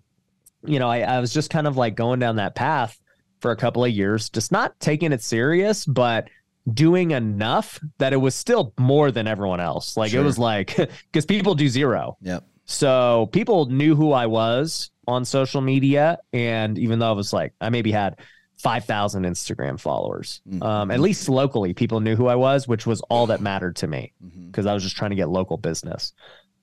you 0.63 0.79
know, 0.79 0.89
I, 0.89 1.01
I 1.01 1.19
was 1.19 1.33
just 1.33 1.49
kind 1.49 1.67
of 1.67 1.75
like 1.75 1.95
going 1.95 2.19
down 2.19 2.37
that 2.37 2.55
path 2.55 2.97
for 3.41 3.51
a 3.51 3.57
couple 3.57 3.83
of 3.83 3.91
years, 3.91 4.29
just 4.29 4.53
not 4.53 4.79
taking 4.79 5.11
it 5.11 5.21
serious, 5.21 5.85
but 5.85 6.29
doing 6.73 7.11
enough 7.11 7.81
that 7.97 8.13
it 8.13 8.17
was 8.17 8.33
still 8.33 8.73
more 8.79 9.11
than 9.11 9.27
everyone 9.27 9.59
else. 9.59 9.97
Like 9.97 10.11
sure. 10.11 10.21
it 10.21 10.23
was 10.23 10.39
like, 10.39 10.73
because 11.11 11.25
people 11.25 11.53
do 11.53 11.67
zero. 11.67 12.17
Yep. 12.21 12.45
So 12.63 13.27
people 13.33 13.65
knew 13.65 13.93
who 13.93 14.13
I 14.13 14.25
was 14.27 14.89
on 15.05 15.25
social 15.25 15.59
media. 15.59 16.17
And 16.31 16.79
even 16.79 16.99
though 16.99 17.09
I 17.09 17.11
was 17.11 17.33
like, 17.33 17.53
I 17.59 17.69
maybe 17.69 17.91
had 17.91 18.19
5,000 18.57 19.23
Instagram 19.23 19.79
followers. 19.79 20.41
Mm-hmm. 20.47 20.63
Um, 20.63 20.91
at 20.91 20.99
least 20.99 21.27
locally, 21.29 21.73
people 21.73 21.99
knew 21.99 22.15
who 22.15 22.27
I 22.27 22.35
was, 22.35 22.67
which 22.67 22.85
was 22.85 23.01
all 23.01 23.27
that 23.27 23.41
mattered 23.41 23.75
to 23.77 23.87
me 23.87 24.13
because 24.19 24.63
mm-hmm. 24.65 24.69
I 24.69 24.73
was 24.73 24.83
just 24.83 24.95
trying 24.95 25.11
to 25.11 25.15
get 25.15 25.29
local 25.29 25.57
business. 25.57 26.13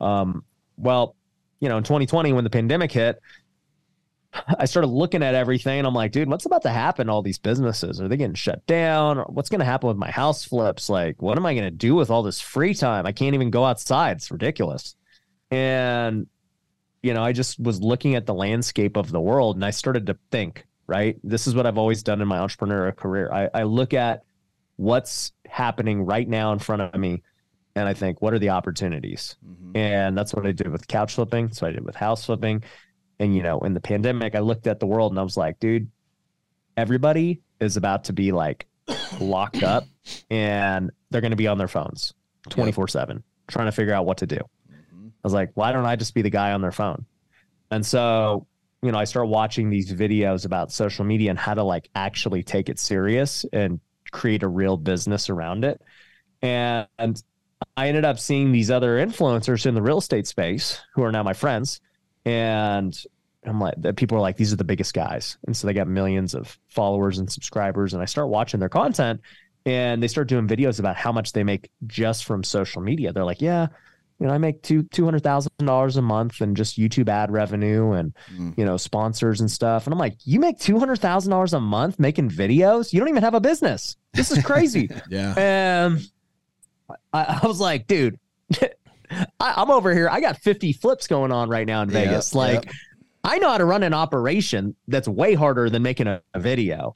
Um, 0.00 0.44
well, 0.76 1.16
you 1.60 1.68
know, 1.68 1.76
in 1.76 1.84
2020, 1.84 2.32
when 2.32 2.44
the 2.44 2.50
pandemic 2.50 2.90
hit, 2.90 3.20
I 4.58 4.64
started 4.64 4.88
looking 4.88 5.22
at 5.22 5.34
everything 5.34 5.78
and 5.78 5.86
I'm 5.86 5.94
like, 5.94 6.12
dude, 6.12 6.28
what's 6.28 6.46
about 6.46 6.62
to 6.62 6.70
happen 6.70 7.06
to 7.06 7.12
all 7.12 7.22
these 7.22 7.38
businesses? 7.38 8.00
Are 8.00 8.08
they 8.08 8.16
getting 8.16 8.34
shut 8.34 8.66
down? 8.66 9.18
What's 9.28 9.50
going 9.50 9.60
to 9.60 9.64
happen 9.64 9.88
with 9.88 9.98
my 9.98 10.10
house 10.10 10.44
flips? 10.44 10.88
Like, 10.88 11.20
what 11.20 11.36
am 11.36 11.44
I 11.44 11.52
going 11.52 11.64
to 11.64 11.70
do 11.70 11.94
with 11.94 12.10
all 12.10 12.22
this 12.22 12.40
free 12.40 12.74
time? 12.74 13.06
I 13.06 13.12
can't 13.12 13.34
even 13.34 13.50
go 13.50 13.64
outside. 13.64 14.16
It's 14.16 14.30
ridiculous. 14.30 14.96
And, 15.50 16.26
you 17.02 17.12
know, 17.12 17.22
I 17.22 17.32
just 17.32 17.60
was 17.60 17.80
looking 17.82 18.14
at 18.14 18.24
the 18.24 18.34
landscape 18.34 18.96
of 18.96 19.10
the 19.10 19.20
world 19.20 19.56
and 19.56 19.64
I 19.64 19.70
started 19.70 20.06
to 20.06 20.18
think, 20.30 20.66
right? 20.92 21.18
This 21.24 21.46
is 21.46 21.54
what 21.54 21.66
I've 21.66 21.78
always 21.78 22.02
done 22.02 22.20
in 22.20 22.28
my 22.28 22.36
entrepreneurial 22.36 22.94
career. 22.94 23.32
I, 23.32 23.48
I 23.54 23.62
look 23.62 23.94
at 23.94 24.24
what's 24.76 25.32
happening 25.48 26.04
right 26.04 26.28
now 26.28 26.52
in 26.52 26.58
front 26.58 26.82
of 26.82 26.94
me 27.00 27.22
and 27.74 27.88
I 27.88 27.94
think, 27.94 28.20
what 28.20 28.34
are 28.34 28.38
the 28.38 28.50
opportunities? 28.50 29.36
Mm-hmm. 29.42 29.74
And 29.74 30.18
that's 30.18 30.34
what 30.34 30.46
I 30.46 30.52
did 30.52 30.68
with 30.68 30.86
couch 30.88 31.14
flipping. 31.14 31.50
So 31.50 31.66
I 31.66 31.70
did 31.70 31.82
with 31.82 31.94
house 31.94 32.26
flipping. 32.26 32.62
And, 33.18 33.34
you 33.34 33.42
know, 33.42 33.60
in 33.60 33.72
the 33.72 33.80
pandemic, 33.80 34.34
I 34.34 34.40
looked 34.40 34.66
at 34.66 34.80
the 34.80 34.86
world 34.86 35.12
and 35.12 35.18
I 35.18 35.22
was 35.22 35.38
like, 35.38 35.58
dude, 35.60 35.90
everybody 36.76 37.40
is 37.58 37.78
about 37.78 38.04
to 38.04 38.12
be 38.12 38.30
like 38.30 38.66
locked 39.18 39.62
up 39.62 39.84
and 40.30 40.90
they're 41.08 41.22
going 41.22 41.30
to 41.30 41.36
be 41.36 41.46
on 41.46 41.56
their 41.56 41.68
phones 41.68 42.12
24 42.50 42.88
7 42.88 43.22
trying 43.48 43.66
to 43.66 43.72
figure 43.72 43.94
out 43.94 44.04
what 44.04 44.18
to 44.18 44.26
do. 44.26 44.36
Mm-hmm. 44.70 45.06
I 45.06 45.24
was 45.24 45.32
like, 45.32 45.52
why 45.54 45.72
don't 45.72 45.86
I 45.86 45.96
just 45.96 46.12
be 46.12 46.20
the 46.20 46.28
guy 46.28 46.52
on 46.52 46.60
their 46.60 46.72
phone? 46.72 47.06
And 47.70 47.86
so, 47.86 48.46
you 48.82 48.90
know, 48.90 48.98
I 48.98 49.04
start 49.04 49.28
watching 49.28 49.70
these 49.70 49.92
videos 49.92 50.44
about 50.44 50.72
social 50.72 51.04
media 51.04 51.30
and 51.30 51.38
how 51.38 51.54
to 51.54 51.62
like 51.62 51.88
actually 51.94 52.42
take 52.42 52.68
it 52.68 52.78
serious 52.78 53.44
and 53.52 53.80
create 54.10 54.42
a 54.42 54.48
real 54.48 54.76
business 54.76 55.30
around 55.30 55.64
it. 55.64 55.80
And, 56.42 56.88
and 56.98 57.22
I 57.76 57.88
ended 57.88 58.04
up 58.04 58.18
seeing 58.18 58.50
these 58.50 58.70
other 58.70 58.96
influencers 59.04 59.66
in 59.66 59.74
the 59.74 59.82
real 59.82 59.98
estate 59.98 60.26
space 60.26 60.80
who 60.94 61.02
are 61.04 61.12
now 61.12 61.22
my 61.22 61.32
friends. 61.32 61.80
And 62.24 62.96
I'm 63.44 63.60
like, 63.60 63.74
people 63.96 64.18
are 64.18 64.20
like, 64.20 64.36
these 64.36 64.52
are 64.52 64.56
the 64.56 64.64
biggest 64.64 64.94
guys. 64.94 65.38
And 65.46 65.56
so 65.56 65.66
they 65.66 65.72
got 65.72 65.86
millions 65.86 66.34
of 66.34 66.58
followers 66.68 67.18
and 67.18 67.30
subscribers. 67.30 67.94
And 67.94 68.02
I 68.02 68.06
start 68.06 68.28
watching 68.28 68.58
their 68.58 68.68
content 68.68 69.20
and 69.64 70.02
they 70.02 70.08
start 70.08 70.28
doing 70.28 70.48
videos 70.48 70.80
about 70.80 70.96
how 70.96 71.12
much 71.12 71.32
they 71.32 71.44
make 71.44 71.70
just 71.86 72.24
from 72.24 72.42
social 72.42 72.82
media. 72.82 73.12
They're 73.12 73.24
like, 73.24 73.40
yeah, 73.40 73.68
you 74.22 74.28
know, 74.28 74.34
I 74.34 74.38
make 74.38 74.62
two 74.62 74.84
two 74.84 75.04
hundred 75.04 75.24
thousand 75.24 75.50
dollars 75.58 75.96
a 75.96 76.02
month 76.02 76.40
and 76.40 76.56
just 76.56 76.78
YouTube 76.78 77.08
ad 77.08 77.32
revenue 77.32 77.90
and 77.90 78.14
mm. 78.32 78.56
you 78.56 78.64
know 78.64 78.76
sponsors 78.76 79.40
and 79.40 79.50
stuff. 79.50 79.84
And 79.84 79.92
I'm 79.92 79.98
like, 79.98 80.14
you 80.22 80.38
make 80.38 80.60
two 80.60 80.78
hundred 80.78 81.00
thousand 81.00 81.32
dollars 81.32 81.54
a 81.54 81.60
month 81.60 81.98
making 81.98 82.30
videos? 82.30 82.92
You 82.92 83.00
don't 83.00 83.08
even 83.08 83.24
have 83.24 83.34
a 83.34 83.40
business. 83.40 83.96
This 84.14 84.30
is 84.30 84.44
crazy. 84.44 84.88
yeah. 85.10 85.34
And 85.36 86.08
I, 87.12 87.40
I 87.42 87.46
was 87.48 87.58
like, 87.58 87.88
dude, 87.88 88.16
I, 89.40 89.60
am 89.60 89.72
over 89.72 89.92
here. 89.92 90.08
I 90.08 90.20
got 90.20 90.36
50 90.38 90.72
flips 90.74 91.08
going 91.08 91.32
on 91.32 91.48
right 91.48 91.66
now 91.66 91.82
in 91.82 91.90
Vegas. 91.90 92.32
like, 92.32 92.70
I 93.24 93.38
know 93.38 93.50
how 93.50 93.58
to 93.58 93.64
run 93.64 93.82
an 93.82 93.92
operation 93.92 94.76
that's 94.86 95.08
way 95.08 95.34
harder 95.34 95.68
than 95.68 95.82
making 95.82 96.06
a, 96.06 96.22
a 96.32 96.38
video. 96.38 96.94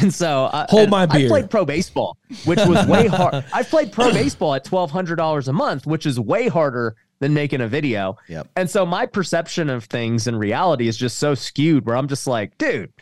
And 0.00 0.12
so, 0.12 0.44
uh, 0.44 0.66
hold 0.68 0.90
my 0.90 1.06
beer. 1.06 1.26
I 1.26 1.28
played 1.28 1.50
pro 1.50 1.64
baseball, 1.64 2.18
which 2.44 2.58
was 2.66 2.86
way 2.86 3.06
hard. 3.08 3.44
I 3.52 3.62
played 3.62 3.92
pro 3.92 4.12
baseball 4.12 4.54
at 4.54 4.64
twelve 4.64 4.90
hundred 4.90 5.16
dollars 5.16 5.48
a 5.48 5.52
month, 5.52 5.86
which 5.86 6.06
is 6.06 6.20
way 6.20 6.48
harder 6.48 6.96
than 7.18 7.32
making 7.32 7.62
a 7.62 7.68
video. 7.68 8.16
Yep. 8.28 8.48
And 8.56 8.68
so, 8.70 8.84
my 8.84 9.06
perception 9.06 9.70
of 9.70 9.84
things 9.84 10.26
in 10.26 10.36
reality 10.36 10.88
is 10.88 10.96
just 10.96 11.18
so 11.18 11.34
skewed. 11.34 11.86
Where 11.86 11.96
I'm 11.96 12.08
just 12.08 12.26
like, 12.26 12.56
dude, 12.58 12.92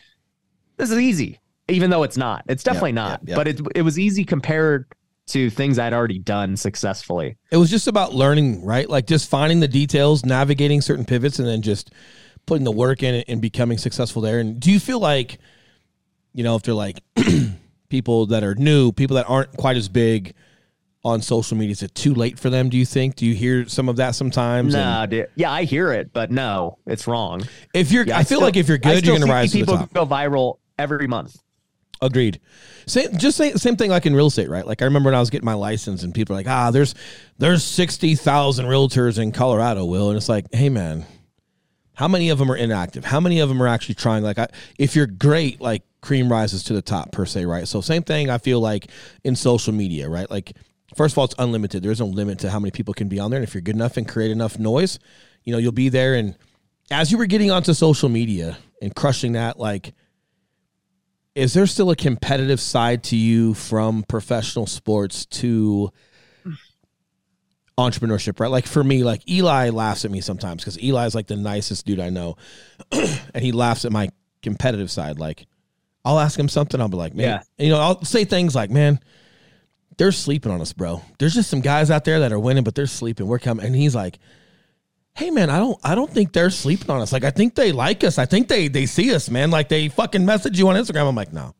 this 0.77 0.91
is 0.91 0.99
easy, 0.99 1.39
even 1.67 1.89
though 1.89 2.03
it's 2.03 2.17
not. 2.17 2.43
It's 2.47 2.63
definitely 2.63 2.91
yep, 2.91 2.95
not. 2.95 3.21
Yep, 3.25 3.35
but 3.35 3.47
it 3.47 3.61
it 3.75 3.81
was 3.81 3.99
easy 3.99 4.23
compared 4.23 4.85
to 5.27 5.49
things 5.49 5.79
I'd 5.79 5.93
already 5.93 6.19
done 6.19 6.55
successfully. 6.55 7.37
It 7.51 7.57
was 7.57 7.69
just 7.69 7.87
about 7.87 8.13
learning, 8.13 8.63
right? 8.63 8.89
Like 8.89 9.07
just 9.07 9.29
finding 9.29 9.59
the 9.59 9.67
details, 9.67 10.23
navigating 10.23 10.81
certain 10.81 11.05
pivots, 11.05 11.39
and 11.39 11.47
then 11.47 11.61
just 11.61 11.91
putting 12.45 12.63
the 12.63 12.71
work 12.71 13.03
in 13.03 13.23
and 13.27 13.41
becoming 13.41 13.77
successful 13.77 14.21
there. 14.21 14.39
And 14.39 14.59
do 14.59 14.71
you 14.71 14.79
feel 14.79 14.99
like 14.99 15.39
you 16.35 16.43
know, 16.43 16.55
if 16.57 16.63
they're 16.63 16.73
like 16.73 16.99
people 17.89 18.25
that 18.27 18.43
are 18.43 18.55
new, 18.55 18.91
people 18.91 19.15
that 19.15 19.27
aren't 19.29 19.55
quite 19.55 19.77
as 19.77 19.87
big 19.87 20.33
on 21.03 21.21
social 21.21 21.55
media, 21.55 21.71
is 21.71 21.81
it 21.81 21.95
too 21.95 22.13
late 22.13 22.37
for 22.37 22.49
them? 22.49 22.67
Do 22.67 22.77
you 22.77 22.85
think? 22.85 23.15
Do 23.15 23.25
you 23.25 23.33
hear 23.33 23.67
some 23.69 23.87
of 23.87 23.95
that 23.95 24.15
sometimes? 24.15 24.73
No, 24.73 24.83
nah, 24.83 25.05
dude. 25.05 25.29
yeah, 25.35 25.49
I 25.49 25.63
hear 25.63 25.93
it, 25.93 26.11
but 26.11 26.31
no, 26.31 26.77
it's 26.85 27.07
wrong. 27.07 27.43
If 27.73 27.91
you're, 27.91 28.05
yeah, 28.05 28.17
I, 28.17 28.19
I, 28.19 28.23
feel 28.23 28.39
still, 28.39 28.41
like 28.41 28.57
if 28.57 28.67
you're 28.67 28.77
good, 28.77 29.05
you're 29.05 29.17
gonna 29.17 29.31
rise. 29.31 29.53
People 29.53 29.77
go 29.93 30.05
viral 30.05 30.59
every 30.77 31.07
month. 31.07 31.41
Agreed. 32.01 32.41
Same, 32.85 33.17
just 33.17 33.37
say, 33.37 33.53
same 33.53 33.77
thing 33.77 33.89
like 33.89 34.05
in 34.05 34.13
real 34.13 34.27
estate, 34.27 34.49
right? 34.49 34.67
Like 34.67 34.81
I 34.81 34.85
remember 34.85 35.07
when 35.07 35.15
I 35.15 35.21
was 35.21 35.29
getting 35.29 35.45
my 35.45 35.53
license, 35.53 36.03
and 36.03 36.13
people 36.13 36.35
are 36.35 36.39
like, 36.39 36.49
"Ah, 36.49 36.69
there's 36.69 36.95
there's 37.37 37.63
sixty 37.63 38.15
thousand 38.15 38.65
realtors 38.65 39.17
in 39.17 39.31
Colorado, 39.31 39.85
Will," 39.85 40.09
and 40.09 40.17
it's 40.17 40.27
like, 40.27 40.53
"Hey, 40.53 40.67
man, 40.67 41.05
how 41.93 42.09
many 42.09 42.29
of 42.29 42.37
them 42.39 42.51
are 42.51 42.57
inactive? 42.57 43.05
How 43.05 43.21
many 43.21 43.39
of 43.39 43.47
them 43.47 43.63
are 43.63 43.67
actually 43.67 43.95
trying? 43.95 44.21
Like, 44.23 44.37
I, 44.37 44.47
if 44.77 44.97
you're 44.97 45.07
great, 45.07 45.61
like 45.61 45.83
cream 46.05 46.31
rises 46.31 46.63
to 46.63 46.73
the 46.73 46.81
top 46.81 47.11
per 47.11 47.25
se, 47.25 47.45
right? 47.45 47.67
So 47.67 47.81
same 47.81 48.03
thing. 48.03 48.29
I 48.29 48.37
feel 48.37 48.59
like 48.59 48.89
in 49.23 49.35
social 49.35 49.73
media, 49.73 50.07
right? 50.07 50.29
Like 50.29 50.53
first 50.95 51.13
of 51.13 51.17
all, 51.17 51.25
it's 51.25 51.35
unlimited. 51.39 51.83
There 51.83 51.91
is 51.91 51.99
no 51.99 52.05
limit 52.05 52.39
to 52.39 52.49
how 52.49 52.59
many 52.59 52.71
people 52.71 52.93
can 52.93 53.09
be 53.09 53.19
on 53.19 53.31
there, 53.31 53.39
and 53.39 53.47
if 53.47 53.53
you're 53.53 53.61
good 53.61 53.75
enough 53.75 53.97
and 53.97 54.07
create 54.07 54.31
enough 54.31 54.59
noise, 54.59 54.99
you 55.43 55.51
know 55.51 55.57
you'll 55.57 55.71
be 55.71 55.89
there. 55.89 56.13
And 56.13 56.37
as 56.91 57.11
you 57.11 57.17
were 57.17 57.25
getting 57.25 57.51
onto 57.51 57.73
social 57.73 58.07
media 58.07 58.57
and 58.81 58.95
crushing 58.95 59.33
that, 59.33 59.59
like. 59.59 59.93
Is 61.33 61.53
there 61.53 61.67
still 61.67 61.91
a 61.91 61.97
competitive 61.97 62.61
side 62.61 63.03
to 63.05 63.17
you 63.17 63.53
from 63.55 64.03
professional 64.03 64.65
sports 64.67 65.25
to 65.25 65.91
entrepreneurship, 67.77 68.39
right? 68.39 68.49
Like 68.49 68.65
for 68.65 68.83
me, 68.83 69.03
like 69.03 69.29
Eli 69.29 69.69
laughs 69.69 70.05
at 70.05 70.11
me 70.11 70.21
sometimes 70.21 70.63
because 70.63 70.81
Eli 70.81 71.05
is 71.05 71.13
like 71.13 71.27
the 71.27 71.35
nicest 71.35 71.85
dude 71.85 71.99
I 71.99 72.09
know, 72.09 72.37
and 72.91 73.43
he 73.43 73.51
laughs 73.51 73.83
at 73.83 73.91
my 73.91 74.09
competitive 74.41 74.89
side. 74.89 75.19
Like, 75.19 75.45
I'll 76.05 76.19
ask 76.19 76.39
him 76.39 76.47
something. 76.47 76.79
I'll 76.79 76.87
be 76.87 76.97
like, 76.97 77.15
man, 77.15 77.41
yeah. 77.57 77.65
you 77.65 77.71
know, 77.71 77.79
I'll 77.79 78.05
say 78.05 78.23
things 78.25 78.53
like, 78.53 78.69
man, 78.69 78.99
they're 79.97 80.11
sleeping 80.11 80.51
on 80.51 80.61
us, 80.61 80.71
bro. 80.71 81.01
There's 81.17 81.33
just 81.33 81.49
some 81.49 81.61
guys 81.61 81.89
out 81.89 82.05
there 82.05 82.19
that 82.19 82.31
are 82.31 82.39
winning, 82.39 82.63
but 82.63 82.75
they're 82.75 82.85
sleeping. 82.85 83.25
We're 83.25 83.39
coming, 83.39 83.65
and 83.65 83.75
he's 83.75 83.95
like, 83.95 84.19
hey, 85.15 85.31
man, 85.31 85.49
I 85.49 85.57
don't, 85.57 85.79
I 85.83 85.95
don't 85.95 86.11
think 86.11 86.31
they're 86.31 86.51
sleeping 86.51 86.91
on 86.91 87.01
us. 87.01 87.11
Like, 87.11 87.23
I 87.23 87.31
think 87.31 87.55
they 87.55 87.71
like 87.71 88.03
us. 88.03 88.19
I 88.19 88.25
think 88.25 88.47
they, 88.47 88.67
they 88.67 88.85
see 88.85 89.15
us, 89.15 89.29
man. 89.29 89.49
Like, 89.49 89.67
they 89.67 89.89
fucking 89.89 90.25
message 90.25 90.59
you 90.59 90.67
on 90.67 90.75
Instagram. 90.75 91.07
I'm 91.09 91.15
like, 91.15 91.33
no, 91.33 91.55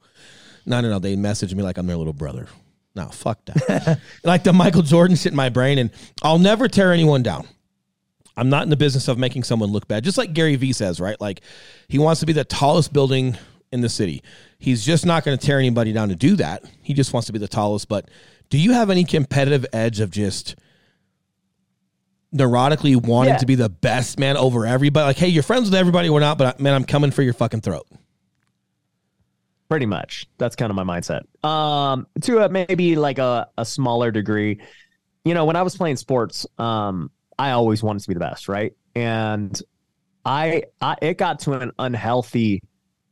no, 0.65 0.81
no, 0.81 0.89
no. 0.89 0.99
They 0.99 1.15
message 1.15 1.55
me 1.55 1.63
like 1.63 1.77
I'm 1.77 1.87
their 1.87 1.97
little 1.97 2.13
brother. 2.13 2.47
No, 2.95 3.07
fuck 3.07 3.43
that. 3.45 3.99
like 4.23 4.43
the 4.43 4.53
Michael 4.53 4.83
Jordan 4.83 5.15
shit 5.15 5.31
in 5.31 5.37
my 5.37 5.49
brain, 5.49 5.79
and 5.79 5.89
I'll 6.21 6.39
never 6.39 6.67
tear 6.67 6.93
anyone 6.93 7.23
down. 7.23 7.47
I'm 8.37 8.49
not 8.49 8.63
in 8.63 8.69
the 8.69 8.77
business 8.77 9.07
of 9.07 9.17
making 9.17 9.43
someone 9.43 9.71
look 9.71 9.87
bad. 9.87 10.03
Just 10.03 10.17
like 10.17 10.33
Gary 10.33 10.55
Vee 10.55 10.73
says, 10.73 10.99
right? 10.99 11.19
Like 11.19 11.41
he 11.87 11.97
wants 11.97 12.19
to 12.19 12.25
be 12.25 12.33
the 12.33 12.43
tallest 12.43 12.91
building 12.91 13.37
in 13.75 13.81
the 13.81 13.89
city. 13.89 14.23
He's 14.57 14.83
just 14.83 15.05
not 15.05 15.23
going 15.23 15.37
to 15.37 15.45
tear 15.45 15.59
anybody 15.59 15.93
down 15.93 16.09
to 16.09 16.15
do 16.15 16.35
that. 16.37 16.63
He 16.81 16.93
just 16.93 17.13
wants 17.13 17.27
to 17.27 17.33
be 17.33 17.37
the 17.37 17.47
tallest. 17.47 17.87
But 17.87 18.09
do 18.49 18.57
you 18.57 18.73
have 18.73 18.89
any 18.89 19.03
competitive 19.03 19.65
edge 19.71 19.99
of 19.99 20.09
just 20.09 20.55
neurotically 22.33 22.95
wanting 22.95 23.33
yeah. 23.33 23.37
to 23.37 23.45
be 23.45 23.55
the 23.55 23.69
best 23.69 24.17
man 24.17 24.37
over 24.37 24.65
everybody? 24.65 25.05
Like, 25.05 25.17
hey, 25.17 25.27
you're 25.27 25.43
friends 25.43 25.69
with 25.69 25.75
everybody 25.75 26.09
we're 26.09 26.19
not, 26.19 26.37
but 26.37 26.59
man, 26.59 26.73
I'm 26.73 26.85
coming 26.85 27.11
for 27.11 27.21
your 27.21 27.33
fucking 27.33 27.61
throat. 27.61 27.85
Pretty 29.69 29.85
much. 29.85 30.27
That's 30.37 30.55
kind 30.55 30.69
of 30.69 30.75
my 30.75 30.83
mindset. 30.83 31.23
Um, 31.47 32.07
to 32.21 32.45
a, 32.45 32.49
maybe 32.49 32.95
like 32.95 33.17
a, 33.17 33.49
a 33.57 33.65
smaller 33.65 34.11
degree. 34.11 34.61
You 35.23 35.33
know, 35.33 35.45
when 35.45 35.55
I 35.55 35.63
was 35.63 35.75
playing 35.75 35.97
sports, 35.97 36.45
um, 36.57 37.09
I 37.37 37.51
always 37.51 37.81
wanted 37.81 38.03
to 38.03 38.07
be 38.07 38.13
the 38.13 38.19
best, 38.19 38.47
right? 38.47 38.73
And 38.95 39.59
I, 40.23 40.63
I 40.81 40.95
it 41.01 41.17
got 41.17 41.39
to 41.41 41.53
an 41.53 41.71
unhealthy 41.79 42.61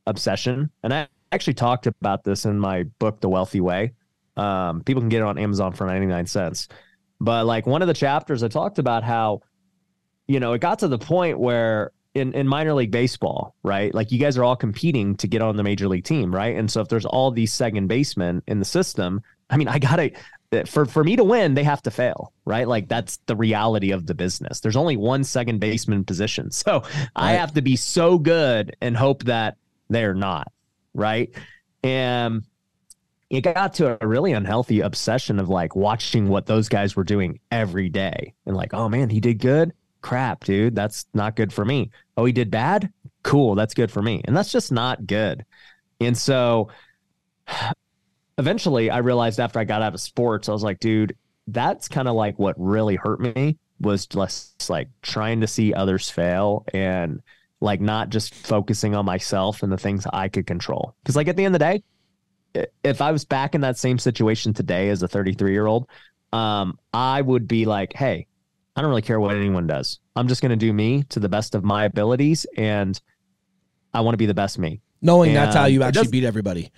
obsession. 0.08 0.70
And 0.84 0.94
I 0.94 1.08
actually 1.32 1.56
talked 1.56 1.88
about 1.88 2.24
this 2.24 2.46
in 2.46 2.60
my 2.60 2.84
book, 3.00 3.22
The 3.22 3.30
Wealthy 3.30 3.62
Way. 3.62 3.94
Um, 4.38 4.82
people 4.84 5.02
can 5.02 5.10
get 5.10 5.22
it 5.22 5.26
on 5.26 5.38
Amazon 5.38 5.74
for 5.74 5.86
99 5.86 6.26
cents. 6.26 6.68
But 7.20 7.46
like 7.46 7.66
one 7.66 7.82
of 7.82 7.88
the 7.88 7.94
chapters, 7.94 8.44
I 8.44 8.48
talked 8.48 8.80
about 8.80 9.04
how, 9.04 9.42
you 10.28 10.40
know, 10.40 10.54
it 10.54 10.60
got 10.60 10.80
to 10.80 10.88
the 10.88 10.98
point 10.98 11.40
where 11.40 11.92
in, 12.14 12.34
in 12.34 12.48
minor 12.48 12.74
league 12.74 12.92
baseball, 12.92 13.56
right? 13.64 13.94
Like 13.94 14.12
you 14.12 14.20
guys 14.20 14.38
are 14.38 14.44
all 14.44 14.56
competing 14.56 15.16
to 15.18 15.28
get 15.28 15.42
on 15.42 15.56
the 15.56 15.64
major 15.64 15.88
league 15.88 16.04
team, 16.04 16.34
right? 16.34 16.56
And 16.56 16.70
so 16.70 16.82
if 16.82 16.88
there's 16.88 17.06
all 17.06 17.32
these 17.32 17.54
second 17.54 17.88
basemen 17.88 18.44
in 18.48 18.60
the 18.60 18.66
system, 18.66 19.22
I 19.50 19.58
mean, 19.58 19.68
I 19.68 19.80
gotta 19.80 20.12
for 20.68 20.86
for 20.86 21.04
me 21.04 21.16
to 21.16 21.24
win, 21.24 21.56
they 21.56 21.64
have 21.64 21.82
to 21.84 21.92
fail, 21.92 22.32
right? 22.46 22.68
Like 22.68 22.88
that's 22.88 23.18
the 23.26 23.36
reality 23.36 23.92
of 23.92 24.06
the 24.06 24.14
business. 24.14 24.60
There's 24.60 24.76
only 24.76 24.98
one 24.98 25.24
second 25.24 25.60
baseman 25.60 26.04
position, 26.04 26.52
so 26.52 26.82
right. 26.82 27.08
I 27.16 27.32
have 27.34 27.54
to 27.54 27.62
be 27.62 27.76
so 27.76 28.18
good 28.18 28.76
and 28.82 28.96
hope 28.96 29.24
that 29.24 29.58
they're 29.94 30.14
not, 30.14 30.52
right? 30.94 31.34
And 31.84 32.44
it 33.30 33.42
got 33.42 33.74
to 33.76 33.98
a 34.02 34.08
really 34.08 34.32
unhealthy 34.32 34.82
obsession 34.82 35.40
of 35.40 35.50
like 35.50 35.76
watching 35.76 36.28
what 36.30 36.46
those 36.46 36.70
guys 36.70 36.96
were 36.96 37.04
doing 37.04 37.40
every 37.52 37.90
day 37.90 38.34
and 38.46 38.56
like, 38.56 38.74
oh 38.74 38.88
man, 38.88 39.10
he 39.10 39.20
did 39.20 39.40
good. 39.40 39.74
Crap, 40.02 40.44
dude, 40.44 40.76
that's 40.76 41.06
not 41.14 41.36
good 41.36 41.52
for 41.52 41.66
me. 41.66 41.90
Oh, 42.16 42.26
he 42.26 42.32
did 42.32 42.52
bad. 42.52 42.92
Cool, 43.24 43.56
that's 43.56 43.74
good 43.74 43.90
for 43.90 44.02
me. 44.02 44.22
And 44.26 44.36
that's 44.36 44.52
just 44.52 44.72
not 44.72 45.08
good. 45.08 45.46
And 46.00 46.18
so 46.18 46.70
eventually 48.38 48.90
I 48.90 49.00
realized 49.00 49.40
after 49.40 49.60
I 49.60 49.64
got 49.64 49.82
out 49.82 49.94
of 49.94 50.02
sports, 50.02 50.48
I 50.48 50.52
was 50.52 50.64
like, 50.64 50.80
dude, 50.80 51.16
that's 51.48 51.88
kind 51.88 52.08
of 52.08 52.16
like 52.16 52.38
what 52.38 52.56
really 52.58 52.96
hurt 52.96 53.20
me 53.20 53.58
was 53.80 54.06
just 54.06 54.70
like 54.70 54.90
trying 55.02 55.42
to 55.42 55.48
see 55.48 55.74
others 55.74 56.10
fail 56.10 56.66
and 56.74 57.22
like 57.64 57.80
not 57.80 58.10
just 58.10 58.36
focusing 58.36 58.94
on 58.94 59.06
myself 59.06 59.64
and 59.64 59.72
the 59.72 59.78
things 59.78 60.06
I 60.12 60.28
could 60.28 60.46
control. 60.46 60.96
Because 61.02 61.16
like 61.16 61.30
at 61.30 61.38
the 61.38 61.46
end 61.46 61.56
of 61.56 61.60
the 61.60 61.66
day, 61.66 62.68
if 62.84 63.02
I 63.02 63.12
was 63.12 63.24
back 63.26 63.56
in 63.56 63.62
that 63.62 63.78
same 63.78 63.98
situation 63.98 64.54
today 64.54 64.90
as 64.90 65.02
a 65.02 65.08
33 65.08 65.54
year 65.54 65.66
old, 65.66 65.88
um, 66.34 66.78
I 66.94 67.22
would 67.22 67.48
be 67.48 67.66
like, 67.66 67.94
hey, 67.94 68.28
I 68.76 68.82
don't 68.82 68.90
really 68.90 69.02
care 69.02 69.20
what 69.20 69.36
anyone 69.36 69.66
does. 69.66 70.00
I'm 70.16 70.28
just 70.28 70.42
going 70.42 70.50
to 70.50 70.56
do 70.56 70.74
me 70.74 71.04
to 71.10 71.20
the 71.20 71.30
best 71.30 71.56
of 71.56 71.64
my 71.64 71.86
abilities, 71.86 72.46
and 72.58 73.00
I 73.94 74.02
want 74.02 74.14
to 74.14 74.18
be 74.18 74.26
the 74.26 74.34
best 74.34 74.60
me. 74.60 74.82
Knowing 75.02 75.30
and 75.30 75.38
that's 75.38 75.56
how 75.56 75.66
you 75.66 75.84
actually 75.84 76.08
beat 76.08 76.24
everybody, 76.24 76.72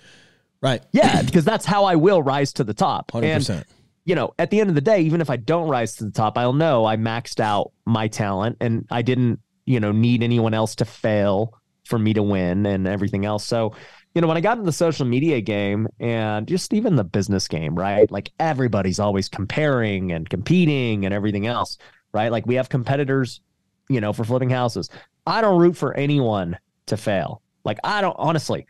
right? 0.60 0.82
Yeah, 0.92 1.22
because 1.22 1.44
that's 1.44 1.64
how 1.64 1.84
I 1.84 1.96
will 1.96 2.22
rise 2.22 2.52
to 2.54 2.64
the 2.64 2.74
top. 2.74 3.10
Hundred 3.10 3.34
percent. 3.34 3.66
You 4.04 4.14
know, 4.14 4.34
at 4.38 4.50
the 4.50 4.60
end 4.60 4.68
of 4.68 4.74
the 4.74 4.80
day, 4.80 5.00
even 5.00 5.20
if 5.20 5.30
I 5.30 5.36
don't 5.36 5.68
rise 5.68 5.96
to 5.96 6.04
the 6.04 6.12
top, 6.12 6.38
I'll 6.38 6.52
know 6.52 6.84
I 6.84 6.96
maxed 6.96 7.40
out 7.40 7.72
my 7.86 8.06
talent 8.06 8.58
and 8.60 8.86
I 8.90 9.02
didn't 9.02 9.40
you 9.66 9.80
know, 9.80 9.92
need 9.92 10.22
anyone 10.22 10.54
else 10.54 10.74
to 10.76 10.84
fail 10.84 11.60
for 11.84 11.98
me 11.98 12.14
to 12.14 12.22
win 12.22 12.66
and 12.66 12.86
everything 12.86 13.24
else. 13.24 13.44
So, 13.44 13.74
you 14.14 14.20
know, 14.20 14.28
when 14.28 14.36
I 14.36 14.40
got 14.40 14.56
into 14.56 14.66
the 14.66 14.72
social 14.72 15.06
media 15.06 15.40
game 15.40 15.88
and 16.00 16.46
just 16.46 16.72
even 16.72 16.96
the 16.96 17.04
business 17.04 17.46
game, 17.48 17.74
right? 17.74 18.10
Like 18.10 18.32
everybody's 18.40 18.98
always 18.98 19.28
comparing 19.28 20.12
and 20.12 20.28
competing 20.28 21.04
and 21.04 21.12
everything 21.12 21.46
else, 21.46 21.78
right? 22.12 22.32
Like 22.32 22.46
we 22.46 22.54
have 22.54 22.68
competitors, 22.68 23.40
you 23.88 24.00
know, 24.00 24.12
for 24.12 24.24
flipping 24.24 24.50
houses. 24.50 24.88
I 25.26 25.40
don't 25.40 25.60
root 25.60 25.76
for 25.76 25.94
anyone 25.94 26.56
to 26.86 26.96
fail. 26.96 27.42
Like 27.64 27.78
I 27.84 28.00
don't 28.00 28.16
honestly. 28.18 28.66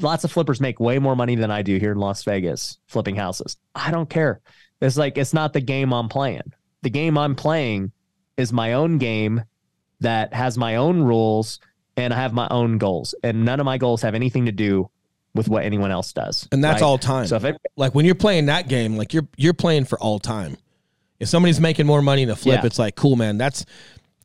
Lots 0.00 0.24
of 0.24 0.32
flippers 0.32 0.60
make 0.60 0.80
way 0.80 0.98
more 0.98 1.14
money 1.14 1.36
than 1.36 1.50
I 1.50 1.62
do 1.62 1.76
here 1.76 1.92
in 1.92 1.98
Las 1.98 2.24
Vegas 2.24 2.78
flipping 2.88 3.14
houses. 3.14 3.56
I 3.74 3.90
don't 3.90 4.08
care. 4.08 4.40
It's 4.80 4.96
like 4.96 5.16
it's 5.16 5.34
not 5.34 5.52
the 5.52 5.60
game 5.60 5.92
I'm 5.92 6.08
playing. 6.08 6.52
The 6.80 6.90
game 6.90 7.16
I'm 7.16 7.36
playing 7.36 7.92
is 8.36 8.52
my 8.52 8.72
own 8.72 8.98
game 8.98 9.44
that 10.02 10.32
has 10.34 10.56
my 10.58 10.76
own 10.76 11.02
rules 11.02 11.58
and 11.96 12.12
I 12.12 12.16
have 12.16 12.32
my 12.32 12.48
own 12.50 12.78
goals. 12.78 13.14
And 13.22 13.44
none 13.44 13.60
of 13.60 13.66
my 13.66 13.78
goals 13.78 14.02
have 14.02 14.14
anything 14.14 14.46
to 14.46 14.52
do 14.52 14.88
with 15.34 15.48
what 15.48 15.64
anyone 15.64 15.90
else 15.90 16.12
does. 16.12 16.46
And 16.52 16.62
that's 16.62 16.82
right? 16.82 16.86
all 16.86 16.98
time. 16.98 17.26
So 17.26 17.36
if 17.36 17.44
it, 17.44 17.56
like 17.76 17.94
when 17.94 18.04
you're 18.04 18.14
playing 18.14 18.46
that 18.46 18.68
game, 18.68 18.96
like 18.96 19.12
you're 19.14 19.26
you're 19.36 19.54
playing 19.54 19.86
for 19.86 19.98
all 19.98 20.18
time. 20.18 20.56
If 21.20 21.28
somebody's 21.28 21.60
making 21.60 21.86
more 21.86 22.02
money 22.02 22.22
in 22.22 22.30
a 22.30 22.36
flip, 22.36 22.60
Yeah. 22.60 22.66
it's 22.66 22.78
like 22.78 22.96
cool, 22.96 23.16
man. 23.16 23.38
That's 23.38 23.64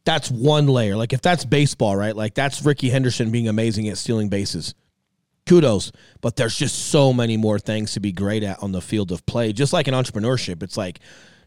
that's 0.04 0.32
one 0.32 0.68
layer. 0.68 0.96
Like 0.96 1.14
if 1.14 1.22
that's 1.22 1.46
baseball, 1.46 1.96
right? 1.96 2.16
Like 2.16 2.34
that's 2.34 2.64
Rickey 2.64 2.90
Henderson 2.90 3.32
being 3.32 3.48
amazing 3.48 3.88
at 3.90 3.98
stealing 3.98 4.30
bases. 4.30 4.74
Kudos, 5.46 5.94
but 6.20 6.36
there's 6.36 6.58
just 6.58 6.88
so 6.88 7.14
many 7.14 7.38
more 7.38 7.58
things 7.58 7.94
to 7.94 8.02
be 8.02 8.12
great 8.12 8.44
at 8.44 8.62
on 8.62 8.74
the 8.74 8.82
field 8.82 9.14
of 9.14 9.26
play. 9.26 9.54
Just 9.54 9.72
like 9.72 9.88
in 9.88 9.94
entrepreneurship, 9.94 10.62
it's 10.62 10.76
like, 10.76 11.00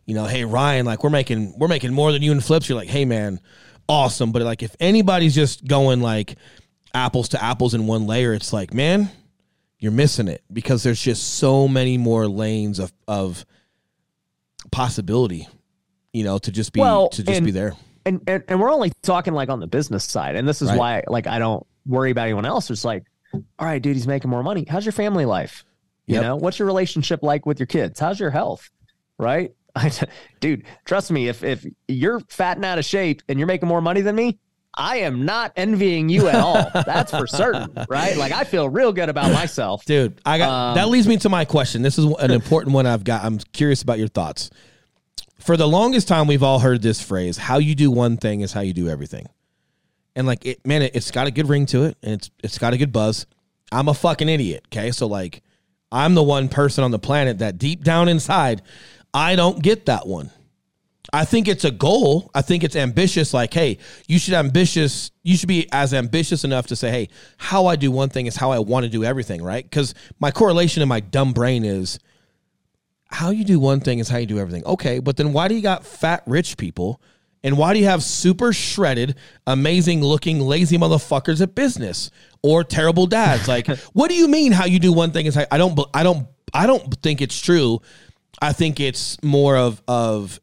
you 0.07 0.15
know, 0.15 0.25
hey 0.25 0.47
Ryan, 0.47 0.87
like 0.87 1.05
we're 1.05 1.11
making 1.11 1.59
we're 1.59 1.69
making 1.69 1.93
more 1.93 2.11
than 2.11 2.23
you 2.23 2.33
in 2.33 2.41
flips. 2.41 2.67
You're 2.67 2.79
like, 2.79 2.89
hey 2.89 3.05
man, 3.05 3.41
awesome. 3.91 4.33
But 4.33 4.43
like 4.43 4.63
if 4.63 4.75
anybody's 4.81 5.35
just 5.35 5.67
going 5.67 6.01
like 6.01 6.37
apples 6.95 7.29
to 7.31 7.43
apples 7.43 7.75
in 7.75 7.87
one 7.87 8.07
layer, 8.07 8.33
it's 8.33 8.53
like, 8.53 8.73
man, 8.73 9.11
you're 9.79 9.93
missing 9.93 10.29
it 10.29 10.43
because 10.53 10.83
there's 10.83 11.01
just 11.01 11.35
so 11.35 11.67
many 11.69 11.99
more 11.99 12.27
lanes 12.29 12.79
of 12.79 12.93
of 13.09 13.45
possibility, 14.71 15.49
you 16.13 16.25
know, 16.25 16.39
to 16.39 16.53
just 16.53 16.73
be 16.73 16.81
Well, 16.81 17.09
to 17.11 17.23
just 17.23 17.37
and- 17.37 17.47
be 17.47 17.53
there. 17.53 17.75
and, 18.07 18.21
and 18.27 18.43
and 18.49 18.61
we're 18.61 18.71
only 18.73 18.93
talking 19.03 19.35
like 19.35 19.49
on 19.49 19.61
the 19.61 19.67
business 19.67 20.05
side 20.05 20.35
and 20.37 20.49
this 20.49 20.63
is 20.63 20.69
Right. 20.71 20.79
why 20.79 21.03
like 21.07 21.27
i 21.27 21.39
don't 21.39 21.67
worry 21.87 22.11
about 22.11 22.25
anyone 22.25 22.47
else 22.47 22.71
it's 22.71 22.83
like 22.85 23.05
all 23.35 23.43
right 23.67 23.81
dude 23.83 23.95
he's 23.95 24.07
making 24.07 24.31
more 24.31 24.43
money 24.43 24.65
how's 24.67 24.87
your 24.87 24.93
family 24.93 25.27
life 25.27 25.65
you 26.07 26.15
Yep. 26.15 26.23
know 26.23 26.37
what's 26.37 26.59
your 26.59 26.65
relationship 26.67 27.23
like 27.23 27.45
with 27.45 27.61
your 27.61 27.67
kids 27.67 28.01
how's 28.01 28.19
your 28.19 28.31
health 28.31 28.71
right 29.19 29.53
dude 30.41 30.65
trust 30.85 31.11
me 31.11 31.29
if 31.29 31.43
if 31.43 31.67
you're 31.89 32.21
fat 32.21 32.57
and 32.57 32.65
out 32.65 32.79
of 32.79 32.85
shape 32.85 33.23
and 33.29 33.39
you're 33.39 33.47
making 33.47 33.69
more 33.69 33.81
money 33.81 34.01
than 34.01 34.15
me 34.15 34.39
i 34.75 34.99
am 34.99 35.25
not 35.25 35.53
envying 35.57 36.09
you 36.09 36.29
at 36.29 36.37
all 36.37 36.71
that's 36.87 37.11
for 37.11 37.27
certain 37.27 37.69
right 37.89 38.17
like 38.17 38.33
i 38.33 38.45
feel 38.45 38.69
real 38.69 38.93
good 38.93 39.09
about 39.09 39.33
myself 39.33 39.85
Dude, 39.85 40.21
I 40.25 40.39
got 40.39 40.51
Um, 40.51 40.75
that 40.77 40.89
leads 40.89 41.07
me 41.09 41.17
to 41.19 41.29
my 41.29 41.45
question. 41.45 41.83
This 41.83 41.99
is 41.99 42.05
an 42.05 42.31
important 42.41 42.75
one 42.75 42.87
I've 42.87 43.05
got. 43.05 43.25
I'm 43.25 43.39
curious 43.53 43.83
about 43.83 43.99
your 43.99 44.09
thoughts. 44.09 44.51
For 45.39 45.57
the 45.57 45.67
longest 45.67 46.07
time, 46.07 46.27
we've 46.27 46.43
all 46.43 46.59
heard 46.59 46.83
this 46.83 47.01
phrase: 47.01 47.39
"How 47.39 47.59
you 47.59 47.75
do 47.75 47.91
one 47.91 48.17
thing 48.19 48.43
is 48.43 48.53
how 48.53 48.61
you 48.61 48.73
do 48.75 48.89
everything." 48.89 49.27
And 50.15 50.27
like, 50.27 50.45
it, 50.45 50.67
man, 50.67 50.83
it, 50.83 50.95
it's 50.95 51.11
got 51.11 51.27
a 51.27 51.31
good 51.31 51.49
ring 51.49 51.65
to 51.67 51.85
it, 51.85 51.97
and 52.03 52.13
it's 52.13 52.31
it's 52.45 52.59
got 52.59 52.75
a 52.75 52.77
good 52.79 52.93
buzz. 52.93 53.27
I'm 53.73 53.89
a 53.89 53.95
fucking 53.95 54.29
idiot. 54.29 54.65
Okay, 54.69 54.91
so 54.91 55.07
like, 55.07 55.43
I'm 55.91 56.15
the 56.15 56.23
one 56.23 56.49
person 56.49 56.85
on 56.85 56.91
the 56.91 56.99
planet 56.99 57.39
that 57.39 57.57
deep 57.57 57.83
down 57.83 58.09
inside, 58.09 58.61
I 59.13 59.37
don't 59.37 59.63
get 59.63 59.87
that 59.87 60.07
one. 60.07 60.31
I 61.13 61.25
think 61.25 61.49
it's 61.49 61.65
a 61.65 61.71
goal. 61.71 62.31
I 62.35 62.43
think 62.43 62.63
it's 62.63 62.77
ambitious. 62.77 63.35
Like, 63.35 63.53
hey, 63.53 63.79
you 64.07 64.19
should 64.19 64.35
ambitious. 64.35 65.11
You 65.23 65.37
should 65.37 65.49
be 65.49 65.69
as 65.73 65.93
ambitious 65.93 66.45
enough 66.45 66.69
to 66.69 66.77
say, 66.77 66.91
hey, 66.91 67.09
how 67.37 67.67
I 67.67 67.77
do 67.77 67.91
one 67.91 68.11
thing 68.11 68.27
is 68.27 68.37
how 68.37 68.53
I 68.53 68.61
want 68.61 68.85
to 68.85 68.91
do 68.91 69.03
everything, 69.03 69.43
right? 69.43 69.65
Because 69.65 69.95
my 70.21 70.31
correlation 70.31 70.83
in 70.83 70.89
my 70.89 71.01
dumb 71.01 71.33
brain 71.33 71.65
is 71.65 71.99
how 73.07 73.31
you 73.31 73.45
do 73.45 73.59
one 73.59 73.81
thing 73.81 73.99
is 73.99 74.09
how 74.09 74.19
you 74.19 74.27
do 74.27 74.39
everything. 74.39 74.65
Okay, 74.65 75.01
but 75.01 75.17
then 75.17 75.33
why 75.33 75.49
do 75.49 75.55
you 75.55 75.63
got 75.63 75.85
fat 75.85 76.23
rich 76.27 76.57
people? 76.57 77.01
And 77.43 77.57
why 77.57 77.73
do 77.73 77.81
you 77.81 77.87
have 77.87 78.03
super 78.03 78.53
shredded, 78.53 79.17
amazing 79.47 80.03
looking, 80.03 80.41
lazy 80.41 80.77
motherfuckers 80.77 81.41
at 81.41 81.55
business 81.55 82.11
or 82.43 82.63
terrible 82.63 83.07
dads? 83.07 83.49
Like, 83.49 83.67
what 83.95 84.11
do 84.11 84.15
you 84.15 84.29
mean? 84.29 84.53
How 84.53 84.67
you 84.67 84.79
do 84.79 84.93
one 84.93 85.11
thing 85.11 85.27
is 85.27 85.35
how, 85.35 85.47
I 85.51 85.59
don't, 85.59 85.79
I 85.95 86.03
don't, 86.03 86.29
I 86.53 86.67
don't 86.67 86.95
think 87.03 87.21
it's 87.21 87.41
true. 87.41 87.81
I 88.43 88.53
think 88.53 88.81
it's 88.81 89.23
more 89.23 89.57
of 89.57 89.83
of 89.89 90.41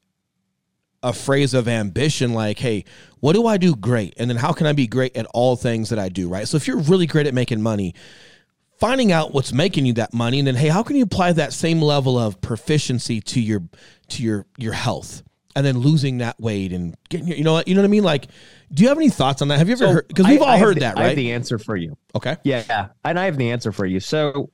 a 1.04 1.14
phrase 1.14 1.54
of 1.54 1.68
ambition 1.68 2.34
like 2.34 2.58
hey 2.58 2.84
what 3.20 3.34
do 3.34 3.45
i 3.48 3.58
do 3.58 3.76
great? 3.76 4.14
And 4.18 4.30
then 4.30 4.38
how 4.38 4.52
can 4.52 4.66
i 4.66 4.74
be 4.74 4.88
great 4.88 5.16
at 5.16 5.26
all 5.28 5.56
things 5.56 5.89
that 5.89 6.00
i 6.00 6.10
do 6.10 6.28
right? 6.28 6.48
So 6.48 6.58
if 6.58 6.68
you're 6.68 6.78
really 6.80 7.06
great 7.06 7.28
at 7.28 7.34
making 7.34 7.62
money 7.62 7.93
finding 8.80 9.12
out 9.12 9.34
what's 9.34 9.54
making 9.54 9.86
you 9.86 9.93
that 9.93 10.14
money 10.14 10.39
and 10.39 10.48
then 10.48 10.56
hey 10.56 10.68
how 10.70 10.84
can 10.84 10.95
you 10.95 11.04
apply 11.04 11.34
that 11.34 11.54
same 11.54 11.82
level 11.82 12.18
of 12.18 12.41
proficiency 12.41 13.22
to 13.22 13.39
your 13.41 13.64
to 14.10 14.24
your 14.24 14.45
your 14.58 14.74
health? 14.74 15.24
And 15.56 15.66
then 15.66 15.80
losing 15.80 16.20
that 16.20 16.39
weight 16.39 16.72
and 16.72 16.95
getting 17.10 17.28
your, 17.28 17.36
you 17.38 17.43
know 17.43 17.54
what 17.54 17.68
you 17.68 17.74
know 17.76 17.82
what 17.82 17.88
i 17.88 17.89
mean? 17.89 18.04
Like 18.04 18.28
do 18.74 18.84
you 18.84 18.89
have 18.89 18.98
any 18.98 19.10
thoughts 19.10 19.41
on 19.41 19.48
that? 19.48 19.58
Have 19.60 19.68
you 19.70 19.74
ever 19.74 19.86
So 19.86 19.91
heard 19.93 20.08
because 20.08 20.28
we've 20.28 20.41
I- 20.41 20.45
all 20.45 20.52
I 20.52 20.58
heard 20.60 20.76
the- 20.76 20.82
that 20.82 20.98
i 20.98 21.02
have 21.02 21.08
right? 21.10 21.16
the 21.16 21.32
answer 21.32 21.58
for 21.58 21.76
you. 21.76 21.98
Okay. 22.16 22.38
Yeah, 22.43 22.89
and 23.06 23.18
I 23.20 23.26
have 23.26 23.38
the 23.38 23.52
answer 23.52 23.72
for 23.72 23.86
you. 23.86 24.00
So, 24.00 24.50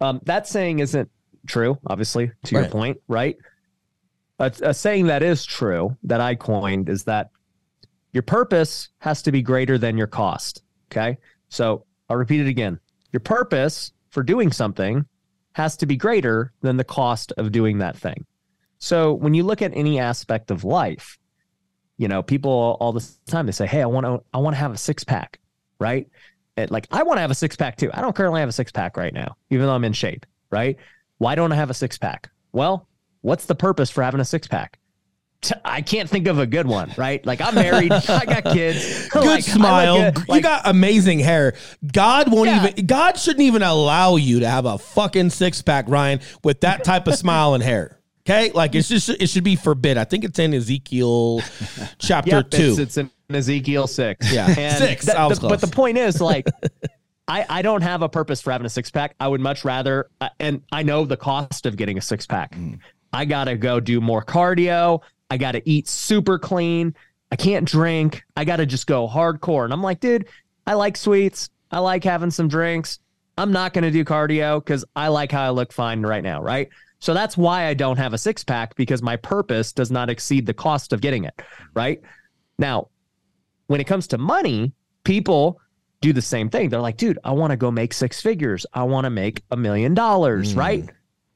um, 0.00 0.20
that 0.24 0.46
saying 0.48 0.80
isn't 0.80 1.10
true, 1.46 1.78
obviously, 1.86 2.30
to 2.44 2.54
your 2.54 2.68
point, 2.68 2.98
right? 3.08 3.36
A, 4.38 4.52
a 4.62 4.74
saying 4.74 5.06
that 5.06 5.22
is 5.22 5.44
true 5.44 5.96
that 6.04 6.20
I 6.20 6.34
coined 6.34 6.88
is 6.88 7.04
that 7.04 7.30
your 8.12 8.22
purpose 8.22 8.88
has 8.98 9.22
to 9.22 9.32
be 9.32 9.42
greater 9.42 9.78
than 9.78 9.96
your 9.96 10.06
cost. 10.06 10.62
Okay, 10.90 11.18
so 11.48 11.84
I'll 12.08 12.16
repeat 12.16 12.40
it 12.40 12.48
again. 12.48 12.78
Your 13.12 13.20
purpose 13.20 13.92
for 14.10 14.22
doing 14.22 14.52
something 14.52 15.06
has 15.52 15.76
to 15.78 15.86
be 15.86 15.96
greater 15.96 16.52
than 16.60 16.76
the 16.76 16.84
cost 16.84 17.32
of 17.36 17.52
doing 17.52 17.78
that 17.78 17.96
thing. 17.96 18.26
So 18.78 19.12
when 19.14 19.34
you 19.34 19.42
look 19.42 19.62
at 19.62 19.72
any 19.74 19.98
aspect 19.98 20.50
of 20.50 20.64
life, 20.64 21.18
you 21.98 22.08
know, 22.08 22.22
people 22.22 22.76
all 22.80 22.92
the 22.92 23.06
time 23.26 23.46
they 23.46 23.52
say, 23.52 23.66
"Hey, 23.66 23.82
I 23.82 23.86
want 23.86 24.06
to, 24.06 24.22
I 24.34 24.38
want 24.38 24.54
to 24.54 24.58
have 24.58 24.72
a 24.72 24.78
six 24.78 25.04
pack," 25.04 25.38
right? 25.78 26.08
like 26.68 26.86
I 26.90 27.02
want 27.02 27.16
to 27.16 27.22
have 27.22 27.30
a 27.30 27.34
six 27.34 27.56
pack 27.56 27.76
too. 27.76 27.90
I 27.94 28.00
don't 28.00 28.14
currently 28.14 28.40
have 28.40 28.48
a 28.48 28.52
six 28.52 28.70
pack 28.70 28.96
right 28.96 29.14
now, 29.14 29.36
even 29.50 29.66
though 29.66 29.74
I'm 29.74 29.84
in 29.84 29.92
shape, 29.92 30.26
right? 30.50 30.76
Why 31.22 31.36
don't 31.36 31.52
I 31.52 31.54
have 31.54 31.70
a 31.70 31.74
six 31.74 31.98
pack? 31.98 32.30
Well, 32.50 32.88
what's 33.20 33.46
the 33.46 33.54
purpose 33.54 33.90
for 33.90 34.02
having 34.02 34.18
a 34.20 34.24
six 34.24 34.48
pack? 34.48 34.80
I 35.64 35.80
can't 35.82 36.10
think 36.10 36.26
of 36.26 36.40
a 36.40 36.46
good 36.46 36.66
one, 36.66 36.92
right? 36.96 37.24
Like 37.24 37.40
I'm 37.40 37.54
married, 37.54 37.92
I 38.08 38.24
got 38.24 38.44
kids. 38.52 39.08
good 39.08 39.24
like, 39.24 39.44
smile 39.44 39.98
look 40.00 40.14
good, 40.14 40.34
you 40.34 40.40
got 40.40 40.62
amazing 40.64 41.20
hair 41.20 41.54
god 41.92 42.32
won't 42.32 42.48
Yeah. 42.48 42.66
even 42.68 42.86
god 42.86 43.16
shouldn't 43.18 43.42
even 43.42 43.62
allow 43.62 44.16
you 44.16 44.40
to 44.40 44.48
have 44.48 44.66
a 44.66 44.78
fucking 44.78 45.30
six-pack 45.30 45.84
ryan 45.88 46.18
with 46.42 46.60
that 46.62 46.82
type 46.84 47.06
of 47.06 47.14
smile 47.14 47.54
and 47.54 47.62
hair 47.62 47.98
okay 48.26 48.50
like 48.52 48.74
it's 48.76 48.88
just 48.88 49.08
it 49.08 49.28
should 49.28 49.42
be 49.44 49.56
forbid 49.56 49.96
i 49.98 50.04
think 50.04 50.22
it's 50.24 50.38
in 50.38 50.54
ezekiel 50.54 51.40
chapter 51.98 52.36
Yep, 52.36 52.50
two 52.50 52.70
It's, 52.70 52.78
it's 52.78 52.96
in 52.98 53.10
Ezekiel 53.30 53.86
six. 53.86 54.30
Yeah. 54.32 54.46
And 54.58 54.76
Six. 54.78 55.06
that- 55.06 55.28
the- 55.40 55.48
but 55.48 55.60
the 55.62 55.66
point 55.66 55.96
is, 55.96 56.20
like, 56.20 56.46
I, 57.32 57.46
I 57.48 57.62
don't 57.62 57.80
have 57.80 58.02
a 58.02 58.10
purpose 58.10 58.42
for 58.42 58.52
having 58.52 58.66
a 58.66 58.68
six 58.68 58.90
pack. 58.90 59.14
I 59.18 59.26
would 59.26 59.40
much 59.40 59.64
rather, 59.64 60.10
uh, 60.20 60.28
and 60.38 60.60
I 60.70 60.82
know 60.82 61.06
the 61.06 61.16
cost 61.16 61.64
of 61.64 61.78
getting 61.78 61.96
a 61.96 62.00
six 62.02 62.26
pack. 62.26 62.54
I 63.14 63.24
got 63.24 63.44
to 63.44 63.56
go 63.56 63.80
do 63.80 64.02
more 64.02 64.22
cardio. 64.22 65.00
I 65.30 65.38
got 65.38 65.52
to 65.52 65.66
eat 65.66 65.88
super 65.88 66.38
clean. 66.38 66.94
I 67.30 67.36
can't 67.36 67.66
drink. 67.66 68.22
I 68.36 68.44
got 68.44 68.56
to 68.56 68.66
just 68.66 68.86
go 68.86 69.08
hardcore. 69.08 69.64
And 69.64 69.72
I'm 69.72 69.82
like, 69.82 69.98
dude, 69.98 70.28
I 70.66 70.74
like 70.74 70.94
sweets. 70.94 71.48
I 71.70 71.78
like 71.78 72.04
having 72.04 72.30
some 72.30 72.48
drinks. 72.48 72.98
I'm 73.38 73.50
not 73.50 73.72
going 73.72 73.84
to 73.84 73.90
do 73.90 74.04
cardio 74.04 74.62
because 74.62 74.84
I 74.94 75.08
like 75.08 75.32
how 75.32 75.42
I 75.42 75.50
look 75.50 75.72
fine 75.72 76.02
right 76.02 76.22
now. 76.22 76.42
Right. 76.42 76.68
So 76.98 77.14
that's 77.14 77.38
why 77.38 77.64
I 77.64 77.72
don't 77.72 77.96
have 77.96 78.12
a 78.12 78.18
six 78.18 78.44
pack 78.44 78.76
because 78.76 79.00
my 79.00 79.16
purpose 79.16 79.72
does 79.72 79.90
not 79.90 80.10
exceed 80.10 80.44
the 80.44 80.52
cost 80.52 80.92
of 80.92 81.00
getting 81.00 81.24
it. 81.24 81.40
Right. 81.72 82.02
Now, 82.58 82.88
when 83.68 83.80
it 83.80 83.86
comes 83.86 84.06
to 84.08 84.18
money, 84.18 84.74
people 85.04 85.61
do 86.02 86.12
the 86.12 86.20
same 86.20 86.50
thing. 86.50 86.68
They're 86.68 86.80
like, 86.80 86.98
dude, 86.98 87.18
I 87.24 87.32
want 87.32 87.52
to 87.52 87.56
go 87.56 87.70
make 87.70 87.94
six 87.94 88.20
figures. 88.20 88.66
I 88.74 88.82
want 88.82 89.04
to 89.04 89.10
make 89.10 89.42
a 89.50 89.56
million 89.56 89.94
dollars, 89.94 90.52
mm. 90.52 90.58
right? 90.58 90.90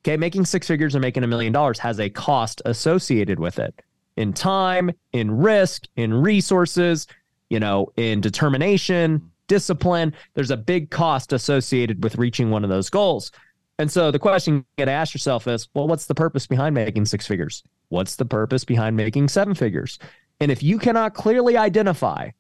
Okay, 0.05 0.19
making 0.19 0.45
six 0.45 0.67
figures 0.67 0.95
and 0.95 1.01
making 1.01 1.25
a 1.25 1.27
million 1.27 1.53
dollars 1.53 1.79
has 1.79 1.99
a 1.99 2.11
cost 2.11 2.61
associated 2.67 3.39
with 3.41 3.59
it 3.59 3.75
in 4.17 4.33
time, 4.33 4.91
in 5.13 5.31
risk, 5.31 5.85
in 5.97 6.13
resources, 6.13 7.07
you 7.49 7.61
know, 7.61 7.93
in 7.97 8.21
determination, 8.21 9.31
discipline. 9.47 10.13
There's 10.35 10.51
a 10.51 10.57
big 10.57 10.91
cost 10.91 11.33
associated 11.33 12.03
with 12.03 12.17
reaching 12.17 12.51
one 12.51 12.65
of 12.65 12.71
those 12.71 12.91
goals. 12.91 13.33
And 13.79 13.91
so 13.91 14.11
the 14.11 14.19
question 14.19 14.55
you 14.55 14.65
got 14.79 14.87
to 14.87 14.93
ask 14.93 15.15
yourself 15.15 15.47
is, 15.47 15.69
well, 15.75 15.87
what's 15.87 16.07
the 16.07 16.15
purpose 16.15 16.47
behind 16.47 16.75
making 16.75 17.05
six 17.05 17.27
figures? 17.27 17.63
What's 17.89 18.17
the 18.17 18.25
purpose 18.25 18.65
behind 18.65 18.97
making 18.97 19.29
seven 19.29 19.55
figures? 19.55 19.99
And 20.41 20.51
if 20.51 20.63
you 20.63 20.79
cannot 20.79 21.15
clearly 21.15 21.57
identify 21.57 22.31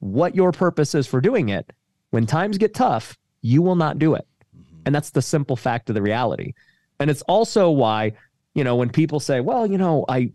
what 0.00 0.34
your 0.34 0.52
purpose 0.52 0.94
is 0.94 1.06
for 1.06 1.20
doing 1.20 1.50
it, 1.50 1.72
when 2.10 2.26
times 2.26 2.58
get 2.58 2.74
tough, 2.74 3.16
you 3.42 3.62
will 3.62 3.76
not 3.76 3.98
do 3.98 4.14
it. 4.14 4.26
And 4.84 4.94
that's 4.94 5.10
the 5.10 5.22
simple 5.22 5.56
fact 5.56 5.88
of 5.88 5.94
the 5.94 6.02
reality. 6.02 6.54
And 6.98 7.10
it's 7.10 7.22
also 7.22 7.70
why, 7.70 8.12
you 8.54 8.64
know, 8.64 8.76
when 8.76 8.90
people 8.90 9.20
say, 9.20 9.40
well, 9.40 9.66
you 9.66 9.78
know, 9.78 10.04
I 10.08 10.32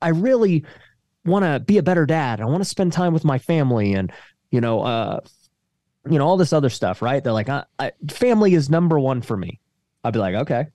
I 0.00 0.10
really 0.10 0.64
want 1.24 1.44
to 1.44 1.58
be 1.58 1.78
a 1.78 1.82
better 1.82 2.06
dad. 2.06 2.40
I 2.40 2.44
want 2.44 2.62
to 2.62 2.68
spend 2.68 2.92
time 2.92 3.12
with 3.12 3.24
my 3.24 3.38
family 3.38 3.94
and, 3.94 4.12
you 4.50 4.60
know, 4.60 4.82
uh 4.82 5.20
you 6.08 6.18
know, 6.18 6.26
all 6.26 6.36
this 6.36 6.52
other 6.52 6.68
stuff, 6.68 7.02
right? 7.02 7.24
They're 7.24 7.32
like, 7.32 7.48
I, 7.48 7.64
I, 7.80 7.90
family 8.08 8.54
is 8.54 8.70
number 8.70 9.00
one 9.00 9.22
for 9.22 9.36
me. 9.36 9.58
I'd 10.04 10.12
be 10.12 10.20
like, 10.20 10.36
okay. 10.36 10.66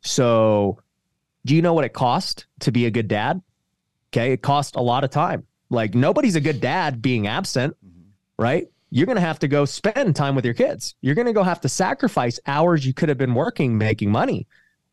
So 0.00 0.78
do 1.44 1.54
you 1.54 1.60
know 1.60 1.74
what 1.74 1.84
it 1.84 1.92
costs 1.92 2.46
to 2.60 2.72
be 2.72 2.86
a 2.86 2.90
good 2.90 3.08
dad? 3.08 3.42
Okay. 4.10 4.32
It 4.32 4.40
costs 4.40 4.76
a 4.76 4.80
lot 4.80 5.04
of 5.04 5.10
time. 5.10 5.46
Like 5.70 5.94
nobody's 5.94 6.36
a 6.36 6.40
good 6.40 6.56
mm-hmm. 6.56 6.62
dad 6.62 7.02
being 7.02 7.26
absent, 7.26 7.76
mm-hmm. 7.84 8.42
right? 8.42 8.68
You're 8.90 9.06
going 9.06 9.16
to 9.16 9.22
have 9.22 9.38
to 9.38 9.48
go 9.48 9.64
spend 9.64 10.16
time 10.16 10.34
with 10.34 10.44
your 10.44 10.54
kids. 10.54 10.96
You're 11.00 11.14
going 11.14 11.28
to 11.28 11.32
go 11.32 11.44
have 11.44 11.60
to 11.60 11.68
sacrifice 11.68 12.40
hours 12.46 12.84
you 12.84 12.92
could 12.92 13.08
have 13.08 13.18
been 13.18 13.34
working 13.34 13.78
making 13.78 14.10
money. 14.10 14.46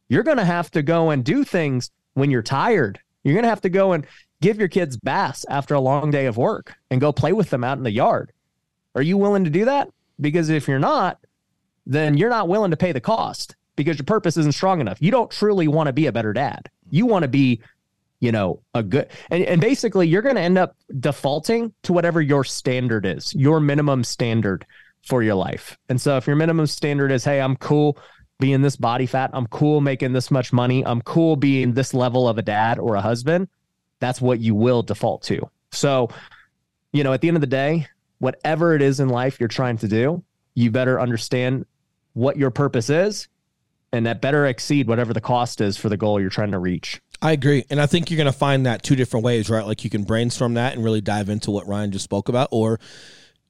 You're 0.07 0.23
going 0.23 0.37
to 0.37 0.45
have 0.45 0.71
to 0.71 0.83
go 0.83 1.09
and 1.09 1.25
do 1.25 1.43
things 1.43 1.91
when 2.13 2.31
you're 2.31 2.43
tired. 2.43 2.99
You're 3.23 3.33
going 3.33 3.43
to 3.43 3.49
have 3.49 3.61
to 3.61 3.69
go 3.69 3.93
and 3.93 4.05
give 4.41 4.59
your 4.59 4.67
kids 4.67 4.97
baths 4.97 5.45
after 5.49 5.73
a 5.73 5.79
long 5.79 6.11
day 6.11 6.27
of 6.27 6.37
work 6.37 6.75
and 6.91 7.01
go 7.01 7.11
play 7.11 7.33
with 7.33 7.49
them 7.49 7.63
out 7.63 7.77
in 7.77 7.83
the 7.83 7.91
yard. 7.91 8.31
Are 8.95 9.01
you 9.01 9.17
willing 9.17 9.43
to 9.43 9.49
do 9.49 9.65
that? 9.65 9.89
Because 10.21 10.49
if 10.49 10.67
you're 10.67 10.79
not, 10.79 11.19
then 11.85 12.17
you're 12.17 12.29
not 12.29 12.47
willing 12.47 12.71
to 12.71 12.77
pay 12.77 12.91
the 12.91 13.01
cost 13.01 13.55
because 13.75 13.97
your 13.97 14.05
purpose 14.05 14.37
isn't 14.37 14.53
strong 14.53 14.81
enough. 14.81 15.01
You 15.01 15.11
don't 15.11 15.31
truly 15.31 15.67
want 15.67 15.87
to 15.87 15.93
be 15.93 16.07
a 16.07 16.11
better 16.11 16.33
dad. 16.33 16.69
You 16.89 17.05
want 17.05 17.23
to 17.23 17.27
be, 17.27 17.61
you 18.19 18.31
know, 18.31 18.61
a 18.73 18.83
good 18.83 19.09
and, 19.29 19.43
and 19.43 19.61
basically 19.61 20.07
you're 20.07 20.21
going 20.21 20.35
to 20.35 20.41
end 20.41 20.57
up 20.57 20.75
defaulting 20.99 21.73
to 21.83 21.93
whatever 21.93 22.21
your 22.21 22.43
standard 22.43 23.05
is, 23.05 23.33
your 23.35 23.59
minimum 23.59 24.03
standard 24.03 24.65
for 25.03 25.23
your 25.23 25.35
life. 25.35 25.77
And 25.89 25.99
so 25.99 26.17
if 26.17 26.27
your 26.27 26.35
minimum 26.35 26.67
standard 26.67 27.11
is, 27.11 27.23
hey, 27.23 27.39
I'm 27.39 27.55
cool 27.55 27.97
being 28.39 28.61
this 28.61 28.75
body 28.75 29.05
fat, 29.05 29.31
I'm 29.33 29.47
cool 29.47 29.81
making 29.81 30.13
this 30.13 30.29
much 30.31 30.51
money, 30.51 30.85
I'm 30.85 31.01
cool 31.01 31.35
being 31.35 31.73
this 31.73 31.93
level 31.93 32.27
of 32.27 32.37
a 32.37 32.41
dad 32.41 32.79
or 32.79 32.95
a 32.95 33.01
husband, 33.01 33.47
that's 33.99 34.21
what 34.21 34.39
you 34.39 34.53
will 34.53 34.83
default 34.83 35.23
to. 35.23 35.49
So, 35.71 36.09
you 36.91 37.03
know, 37.03 37.13
at 37.13 37.21
the 37.21 37.27
end 37.27 37.37
of 37.37 37.41
the 37.41 37.47
day, 37.47 37.87
whatever 38.19 38.75
it 38.75 38.81
is 38.81 38.99
in 38.99 39.09
life 39.09 39.39
you're 39.39 39.47
trying 39.47 39.77
to 39.79 39.87
do, 39.87 40.23
you 40.55 40.71
better 40.71 40.99
understand 40.99 41.65
what 42.13 42.37
your 42.37 42.51
purpose 42.51 42.89
is 42.89 43.27
and 43.93 44.05
that 44.05 44.21
better 44.21 44.45
exceed 44.45 44.87
whatever 44.87 45.13
the 45.13 45.21
cost 45.21 45.61
is 45.61 45.77
for 45.77 45.89
the 45.89 45.97
goal 45.97 46.19
you're 46.19 46.29
trying 46.29 46.51
to 46.51 46.59
reach. 46.59 47.01
I 47.27 47.33
agree. 47.33 47.65
And 47.69 47.81
I 47.81 47.87
think 47.87 48.09
you're 48.09 48.15
going 48.15 48.31
to 48.31 48.31
find 48.31 48.65
that 48.67 48.83
two 48.83 48.95
different 48.95 49.25
ways, 49.25 49.49
right? 49.49 49.65
Like 49.65 49.83
you 49.83 49.89
can 49.89 50.03
brainstorm 50.03 50.53
that 50.53 50.73
and 50.75 50.83
really 50.83 51.01
dive 51.01 51.27
into 51.27 51.51
what 51.51 51.67
Ryan 51.67 51.91
just 51.91 52.05
spoke 52.05 52.29
about, 52.29 52.47
or, 52.51 52.79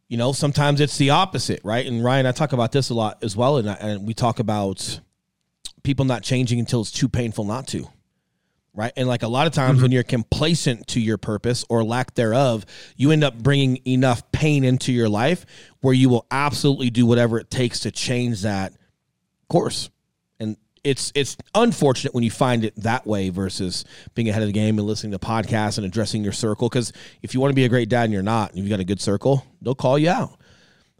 you 0.07 0.17
know, 0.17 0.31
sometimes 0.31 0.81
it's 0.81 0.97
the 0.97 1.11
opposite, 1.11 1.61
right? 1.63 1.85
And 1.85 2.03
Ryan, 2.03 2.25
I 2.25 2.31
talk 2.31 2.53
about 2.53 2.71
this 2.71 2.89
a 2.89 2.95
lot 2.95 3.23
as 3.23 3.37
well. 3.37 3.57
And, 3.57 3.69
I, 3.69 3.73
and 3.75 4.07
we 4.07 4.15
talk 4.15 4.39
about 4.39 4.99
people 5.83 6.05
not 6.05 6.23
changing 6.23 6.59
until 6.59 6.81
it's 6.81 6.91
too 6.91 7.07
painful 7.07 7.45
not 7.45 7.67
to 7.67 7.87
right? 8.73 8.93
And 8.95 9.07
like 9.07 9.23
a 9.23 9.27
lot 9.27 9.47
of 9.47 9.53
times 9.53 9.77
mm-hmm. 9.77 9.81
when 9.85 9.91
you're 9.91 10.03
complacent 10.03 10.85
to 10.89 11.01
your 11.01 11.17
purpose 11.17 11.65
or 11.67 11.83
lack 11.83 12.13
thereof, 12.13 12.63
you 12.95 13.09
end 13.09 13.23
up 13.23 13.35
bringing 13.35 13.79
enough 13.87 14.31
pain 14.31 14.63
into 14.63 14.93
your 14.93 15.09
life 15.09 15.47
where 15.81 15.95
you 15.95 16.09
will 16.09 16.27
absolutely 16.29 16.91
do 16.91 17.03
whatever 17.03 17.39
it 17.39 17.49
takes 17.49 17.79
to 17.79 17.91
change 17.91 18.43
that 18.43 18.73
course. 19.49 19.89
It's 20.87 21.11
it's 21.15 21.37
unfortunate 21.53 22.13
when 22.13 22.23
you 22.23 22.31
find 22.31 22.63
it 22.63 22.75
that 22.77 23.05
way 23.05 23.29
versus 23.29 23.85
being 24.15 24.29
ahead 24.29 24.41
of 24.41 24.47
the 24.47 24.53
game 24.53 24.77
and 24.77 24.87
listening 24.87 25.11
to 25.11 25.19
podcasts 25.19 25.77
and 25.77 25.85
addressing 25.85 26.23
your 26.23 26.33
circle 26.33 26.69
because 26.69 26.93
if 27.21 27.33
you 27.33 27.39
want 27.39 27.51
to 27.51 27.55
be 27.55 27.65
a 27.65 27.69
great 27.69 27.89
dad 27.89 28.03
and 28.03 28.13
you're 28.13 28.23
not, 28.23 28.51
and 28.51 28.59
you've 28.59 28.69
got 28.69 28.79
a 28.79 28.85
good 28.85 29.01
circle, 29.01 29.45
they'll 29.61 29.75
call 29.75 29.99
you 29.99 30.09
out. 30.09 30.39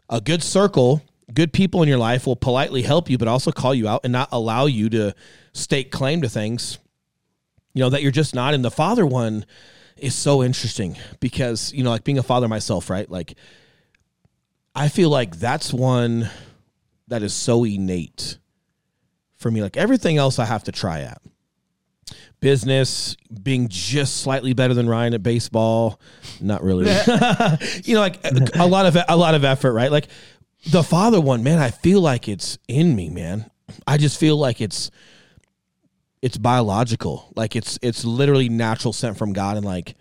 A 0.08 0.20
good 0.20 0.42
circle 0.42 1.02
good 1.34 1.52
people 1.52 1.82
in 1.82 1.88
your 1.90 1.98
life 1.98 2.26
will 2.26 2.36
politely 2.36 2.80
help 2.80 3.10
you, 3.10 3.18
but 3.18 3.28
also 3.28 3.52
call 3.52 3.74
you 3.74 3.86
out 3.86 4.00
and 4.02 4.10
not 4.10 4.30
allow 4.32 4.64
you 4.64 4.88
to 4.88 5.14
stake 5.52 5.90
claim 5.92 6.22
to 6.22 6.28
things 6.28 6.78
you 7.78 7.84
know, 7.84 7.90
that 7.90 8.02
you're 8.02 8.10
just 8.10 8.34
not. 8.34 8.54
And 8.54 8.64
the 8.64 8.72
father 8.72 9.06
one 9.06 9.46
is 9.96 10.12
so 10.12 10.42
interesting 10.42 10.96
because, 11.20 11.72
you 11.72 11.84
know, 11.84 11.90
like 11.90 12.02
being 12.02 12.18
a 12.18 12.24
father 12.24 12.48
myself, 12.48 12.90
right? 12.90 13.08
Like, 13.08 13.34
I 14.74 14.88
feel 14.88 15.10
like 15.10 15.36
that's 15.36 15.72
one 15.72 16.28
that 17.06 17.22
is 17.22 17.32
so 17.32 17.64
innate 17.64 18.38
for 19.38 19.50
me. 19.50 19.62
Like 19.62 19.76
everything 19.76 20.18
else 20.18 20.38
I 20.38 20.44
have 20.44 20.64
to 20.64 20.72
try 20.72 21.00
at. 21.00 21.22
Business, 22.40 23.16
being 23.42 23.68
just 23.68 24.18
slightly 24.18 24.52
better 24.52 24.72
than 24.72 24.88
Ryan 24.88 25.14
at 25.14 25.22
baseball, 25.22 26.00
not 26.40 26.62
really. 26.62 26.84
you 27.84 27.94
know, 27.94 28.00
like 28.00 28.20
a 28.54 28.66
lot 28.66 28.86
of 28.86 28.96
a 29.08 29.16
lot 29.16 29.34
of 29.34 29.44
effort, 29.44 29.72
right? 29.72 29.90
Like 29.90 30.06
the 30.66 30.84
father 30.84 31.20
one, 31.20 31.42
man, 31.42 31.58
I 31.58 31.70
feel 31.70 32.00
like 32.00 32.28
it's 32.28 32.58
in 32.68 32.94
me, 32.94 33.10
man. 33.10 33.50
I 33.86 33.96
just 33.96 34.20
feel 34.20 34.36
like 34.36 34.60
it's 34.60 34.90
it's 36.22 36.38
biological. 36.38 37.32
Like 37.34 37.56
it's 37.56 37.78
it's 37.82 38.04
literally 38.04 38.48
natural 38.48 38.92
sent 38.92 39.18
from 39.18 39.32
God, 39.32 39.56
and 39.56 39.66
like 39.66 39.96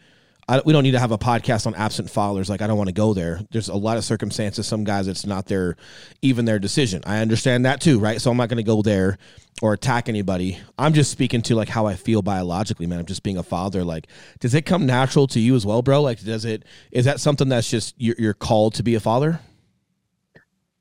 I, 0.49 0.61
we 0.65 0.71
don't 0.71 0.83
need 0.83 0.91
to 0.91 0.99
have 0.99 1.11
a 1.11 1.17
podcast 1.17 1.67
on 1.67 1.75
absent 1.75 2.09
fathers. 2.09 2.49
Like 2.49 2.61
I 2.61 2.67
don't 2.67 2.77
want 2.77 2.87
to 2.87 2.93
go 2.93 3.13
there. 3.13 3.41
There's 3.51 3.67
a 3.67 3.75
lot 3.75 3.97
of 3.97 4.05
circumstances. 4.05 4.65
Some 4.65 4.83
guys, 4.83 5.07
it's 5.07 5.25
not 5.25 5.47
their 5.47 5.75
even 6.21 6.45
their 6.45 6.59
decision. 6.59 7.03
I 7.05 7.19
understand 7.19 7.65
that 7.65 7.81
too, 7.81 7.99
right? 7.99 8.21
So 8.21 8.31
I'm 8.31 8.37
not 8.37 8.49
going 8.49 8.57
to 8.57 8.63
go 8.63 8.81
there 8.81 9.17
or 9.61 9.73
attack 9.73 10.07
anybody. 10.07 10.59
I'm 10.77 10.93
just 10.93 11.11
speaking 11.11 11.41
to 11.43 11.55
like 11.55 11.67
how 11.67 11.85
I 11.85 11.95
feel 11.95 12.21
biologically, 12.21 12.87
man. 12.87 12.99
I'm 12.99 13.05
just 13.05 13.23
being 13.23 13.37
a 13.37 13.43
father. 13.43 13.83
Like, 13.83 14.07
does 14.39 14.53
it 14.53 14.61
come 14.65 14.85
natural 14.85 15.27
to 15.27 15.39
you 15.39 15.55
as 15.55 15.65
well, 15.65 15.81
bro? 15.81 16.01
Like, 16.01 16.23
does 16.23 16.45
it? 16.45 16.63
Is 16.91 17.05
that 17.05 17.19
something 17.19 17.49
that's 17.49 17.69
just 17.69 17.95
you're, 17.97 18.15
you're 18.17 18.33
called 18.33 18.75
to 18.75 18.83
be 18.83 18.95
a 18.95 18.99
father? 18.99 19.41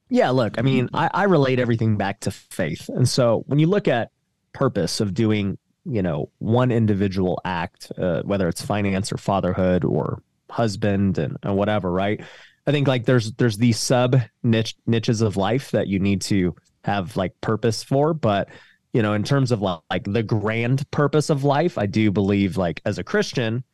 Yeah, 0.09 0.31
look, 0.31 0.57
I 0.57 0.62
mean, 0.62 0.89
I, 0.95 1.11
I 1.12 1.25
relate 1.25 1.59
everything 1.59 1.97
back 1.97 2.21
to 2.21 2.31
faith. 2.31 2.89
And 2.89 3.09
so 3.09 3.43
when 3.47 3.59
you 3.59 3.67
look 3.67 3.89
at 3.89 4.12
purpose 4.53 5.01
of 5.01 5.14
doing 5.14 5.59
you 5.89 6.03
know 6.03 6.30
one 6.39 6.70
individual 6.70 7.41
act 7.45 7.93
uh, 7.99 8.22
whether 8.22 8.49
it's 8.49 8.62
finance 8.62 9.12
or 9.12 9.16
fatherhood 9.16 9.84
or 9.84 10.22
husband 10.51 11.18
and, 11.18 11.37
and 11.43 11.57
whatever 11.57 11.91
right? 11.91 12.20
I 12.66 12.72
think 12.72 12.89
like 12.89 13.05
there's 13.05 13.32
there's 13.32 13.59
these 13.59 13.78
sub 13.78 14.20
niche 14.43 14.76
niches 14.87 15.20
of 15.20 15.37
life 15.37 15.70
that 15.70 15.87
you 15.87 15.99
need 15.99 16.20
to 16.22 16.55
have 16.84 17.16
like 17.16 17.41
purpose 17.41 17.82
for 17.82 18.14
but 18.14 18.49
you 18.93 19.03
know 19.03 19.12
in 19.12 19.22
terms 19.24 19.53
of 19.53 19.61
like 19.61 20.05
the 20.05 20.22
grand 20.22 20.89
purpose 20.91 21.30
of 21.30 21.43
life 21.43 21.78
i 21.78 21.87
do 21.87 22.12
believe 22.12 22.57
like 22.57 22.80
as 22.84 22.97
a 22.99 23.05
christian 23.05 23.64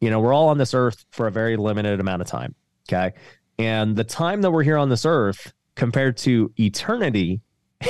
you 0.00 0.08
know 0.08 0.20
we're 0.20 0.32
all 0.32 0.48
on 0.48 0.58
this 0.58 0.72
earth 0.72 1.04
for 1.10 1.26
a 1.26 1.30
very 1.32 1.56
limited 1.56 1.98
amount 1.98 2.22
of 2.22 2.28
time 2.28 2.54
okay? 2.88 3.16
And 3.58 3.96
the 3.96 4.04
time 4.04 4.42
that 4.42 4.50
we're 4.50 4.62
here 4.62 4.78
on 4.78 4.88
this 4.88 5.04
earth 5.04 5.52
compared 5.74 6.16
to 6.18 6.52
eternity 6.58 7.40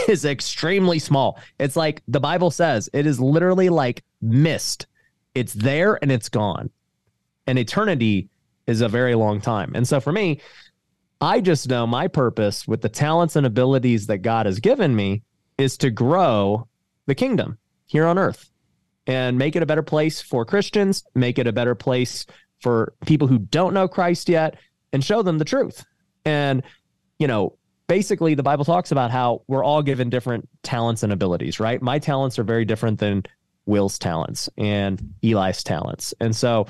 is 0.08 0.24
extremely 0.24 0.98
small. 0.98 1.38
It's 1.58 1.76
like 1.76 2.02
the 2.08 2.20
Bible 2.20 2.50
says, 2.50 2.88
it 2.92 3.06
is 3.06 3.20
literally 3.20 3.68
like 3.68 4.04
mist. 4.20 4.86
It's 5.34 5.52
there 5.52 5.98
and 6.02 6.12
it's 6.12 6.28
gone. 6.28 6.70
And 7.46 7.58
eternity 7.58 8.28
is 8.66 8.80
a 8.80 8.88
very 8.88 9.14
long 9.14 9.40
time. 9.40 9.72
And 9.74 9.86
so 9.86 10.00
for 10.00 10.12
me, 10.12 10.40
I 11.20 11.40
just 11.40 11.68
know 11.68 11.86
my 11.86 12.08
purpose 12.08 12.66
with 12.66 12.80
the 12.80 12.88
talents 12.88 13.36
and 13.36 13.46
abilities 13.46 14.06
that 14.08 14.18
God 14.18 14.46
has 14.46 14.60
given 14.60 14.94
me 14.94 15.22
is 15.58 15.76
to 15.78 15.90
grow 15.90 16.68
the 17.06 17.14
kingdom 17.14 17.58
here 17.86 18.06
on 18.06 18.18
earth 18.18 18.50
and 19.06 19.38
make 19.38 19.56
it 19.56 19.62
a 19.62 19.66
better 19.66 19.82
place 19.82 20.20
for 20.20 20.44
Christians, 20.44 21.04
make 21.14 21.38
it 21.38 21.46
a 21.46 21.52
better 21.52 21.74
place 21.74 22.26
for 22.60 22.94
people 23.06 23.28
who 23.28 23.38
don't 23.38 23.74
know 23.74 23.88
Christ 23.88 24.28
yet, 24.28 24.56
and 24.92 25.02
show 25.02 25.22
them 25.22 25.38
the 25.38 25.44
truth. 25.44 25.84
And, 26.24 26.62
you 27.18 27.26
know, 27.26 27.56
basically 27.92 28.34
the 28.34 28.42
Bible 28.42 28.64
talks 28.64 28.90
about 28.90 29.10
how 29.10 29.42
we're 29.48 29.62
all 29.62 29.82
given 29.82 30.08
different 30.08 30.48
talents 30.62 31.02
and 31.02 31.12
abilities, 31.12 31.60
right? 31.60 31.82
My 31.82 31.98
talents 31.98 32.38
are 32.38 32.42
very 32.42 32.64
different 32.64 32.98
than 32.98 33.22
Will's 33.66 33.98
talents 33.98 34.48
and 34.56 35.12
Eli's 35.22 35.62
talents. 35.62 36.14
And 36.18 36.34
so 36.34 36.68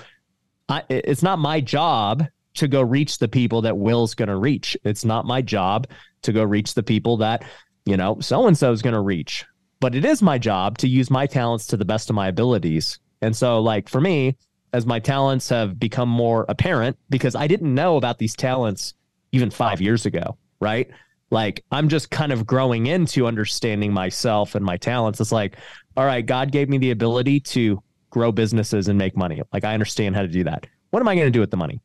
I, 0.68 0.82
it's 0.88 1.22
not 1.22 1.38
my 1.38 1.60
job 1.60 2.26
to 2.54 2.66
go 2.66 2.82
reach 2.82 3.18
the 3.18 3.28
people 3.28 3.62
that 3.62 3.78
Will's 3.78 4.16
going 4.16 4.30
to 4.30 4.36
reach. 4.36 4.76
It's 4.82 5.04
not 5.04 5.24
my 5.24 5.40
job 5.42 5.86
to 6.22 6.32
go 6.32 6.42
reach 6.42 6.74
the 6.74 6.82
people 6.82 7.18
that, 7.18 7.44
you 7.86 7.96
know, 7.96 8.18
so 8.18 8.48
and 8.48 8.58
so 8.58 8.72
is 8.72 8.82
going 8.82 8.94
to 8.94 9.00
reach. 9.00 9.44
But 9.78 9.94
it 9.94 10.04
is 10.04 10.22
my 10.22 10.38
job 10.38 10.76
to 10.78 10.88
use 10.88 11.08
my 11.08 11.28
talents 11.28 11.68
to 11.68 11.76
the 11.76 11.84
best 11.84 12.10
of 12.10 12.16
my 12.16 12.26
abilities. 12.26 12.98
And 13.20 13.36
so, 13.36 13.60
like, 13.60 13.88
for 13.88 14.00
me, 14.00 14.36
as 14.72 14.86
my 14.86 14.98
talents 14.98 15.48
have 15.50 15.78
become 15.78 16.08
more 16.08 16.46
apparent, 16.48 16.98
because 17.10 17.36
I 17.36 17.46
didn't 17.46 17.72
know 17.72 17.96
about 17.96 18.18
these 18.18 18.34
talents 18.34 18.94
even 19.30 19.50
five 19.50 19.80
years 19.80 20.04
ago, 20.04 20.36
right? 20.60 20.90
Like 21.32 21.64
I'm 21.72 21.88
just 21.88 22.10
kind 22.10 22.30
of 22.30 22.46
growing 22.46 22.86
into 22.86 23.26
understanding 23.26 23.92
myself 23.92 24.54
and 24.54 24.64
my 24.64 24.76
talents. 24.76 25.20
It's 25.20 25.32
like, 25.32 25.56
all 25.96 26.04
right, 26.04 26.24
God 26.24 26.52
gave 26.52 26.68
me 26.68 26.78
the 26.78 26.90
ability 26.90 27.40
to 27.40 27.82
grow 28.10 28.30
businesses 28.30 28.88
and 28.88 28.98
make 28.98 29.16
money. 29.16 29.40
Like 29.52 29.64
I 29.64 29.72
understand 29.72 30.14
how 30.14 30.22
to 30.22 30.28
do 30.28 30.44
that. 30.44 30.66
What 30.90 31.00
am 31.00 31.08
I 31.08 31.14
going 31.14 31.26
to 31.26 31.30
do 31.30 31.40
with 31.40 31.50
the 31.50 31.56
money? 31.56 31.80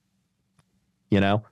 You 1.10 1.22
know, 1.22 1.46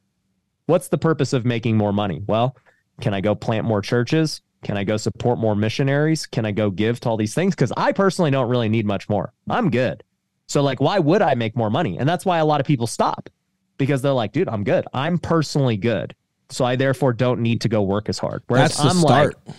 what's 0.65 0.89
the 0.89 0.97
purpose 0.97 1.31
of 1.31 1.45
making 1.45 1.77
more 1.77 1.93
money? 1.93 2.21
Well, 2.27 2.57
can 2.99 3.13
I 3.13 3.21
go 3.21 3.33
plant 3.33 3.65
more 3.65 3.81
churches? 3.81 4.41
Can 4.63 4.77
I 4.77 4.83
go 4.83 4.97
support 4.97 5.39
more 5.39 5.55
missionaries? 5.55 6.25
Can 6.25 6.45
I 6.45 6.51
go 6.51 6.69
give 6.69 6.99
to 7.01 7.09
all 7.09 7.17
these 7.17 7.33
things? 7.33 7.55
Because 7.55 7.71
I 7.77 7.93
personally 7.93 8.31
don't 8.31 8.49
really 8.49 8.67
need 8.67 8.85
much 8.85 9.07
more. 9.07 9.31
I'm 9.49 9.69
good. 9.69 10.03
So, 10.47 10.61
like, 10.61 10.81
why 10.81 10.99
would 10.99 11.21
I 11.21 11.35
make 11.35 11.55
more 11.55 11.69
money? 11.69 11.97
And 11.97 12.09
that's 12.09 12.25
why 12.25 12.39
a 12.39 12.45
lot 12.45 12.59
of 12.59 12.67
people 12.67 12.87
stop 12.87 13.29
because 13.77 14.01
they're 14.01 14.11
like, 14.11 14.31
dude, 14.31 14.49
I'm 14.49 14.63
good. 14.63 14.85
I'm 14.93 15.17
personally 15.17 15.77
good. 15.77 16.15
So 16.49 16.63
I 16.65 16.75
therefore 16.75 17.13
don't 17.13 17.41
need 17.41 17.61
to 17.61 17.69
go 17.69 17.81
work 17.81 18.09
as 18.09 18.19
hard. 18.19 18.43
Whereas 18.47 18.77
That's 18.77 18.83
the 18.83 18.89
I'm 18.89 18.97
start. 18.97 19.35
Like, 19.45 19.55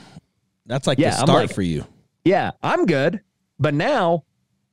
That's 0.66 0.86
like 0.86 0.98
yeah, 0.98 1.10
the 1.10 1.16
start 1.16 1.28
like, 1.46 1.54
for 1.54 1.62
you. 1.62 1.84
Yeah, 2.24 2.52
I'm 2.62 2.86
good. 2.86 3.20
But 3.58 3.74
now 3.74 4.24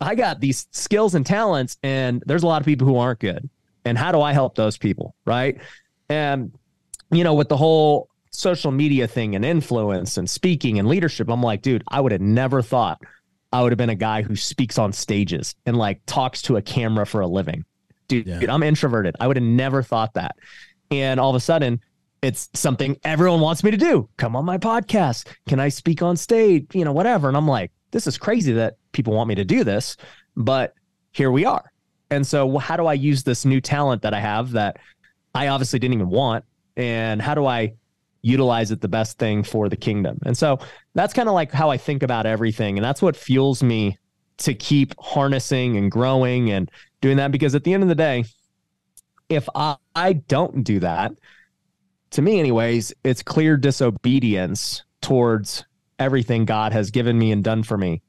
I 0.02 0.16
got 0.16 0.40
these 0.40 0.68
skills 0.72 1.16
and 1.16 1.26
talents, 1.26 1.78
and 1.84 2.22
there's 2.26 2.44
a 2.44 2.48
lot 2.48 2.62
of 2.62 2.66
people 2.66 2.86
who 2.88 2.98
aren't 2.98 3.20
good. 3.20 3.50
And 3.86 3.98
how 3.98 4.12
do 4.12 4.22
I 4.22 4.34
help 4.34 4.56
those 4.56 4.78
people? 4.78 5.16
Right. 5.26 5.60
And, 6.10 6.52
you 7.12 7.24
know, 7.24 7.34
with 7.34 7.50
the 7.50 7.58
whole 7.58 8.10
social 8.32 8.72
media 8.72 9.08
thing 9.08 9.36
and 9.36 9.44
influence 9.46 10.18
and 10.18 10.30
speaking 10.30 10.80
and 10.80 10.88
leadership, 10.88 11.30
I'm 11.30 11.42
like, 11.44 11.62
dude, 11.62 11.84
I 11.88 12.00
would 12.02 12.12
have 12.12 12.22
never 12.22 12.62
thought 12.62 13.02
I 13.52 13.62
would 13.62 13.72
have 13.72 13.78
been 13.78 13.90
a 13.92 13.96
guy 13.96 14.22
who 14.24 14.36
speaks 14.36 14.78
on 14.80 14.94
stages 14.94 15.56
and 15.66 15.78
like 15.78 16.02
talks 16.08 16.42
to 16.44 16.56
a 16.58 16.62
camera 16.62 17.06
for 17.06 17.22
a 17.22 17.28
living. 17.28 17.66
dude, 18.08 18.26
Yeah. 18.28 18.40
dude, 18.40 18.50
I'm 18.50 18.64
introverted. 18.64 19.16
I 19.20 19.28
would 19.28 19.38
have 19.38 19.44
never 19.44 19.84
thought 19.84 20.14
that. 20.16 20.36
And 20.92 21.20
all 21.20 21.30
of 21.30 21.36
a 21.36 21.40
sudden, 21.40 21.80
it's 22.24 22.50
something 22.54 22.98
everyone 23.04 23.42
wants 23.42 23.64
me 23.64 23.72
to 23.72 23.78
do. 23.78 24.10
Come 24.16 24.36
on 24.36 24.46
my 24.46 24.58
podcast. 24.58 25.28
Can 25.48 25.60
I 25.60 25.68
speak 25.68 26.02
on 26.02 26.16
stage? 26.16 26.68
You 26.74 26.86
know, 26.86 26.94
whatever. 26.94 27.28
And 27.28 27.36
I'm 27.36 27.48
like, 27.48 27.72
this 27.92 28.08
is 28.08 28.18
crazy 28.18 28.54
that 28.54 28.78
people 28.94 29.14
want 29.14 29.28
me 29.28 29.36
to 29.36 29.44
do 29.44 29.66
this, 29.66 29.98
but 30.38 30.74
here 31.12 31.32
we 31.32 31.46
are. 31.46 31.72
And 32.10 32.26
so, 32.26 32.58
how 32.58 32.78
do 32.78 32.86
I 32.86 32.94
use 32.94 33.24
this 33.24 33.44
new 33.44 33.60
talent 33.60 34.02
that 34.04 34.14
I 34.14 34.22
have 34.22 34.52
that 34.52 34.78
I 35.36 35.50
obviously 35.50 35.80
didn't 35.80 35.96
even 35.96 36.10
want? 36.10 36.46
And 36.78 37.22
how 37.22 37.36
do 37.36 37.46
I 37.46 37.74
utilize 38.22 38.72
it 38.72 38.80
the 38.80 38.88
best 38.88 39.20
thing 39.20 39.44
for 39.44 39.68
the 39.68 39.76
kingdom? 39.76 40.20
And 40.26 40.38
so, 40.38 40.60
that's 40.94 41.14
kind 41.14 41.28
of 41.28 41.36
like 41.36 41.52
how 41.52 41.70
I 41.70 41.78
think 41.78 42.04
about 42.04 42.26
everything. 42.26 42.78
And 42.78 42.86
that's 42.86 43.02
what 43.02 43.18
fuels 43.18 43.62
me 43.62 43.98
to 44.38 44.54
keep 44.54 44.94
harnessing 45.00 45.76
and 45.76 45.92
growing 45.92 46.52
and 46.52 46.72
doing 47.02 47.18
that. 47.18 47.32
Because 47.32 47.54
at 47.54 47.64
the 47.66 47.74
end 47.74 47.84
of 47.84 47.90
the 47.90 47.96
day, 47.96 48.24
if 49.28 49.50
I, 49.56 49.76
I 49.96 50.14
don't 50.14 50.64
do 50.64 50.80
that, 50.80 51.14
to 52.14 52.22
me, 52.22 52.40
anyways, 52.40 52.94
it's 53.04 53.24
clear 53.24 53.58
disobedience 53.58 54.84
towards 55.02 55.66
everything 55.98 56.46
God 56.46 56.72
has 56.72 56.92
given 56.92 57.18
me 57.18 57.32
and 57.32 57.44
done 57.44 57.64
for 57.64 57.76
me. 57.76 58.04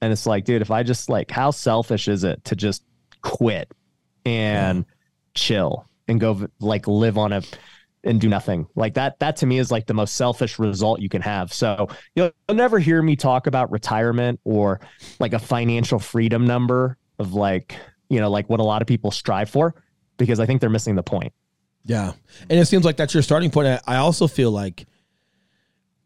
And 0.00 0.12
it's 0.12 0.24
like, 0.24 0.46
dude, 0.46 0.62
if 0.62 0.70
I 0.70 0.82
just 0.82 1.10
like, 1.10 1.30
how 1.30 1.50
selfish 1.50 2.08
is 2.08 2.24
it 2.24 2.42
to 2.46 2.56
just 2.56 2.82
quit 3.20 3.70
and 4.24 4.86
chill 5.34 5.86
and 6.08 6.18
go 6.18 6.48
like 6.60 6.88
live 6.88 7.18
on 7.18 7.34
a 7.34 7.42
and 8.02 8.18
do 8.18 8.30
nothing 8.30 8.66
like 8.76 8.94
that? 8.94 9.18
That 9.18 9.36
to 9.36 9.46
me 9.46 9.58
is 9.58 9.70
like 9.70 9.86
the 9.86 9.92
most 9.92 10.14
selfish 10.14 10.58
result 10.58 11.00
you 11.00 11.10
can 11.10 11.20
have. 11.20 11.52
So 11.52 11.88
you'll, 12.14 12.30
you'll 12.48 12.56
never 12.56 12.78
hear 12.78 13.02
me 13.02 13.14
talk 13.14 13.46
about 13.46 13.70
retirement 13.70 14.40
or 14.44 14.80
like 15.18 15.34
a 15.34 15.38
financial 15.38 15.98
freedom 15.98 16.46
number 16.46 16.96
of 17.18 17.34
like, 17.34 17.76
you 18.08 18.20
know, 18.20 18.30
like 18.30 18.48
what 18.48 18.60
a 18.60 18.64
lot 18.64 18.80
of 18.80 18.88
people 18.88 19.10
strive 19.10 19.50
for 19.50 19.74
because 20.16 20.40
I 20.40 20.46
think 20.46 20.62
they're 20.62 20.70
missing 20.70 20.94
the 20.94 21.02
point. 21.02 21.34
Yeah. 21.84 22.12
And 22.48 22.58
it 22.58 22.66
seems 22.66 22.84
like 22.84 22.96
that's 22.96 23.14
your 23.14 23.22
starting 23.22 23.50
point. 23.50 23.80
I 23.86 23.96
also 23.96 24.26
feel 24.26 24.50
like, 24.50 24.86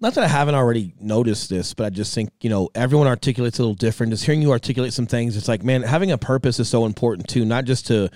not 0.01 0.15
that 0.15 0.25
I 0.25 0.29
haven't 0.29 0.55
already 0.55 0.95
noticed 1.01 1.49
this, 1.49 1.75
but 1.75 1.87
I 1.87 1.91
just 1.91 2.15
think, 2.15 2.31
you 2.41 2.51
know, 2.51 2.69
everyone 2.75 3.07
articulates 3.07 3.59
a 3.59 3.63
little 3.63 3.75
different. 3.75 4.13
Just 4.13 4.25
hearing 4.25 4.43
you 4.43 4.51
articulate 4.51 4.93
some 4.93 5.07
things, 5.07 5.37
it's 5.37 5.49
like, 5.49 5.63
man, 5.63 5.83
having 5.83 6.11
a 6.11 6.19
purpose 6.19 6.61
is 6.61 6.69
so 6.69 6.85
important 6.85 7.29
too, 7.29 7.45
not 7.45 7.65
just 7.65 7.87
to 7.89 8.11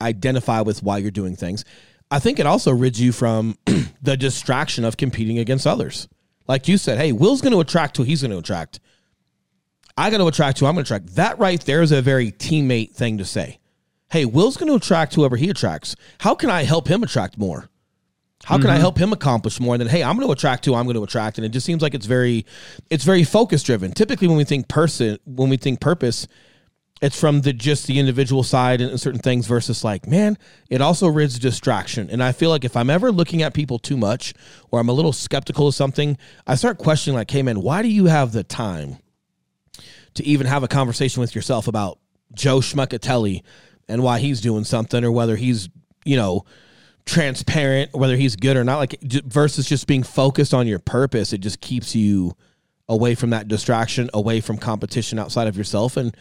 identify 0.00 0.60
with 0.60 0.82
why 0.82 0.98
you're 0.98 1.10
doing 1.10 1.36
things. 1.36 1.64
I 2.10 2.18
think 2.18 2.38
it 2.38 2.46
also 2.46 2.72
rids 2.72 3.00
you 3.00 3.12
from 3.12 3.56
the 4.02 4.16
distraction 4.16 4.84
of 4.84 4.96
competing 4.96 5.38
against 5.38 5.66
others. 5.66 6.08
Like 6.48 6.66
you 6.66 6.78
said, 6.78 6.98
hey, 6.98 7.12
Will's 7.12 7.40
going 7.40 7.52
to 7.52 7.60
attract 7.60 7.96
who 7.96 8.02
he's 8.02 8.22
going 8.22 8.32
to 8.32 8.38
attract. 8.38 8.80
I 9.96 10.10
got 10.10 10.18
to 10.18 10.26
attract 10.26 10.58
who 10.58 10.66
I'm 10.66 10.74
going 10.74 10.84
to 10.84 10.94
attract. 10.94 11.14
That 11.14 11.38
right 11.38 11.60
there 11.60 11.82
is 11.82 11.92
a 11.92 12.02
very 12.02 12.32
teammate 12.32 12.92
thing 12.92 13.18
to 13.18 13.24
say 13.24 13.59
hey, 14.10 14.24
Will's 14.24 14.56
going 14.56 14.68
to 14.68 14.76
attract 14.76 15.14
whoever 15.14 15.36
he 15.36 15.48
attracts. 15.48 15.96
How 16.18 16.34
can 16.34 16.50
I 16.50 16.64
help 16.64 16.88
him 16.88 17.02
attract 17.02 17.38
more? 17.38 17.68
How 18.44 18.56
can 18.56 18.68
I 18.68 18.74
mm-hmm. 18.74 18.80
help 18.80 18.98
him 18.98 19.12
accomplish 19.12 19.60
more? 19.60 19.74
And 19.74 19.82
then, 19.82 19.88
hey, 19.88 20.02
I'm 20.02 20.16
going 20.16 20.26
to 20.26 20.32
attract 20.32 20.64
who 20.64 20.74
I'm 20.74 20.86
going 20.86 20.96
to 20.96 21.02
attract. 21.02 21.36
And 21.36 21.44
it 21.44 21.50
just 21.50 21.66
seems 21.66 21.82
like 21.82 21.94
it's 21.94 22.06
very, 22.06 22.46
it's 22.88 23.04
very 23.04 23.22
focus 23.22 23.62
driven. 23.62 23.92
Typically, 23.92 24.28
when 24.28 24.38
we 24.38 24.44
think 24.44 24.66
person, 24.66 25.18
when 25.26 25.50
we 25.50 25.58
think 25.58 25.78
purpose, 25.80 26.26
it's 27.02 27.18
from 27.18 27.42
the 27.42 27.52
just 27.52 27.86
the 27.86 27.98
individual 27.98 28.42
side 28.42 28.80
and 28.80 28.98
certain 28.98 29.20
things 29.20 29.46
versus 29.46 29.84
like, 29.84 30.06
man, 30.06 30.38
it 30.70 30.80
also 30.80 31.06
rids 31.06 31.38
distraction. 31.38 32.08
And 32.10 32.22
I 32.22 32.32
feel 32.32 32.50
like 32.50 32.64
if 32.64 32.76
I'm 32.76 32.90
ever 32.90 33.12
looking 33.12 33.42
at 33.42 33.52
people 33.52 33.78
too 33.78 33.96
much 33.96 34.32
or 34.70 34.80
I'm 34.80 34.88
a 34.88 34.92
little 34.94 35.12
skeptical 35.12 35.68
of 35.68 35.74
something, 35.74 36.16
I 36.46 36.54
start 36.54 36.78
questioning 36.78 37.16
like, 37.16 37.30
hey, 37.30 37.42
man, 37.42 37.60
why 37.60 37.82
do 37.82 37.88
you 37.88 38.06
have 38.06 38.32
the 38.32 38.42
time 38.42 38.98
to 40.14 40.24
even 40.24 40.46
have 40.46 40.62
a 40.62 40.68
conversation 40.68 41.20
with 41.20 41.34
yourself 41.34 41.68
about 41.68 41.98
Joe 42.34 42.58
Schmuckatelli 42.58 43.42
and 43.90 44.02
why 44.02 44.18
he's 44.18 44.40
doing 44.40 44.64
something 44.64 45.04
or 45.04 45.12
whether 45.12 45.36
he's, 45.36 45.68
you 46.04 46.16
know, 46.16 46.44
transparent, 47.06 47.92
whether 47.92 48.16
he's 48.16 48.36
good 48.36 48.56
or 48.56 48.64
not, 48.64 48.78
like 48.78 49.00
versus 49.02 49.68
just 49.68 49.86
being 49.86 50.02
focused 50.02 50.54
on 50.54 50.66
your 50.66 50.78
purpose. 50.78 51.32
It 51.32 51.38
just 51.38 51.60
keeps 51.60 51.94
you 51.94 52.36
away 52.88 53.14
from 53.14 53.30
that 53.30 53.48
distraction, 53.48 54.08
away 54.14 54.40
from 54.40 54.58
competition 54.58 55.18
outside 55.18 55.48
of 55.48 55.56
yourself. 55.56 55.96
And 55.96 56.16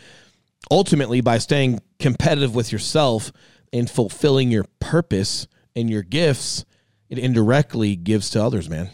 ultimately, 0.71 1.21
by 1.21 1.37
staying 1.37 1.79
competitive 1.99 2.55
with 2.55 2.71
yourself 2.71 3.31
and 3.71 3.89
fulfilling 3.89 4.51
your 4.51 4.65
purpose 4.79 5.47
and 5.75 5.89
your 5.89 6.03
gifts, 6.03 6.65
it 7.09 7.19
indirectly 7.19 7.95
gives 7.95 8.29
to 8.31 8.43
others, 8.43 8.69
man. 8.69 8.89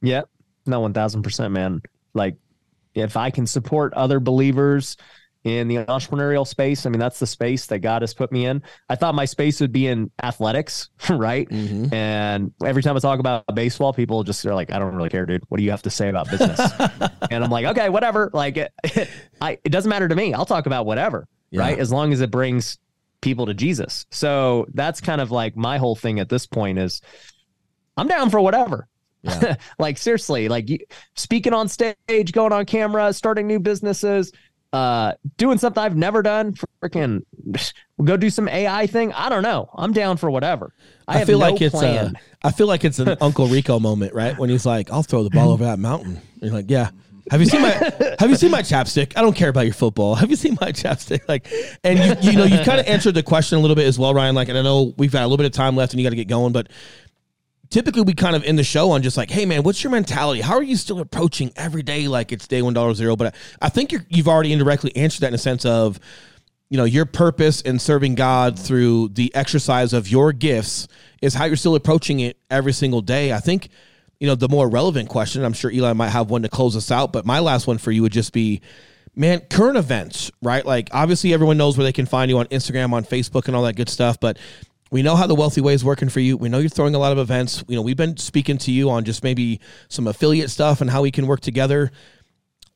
Yeah, 0.00 0.22
no, 0.66 0.80
one 0.80 0.92
thousand 0.92 1.22
percent, 1.22 1.52
man. 1.52 1.82
Like, 2.14 2.36
if 2.94 3.16
I 3.16 3.30
can 3.30 3.46
support 3.46 3.94
other 3.94 4.20
believers 4.20 4.96
in 5.48 5.68
the 5.68 5.76
entrepreneurial 5.76 6.46
space, 6.46 6.86
I 6.86 6.90
mean, 6.90 7.00
that's 7.00 7.18
the 7.18 7.26
space 7.26 7.66
that 7.66 7.80
God 7.80 8.02
has 8.02 8.14
put 8.14 8.30
me 8.30 8.46
in. 8.46 8.62
I 8.88 8.94
thought 8.94 9.14
my 9.14 9.24
space 9.24 9.60
would 9.60 9.72
be 9.72 9.86
in 9.86 10.10
athletics, 10.22 10.90
right? 11.10 11.48
Mm-hmm. 11.48 11.92
And 11.92 12.52
every 12.64 12.82
time 12.82 12.96
I 12.96 13.00
talk 13.00 13.18
about 13.18 13.44
baseball, 13.54 13.92
people 13.92 14.22
just 14.24 14.44
are 14.46 14.54
like, 14.54 14.72
"I 14.72 14.78
don't 14.78 14.94
really 14.94 15.08
care, 15.08 15.26
dude. 15.26 15.42
What 15.48 15.58
do 15.58 15.64
you 15.64 15.70
have 15.70 15.82
to 15.82 15.90
say 15.90 16.08
about 16.08 16.30
business?" 16.30 16.60
and 17.30 17.42
I'm 17.44 17.50
like, 17.50 17.66
"Okay, 17.66 17.88
whatever. 17.88 18.30
Like, 18.32 18.56
it, 18.56 18.72
I 19.40 19.58
it 19.64 19.70
doesn't 19.70 19.88
matter 19.88 20.08
to 20.08 20.14
me. 20.14 20.34
I'll 20.34 20.46
talk 20.46 20.66
about 20.66 20.86
whatever, 20.86 21.26
Yeah. 21.50 21.60
right? 21.60 21.78
As 21.78 21.90
long 21.90 22.12
as 22.12 22.20
it 22.20 22.30
brings 22.30 22.78
people 23.20 23.46
to 23.46 23.54
Jesus." 23.54 24.06
So 24.10 24.66
that's 24.74 25.00
kind 25.00 25.20
of 25.20 25.30
like 25.30 25.56
my 25.56 25.78
whole 25.78 25.96
thing 25.96 26.20
at 26.20 26.28
this 26.28 26.46
point 26.46 26.78
is, 26.78 27.00
I'm 27.96 28.08
down 28.08 28.30
for 28.30 28.40
whatever. 28.40 28.88
Yeah. 29.22 29.56
like 29.80 29.98
seriously, 29.98 30.48
like 30.48 30.68
you, 30.70 30.78
speaking 31.16 31.52
on 31.52 31.66
stage, 31.68 32.30
going 32.32 32.52
on 32.52 32.64
camera, 32.66 33.12
starting 33.12 33.48
new 33.48 33.58
businesses, 33.58 34.30
uh, 34.72 35.12
doing 35.36 35.58
something 35.58 35.82
I've 35.82 35.96
never 35.96 36.22
done. 36.22 36.54
Freaking 36.82 37.22
go 38.02 38.16
do 38.16 38.30
some 38.30 38.48
AI 38.48 38.86
thing. 38.86 39.12
I 39.12 39.28
don't 39.28 39.42
know. 39.42 39.70
I'm 39.74 39.92
down 39.92 40.16
for 40.16 40.30
whatever. 40.30 40.74
I, 41.06 41.22
I, 41.22 41.24
feel 41.24 41.38
no 41.38 41.50
like 41.50 41.62
it's 41.62 41.74
uh, 41.74 41.78
plan. 41.78 42.18
I 42.42 42.52
feel 42.52 42.66
like 42.66 42.84
it's 42.84 42.98
an 42.98 43.16
Uncle 43.20 43.46
Rico 43.46 43.78
moment, 43.80 44.14
right? 44.14 44.36
When 44.38 44.50
he's 44.50 44.66
like, 44.66 44.90
"I'll 44.90 45.02
throw 45.02 45.22
the 45.22 45.30
ball 45.30 45.50
over 45.50 45.64
that 45.64 45.78
mountain." 45.78 46.20
And 46.34 46.42
you're 46.42 46.52
like, 46.52 46.70
"Yeah." 46.70 46.90
Have 47.30 47.40
you 47.40 47.46
seen 47.46 47.60
my 47.60 47.68
Have 48.18 48.30
you 48.30 48.36
seen 48.36 48.50
my 48.50 48.62
chapstick? 48.62 49.12
I 49.14 49.20
don't 49.20 49.36
care 49.36 49.50
about 49.50 49.66
your 49.66 49.74
football. 49.74 50.14
Have 50.14 50.30
you 50.30 50.36
seen 50.36 50.56
my 50.62 50.72
chapstick? 50.72 51.28
Like, 51.28 51.46
and 51.84 51.98
you 51.98 52.30
you 52.30 52.38
know 52.38 52.44
you 52.44 52.64
kind 52.64 52.80
of 52.80 52.86
answered 52.86 53.12
the 53.12 53.22
question 53.22 53.58
a 53.58 53.60
little 53.60 53.76
bit 53.76 53.86
as 53.86 53.98
well, 53.98 54.14
Ryan. 54.14 54.34
Like, 54.34 54.48
and 54.48 54.56
I 54.56 54.62
know 54.62 54.94
we've 54.96 55.12
got 55.12 55.22
a 55.22 55.26
little 55.26 55.36
bit 55.36 55.44
of 55.44 55.52
time 55.52 55.76
left, 55.76 55.92
and 55.92 56.00
you 56.00 56.06
got 56.06 56.10
to 56.10 56.16
get 56.16 56.28
going, 56.28 56.52
but 56.52 56.68
typically 57.70 58.02
we 58.02 58.14
kind 58.14 58.34
of 58.34 58.44
end 58.44 58.58
the 58.58 58.64
show 58.64 58.90
on 58.90 59.02
just 59.02 59.16
like, 59.16 59.30
hey 59.30 59.44
man, 59.46 59.62
what's 59.62 59.82
your 59.82 59.90
mentality? 59.90 60.40
How 60.40 60.54
are 60.54 60.62
you 60.62 60.76
still 60.76 61.00
approaching 61.00 61.52
every 61.56 61.82
day 61.82 62.08
like 62.08 62.32
it's 62.32 62.46
day 62.46 62.62
one 62.62 62.74
dollar 62.74 62.94
zero? 62.94 63.16
But 63.16 63.34
I, 63.60 63.68
think 63.68 63.92
you're, 63.92 64.04
you've 64.08 64.28
already 64.28 64.52
indirectly 64.52 64.94
answered 64.96 65.20
that 65.20 65.28
in 65.28 65.34
a 65.34 65.38
sense 65.38 65.64
of, 65.64 66.00
you 66.70 66.76
know, 66.76 66.84
your 66.84 67.06
purpose 67.06 67.60
in 67.62 67.78
serving 67.78 68.14
God 68.14 68.58
through 68.58 69.08
the 69.08 69.34
exercise 69.34 69.92
of 69.92 70.08
your 70.08 70.32
gifts 70.32 70.88
is 71.22 71.34
how 71.34 71.44
you're 71.46 71.56
still 71.56 71.74
approaching 71.74 72.20
it 72.20 72.36
every 72.50 72.72
single 72.72 73.00
day. 73.00 73.32
I 73.32 73.38
think, 73.40 73.68
you 74.20 74.26
know, 74.26 74.34
the 74.34 74.48
more 74.48 74.68
relevant 74.68 75.08
question, 75.08 75.44
I'm 75.44 75.52
sure 75.52 75.70
Eli 75.70 75.92
might 75.92 76.10
have 76.10 76.30
one 76.30 76.42
to 76.42 76.48
close 76.48 76.76
us 76.76 76.90
out, 76.90 77.12
but 77.12 77.24
my 77.24 77.38
last 77.38 77.66
one 77.66 77.78
for 77.78 77.90
you 77.90 78.02
would 78.02 78.12
just 78.12 78.32
be, 78.32 78.60
man, 79.14 79.40
current 79.50 79.76
events, 79.76 80.30
right? 80.42 80.64
Like 80.64 80.90
obviously 80.92 81.32
everyone 81.32 81.56
knows 81.56 81.76
where 81.76 81.84
they 81.84 81.92
can 81.92 82.06
find 82.06 82.30
you 82.30 82.38
on 82.38 82.46
Instagram, 82.46 82.92
on 82.92 83.04
Facebook, 83.04 83.46
and 83.46 83.56
all 83.56 83.62
that 83.64 83.76
good 83.76 83.88
stuff. 83.88 84.20
But 84.20 84.38
we 84.90 85.02
know 85.02 85.16
how 85.16 85.26
the 85.26 85.34
wealthy 85.34 85.60
way 85.60 85.74
is 85.74 85.84
working 85.84 86.08
for 86.08 86.20
you. 86.20 86.36
We 86.36 86.48
know 86.48 86.58
you're 86.58 86.68
throwing 86.68 86.94
a 86.94 86.98
lot 86.98 87.12
of 87.12 87.18
events. 87.18 87.64
You 87.68 87.76
know, 87.76 87.82
we've 87.82 87.96
been 87.96 88.16
speaking 88.16 88.58
to 88.58 88.72
you 88.72 88.90
on 88.90 89.04
just 89.04 89.22
maybe 89.22 89.60
some 89.88 90.06
affiliate 90.06 90.50
stuff 90.50 90.80
and 90.80 90.90
how 90.90 91.02
we 91.02 91.10
can 91.10 91.26
work 91.26 91.40
together. 91.40 91.90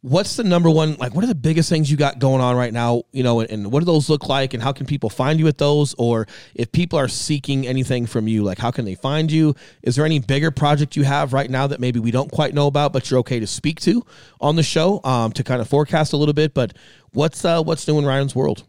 What's 0.03 0.35
the 0.35 0.43
number 0.43 0.69
one, 0.69 0.97
like, 0.97 1.15
what 1.15 1.23
are 1.23 1.29
the 1.29 1.35
biggest 1.35 1.69
things 1.69 1.89
you 1.89 1.97
got 1.97 2.19
going 2.19 2.41
on 2.41 2.57
right 2.57 2.73
now? 2.73 3.05
You 3.13 3.23
know, 3.23 3.39
and, 3.39 3.49
and 3.51 3.73
what 3.73 3.79
do 3.79 3.85
those 3.85 4.11
look 4.11 4.29
like? 4.29 4.53
And 4.53 4.61
how 4.61 4.73
can 4.73 4.85
people 4.85 5.09
find 5.09 5.39
you 5.39 5.47
at 5.47 5.59
those? 5.59 5.95
Or 5.95 6.27
if 6.57 6.73
people 6.73 6.99
are 6.99 7.07
seeking 7.07 7.69
anything 7.69 8.07
from 8.07 8.27
you, 8.27 8.43
like, 8.43 8.59
how 8.59 8.73
can 8.73 8.85
they 8.85 8.97
find 8.97 9.31
you? 9.31 9.55
Is 9.83 9.95
there 9.95 10.05
any 10.05 10.19
bigger 10.19 10.51
project 10.51 10.97
you 10.97 11.05
have 11.05 11.33
right 11.33 11.49
now 11.49 11.69
that 11.69 11.79
maybe 11.79 12.01
we 12.01 12.11
don't 12.11 12.33
quite 12.33 12.53
know 12.53 12.67
about, 12.67 12.93
but 12.93 13.11
you're 13.11 13.21
okay 13.21 13.39
to 13.39 13.47
speak 13.47 13.81
to 13.83 14.05
on 14.41 14.57
the 14.57 14.65
show 14.65 15.01
um, 15.05 15.31
to 15.33 15.45
kind 15.45 15.61
of 15.61 15.69
forecast 15.69 16.13
a 16.13 16.17
little 16.17 16.35
bit? 16.35 16.53
But 16.53 16.77
what's 17.13 17.45
uh, 17.45 17.63
what's 17.63 17.87
new 17.87 17.97
in 18.01 18.05
Ryan's 18.05 18.35
world? 18.35 18.65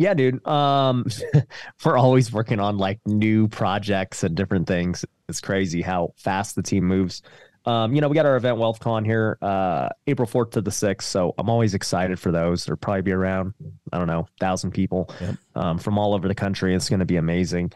Yeah, 0.00 0.14
dude. 0.14 0.44
Um, 0.46 1.04
we're 1.84 1.98
always 1.98 2.32
working 2.32 2.58
on 2.58 2.78
like 2.78 3.00
new 3.04 3.48
projects 3.48 4.24
and 4.24 4.34
different 4.34 4.66
things. 4.66 5.04
It's 5.28 5.42
crazy 5.42 5.82
how 5.82 6.14
fast 6.16 6.56
the 6.56 6.62
team 6.62 6.84
moves. 6.84 7.20
Um, 7.66 7.94
you 7.94 8.00
know, 8.00 8.08
we 8.08 8.14
got 8.14 8.24
our 8.24 8.36
event 8.36 8.56
WealthCon 8.56 9.04
here, 9.04 9.36
uh, 9.42 9.90
April 10.06 10.26
4th 10.26 10.52
to 10.52 10.62
the 10.62 10.70
6th. 10.70 11.02
So 11.02 11.34
I'm 11.36 11.50
always 11.50 11.74
excited 11.74 12.18
for 12.18 12.32
those. 12.32 12.64
There'll 12.64 12.78
probably 12.78 13.02
be 13.02 13.12
around, 13.12 13.52
I 13.92 13.98
don't 13.98 14.06
know, 14.06 14.26
thousand 14.40 14.70
people 14.70 15.10
Yep. 15.20 15.34
um, 15.56 15.78
from 15.78 15.98
all 15.98 16.14
over 16.14 16.28
the 16.28 16.34
country. 16.34 16.74
It's 16.74 16.88
going 16.88 17.00
to 17.00 17.04
be 17.04 17.16
amazing. 17.16 17.70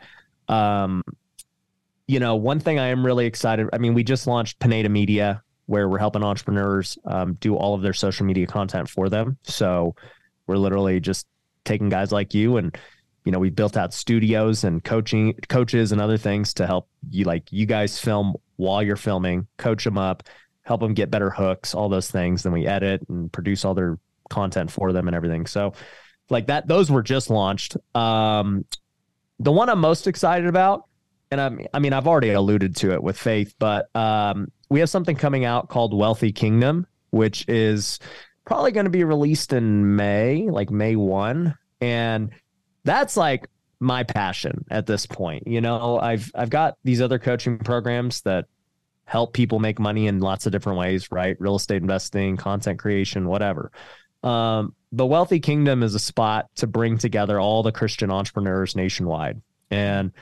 Um, 0.48 1.02
you 2.06 2.20
know, 2.20 2.36
one 2.36 2.58
thing 2.58 2.78
I 2.78 2.86
am 2.86 3.04
really 3.04 3.26
excited. 3.26 3.68
I 3.74 3.76
mean, 3.76 3.92
we 3.92 4.02
just 4.02 4.26
launched 4.26 4.58
Pineda 4.60 4.88
Media, 4.88 5.42
where 5.66 5.90
we're 5.90 5.98
helping 5.98 6.22
entrepreneurs 6.22 6.96
um, 7.04 7.34
do 7.34 7.54
all 7.54 7.74
of 7.74 7.82
their 7.82 7.92
social 7.92 8.24
media 8.24 8.46
content 8.46 8.88
for 8.88 9.10
them. 9.10 9.36
So 9.42 9.94
we're 10.46 10.56
literally 10.56 11.00
just 11.00 11.26
taking 11.64 11.88
guys 11.88 12.12
like 12.12 12.34
you 12.34 12.56
and 12.56 12.76
you 13.24 13.32
know 13.32 13.38
we 13.38 13.50
built 13.50 13.76
out 13.76 13.94
studios 13.94 14.64
and 14.64 14.84
coaching 14.84 15.34
coaches 15.48 15.92
and 15.92 16.00
other 16.00 16.18
things 16.18 16.54
to 16.54 16.66
help 16.66 16.88
you 17.10 17.24
like 17.24 17.50
you 17.52 17.66
guys 17.66 17.98
film 17.98 18.34
while 18.56 18.82
you're 18.82 18.96
filming 18.96 19.46
coach 19.56 19.84
them 19.84 19.98
up 19.98 20.22
help 20.62 20.80
them 20.80 20.94
get 20.94 21.10
better 21.10 21.30
hooks 21.30 21.74
all 21.74 21.88
those 21.88 22.10
things 22.10 22.42
then 22.42 22.52
we 22.52 22.66
edit 22.66 23.02
and 23.08 23.32
produce 23.32 23.64
all 23.64 23.74
their 23.74 23.98
content 24.30 24.70
for 24.70 24.92
them 24.92 25.08
and 25.08 25.14
everything 25.14 25.46
so 25.46 25.72
like 26.30 26.46
that. 26.46 26.66
Those 26.66 26.90
were 26.90 27.02
just 27.02 27.30
launched. 27.30 27.76
Um, 27.94 28.64
the 29.38 29.52
one 29.52 29.68
I'm 29.68 29.80
most 29.80 30.06
excited 30.06 30.46
about, 30.46 30.88
and 31.30 31.40
I'm, 31.40 31.60
I 31.72 31.78
mean, 31.78 31.92
I've 31.92 32.06
already 32.06 32.30
alluded 32.30 32.76
to 32.76 32.92
it 32.92 33.02
with 33.02 33.18
Faith, 33.18 33.54
but 33.58 33.94
um, 33.94 34.50
we 34.70 34.80
have 34.80 34.90
something 34.90 35.16
coming 35.16 35.44
out 35.44 35.68
called 35.68 35.96
Wealthy 35.96 36.32
Kingdom, 36.32 36.86
which 37.10 37.48
is 37.48 37.98
probably 38.44 38.72
going 38.72 38.84
to 38.84 38.90
be 38.90 39.04
released 39.04 39.52
in 39.52 39.96
May, 39.96 40.48
like 40.50 40.70
May 40.70 40.96
1. 40.96 41.54
And 41.80 42.30
that's 42.84 43.16
like 43.16 43.48
my 43.80 44.02
passion 44.02 44.64
at 44.70 44.86
this 44.86 45.06
point. 45.06 45.46
You 45.46 45.60
know, 45.60 45.98
I've 45.98 46.30
I've 46.34 46.50
got 46.50 46.76
these 46.84 47.00
other 47.00 47.18
coaching 47.18 47.58
programs 47.58 48.22
that 48.22 48.46
help 49.06 49.34
people 49.34 49.58
make 49.58 49.78
money 49.78 50.06
in 50.06 50.20
lots 50.20 50.46
of 50.46 50.52
different 50.52 50.78
ways, 50.78 51.10
right? 51.10 51.36
Real 51.38 51.56
estate 51.56 51.82
investing, 51.82 52.36
content 52.36 52.78
creation, 52.78 53.28
whatever. 53.28 53.70
Um, 54.22 54.74
the 54.92 55.04
Wealthy 55.04 55.40
Kingdom 55.40 55.82
is 55.82 55.94
a 55.94 55.98
spot 55.98 56.48
to 56.56 56.66
bring 56.66 56.96
together 56.96 57.38
all 57.38 57.62
the 57.62 57.72
Christian 57.72 58.10
entrepreneurs 58.10 58.74
nationwide. 58.74 59.42
And 59.70 60.12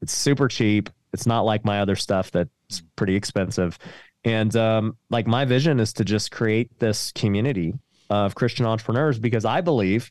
it's 0.00 0.12
super 0.12 0.46
cheap. 0.46 0.90
It's 1.12 1.26
not 1.26 1.44
like 1.44 1.64
my 1.64 1.80
other 1.80 1.96
stuff 1.96 2.30
that's 2.30 2.82
pretty 2.94 3.16
expensive. 3.16 3.78
And 4.24 4.54
um, 4.56 4.96
like 5.10 5.26
my 5.26 5.44
vision 5.44 5.80
is 5.80 5.92
to 5.94 6.04
just 6.04 6.30
create 6.30 6.78
this 6.78 7.12
community 7.12 7.74
of 8.10 8.34
Christian 8.34 8.66
entrepreneurs 8.66 9.18
because 9.18 9.44
I 9.44 9.60
believe 9.60 10.10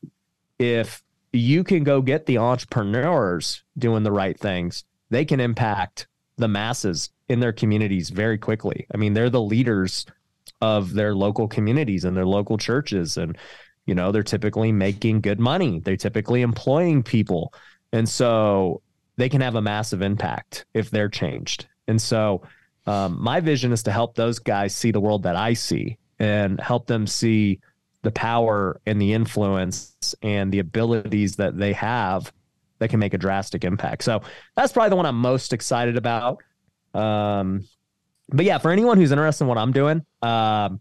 if 0.59 1.03
you 1.33 1.63
can 1.63 1.83
go 1.83 2.01
get 2.01 2.25
the 2.25 2.37
entrepreneurs 2.37 3.63
doing 3.77 4.03
the 4.03 4.11
right 4.11 4.39
things, 4.39 4.85
they 5.09 5.25
can 5.25 5.39
impact 5.39 6.07
the 6.37 6.47
masses 6.47 7.09
in 7.29 7.39
their 7.39 7.53
communities 7.53 8.09
very 8.09 8.37
quickly. 8.37 8.87
I 8.93 8.97
mean, 8.97 9.13
they're 9.13 9.29
the 9.29 9.41
leaders 9.41 10.05
of 10.61 10.93
their 10.93 11.13
local 11.13 11.47
communities 11.47 12.05
and 12.05 12.15
their 12.15 12.25
local 12.25 12.57
churches. 12.57 13.17
And, 13.17 13.37
you 13.85 13.95
know, 13.95 14.11
they're 14.11 14.23
typically 14.23 14.71
making 14.71 15.21
good 15.21 15.39
money, 15.39 15.79
they're 15.79 15.97
typically 15.97 16.41
employing 16.41 17.03
people. 17.03 17.53
And 17.91 18.07
so 18.07 18.81
they 19.17 19.29
can 19.29 19.41
have 19.41 19.55
a 19.55 19.61
massive 19.61 20.01
impact 20.01 20.65
if 20.73 20.89
they're 20.89 21.09
changed. 21.09 21.67
And 21.87 22.01
so, 22.01 22.41
um, 22.87 23.17
my 23.21 23.39
vision 23.39 23.71
is 23.71 23.83
to 23.83 23.91
help 23.91 24.15
those 24.15 24.39
guys 24.39 24.73
see 24.73 24.91
the 24.91 24.99
world 24.99 25.23
that 25.23 25.35
I 25.35 25.53
see 25.53 25.97
and 26.19 26.59
help 26.59 26.87
them 26.87 27.05
see 27.05 27.59
the 28.01 28.11
power 28.11 28.79
and 28.85 29.01
the 29.01 29.13
influence 29.13 30.15
and 30.21 30.51
the 30.51 30.59
abilities 30.59 31.35
that 31.35 31.57
they 31.57 31.73
have 31.73 32.31
that 32.79 32.89
can 32.89 32.99
make 32.99 33.13
a 33.13 33.17
drastic 33.17 33.65
impact. 33.65 34.03
So 34.03 34.21
that's 34.55 34.71
probably 34.71 34.91
the 34.91 34.95
one 34.95 35.05
I'm 35.05 35.19
most 35.19 35.51
excited 35.51 35.97
about. 35.97 36.41
Um, 36.93 37.65
but 38.29 38.45
yeah, 38.45 38.57
for 38.57 38.71
anyone 38.71 38.97
who's 38.97 39.11
interested 39.11 39.43
in 39.43 39.49
what 39.49 39.57
I'm 39.57 39.71
doing, 39.71 40.05
um, 40.21 40.79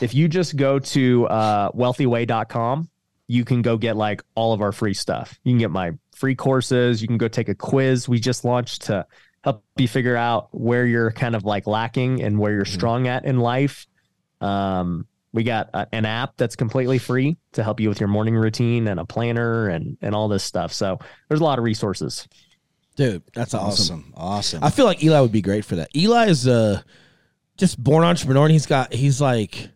if 0.00 0.14
you 0.14 0.28
just 0.28 0.56
go 0.56 0.78
to 0.78 1.26
uh, 1.28 1.70
wealthyway.com, 1.72 2.88
you 3.26 3.44
can 3.44 3.62
go 3.62 3.76
get 3.76 3.96
like 3.96 4.22
all 4.34 4.52
of 4.52 4.60
our 4.60 4.72
free 4.72 4.94
stuff. 4.94 5.38
You 5.44 5.52
can 5.52 5.58
get 5.58 5.70
my 5.70 5.92
free 6.14 6.34
courses. 6.34 7.00
You 7.00 7.08
can 7.08 7.18
go 7.18 7.28
take 7.28 7.48
a 7.48 7.54
quiz 7.54 8.08
we 8.08 8.18
just 8.20 8.44
launched 8.44 8.82
to 8.82 9.06
help 9.44 9.62
you 9.76 9.86
figure 9.86 10.16
out 10.16 10.48
where 10.52 10.86
you're 10.86 11.12
kind 11.12 11.36
of 11.36 11.44
like 11.44 11.66
lacking 11.66 12.22
and 12.22 12.38
where 12.38 12.50
you're 12.50 12.64
mm-hmm. 12.64 12.74
strong 12.74 13.06
at 13.08 13.26
in 13.26 13.38
life. 13.38 13.86
Um, 14.40 15.06
we 15.34 15.44
got 15.44 15.68
a, 15.74 15.86
an 15.92 16.06
app 16.06 16.38
that's 16.38 16.56
completely 16.56 16.96
free 16.96 17.36
to 17.52 17.62
help 17.62 17.78
you 17.78 17.90
with 17.90 18.00
your 18.00 18.08
morning 18.08 18.34
routine 18.36 18.88
and 18.88 18.98
a 18.98 19.04
planner 19.04 19.68
and 19.68 19.98
and 20.00 20.14
all 20.14 20.28
this 20.28 20.42
stuff. 20.42 20.72
So 20.72 20.98
there's 21.28 21.40
a 21.40 21.44
lot 21.44 21.58
of 21.58 21.64
resources. 21.64 22.26
Dude, 22.96 23.22
that's 23.34 23.52
awesome. 23.52 24.14
Awesome. 24.16 24.60
awesome. 24.60 24.64
I 24.64 24.70
feel 24.70 24.86
like 24.86 25.04
Eli 25.04 25.20
would 25.20 25.32
be 25.32 25.42
great 25.42 25.66
for 25.66 25.76
that. 25.76 25.94
Eli 25.94 26.28
is 26.28 26.48
uh 26.48 26.80
just 27.58 27.82
born 27.82 28.02
entrepreneur 28.02 28.44
and 28.44 28.52
he's 28.52 28.66
got 28.66 28.94
he's 28.94 29.20
like 29.20 29.68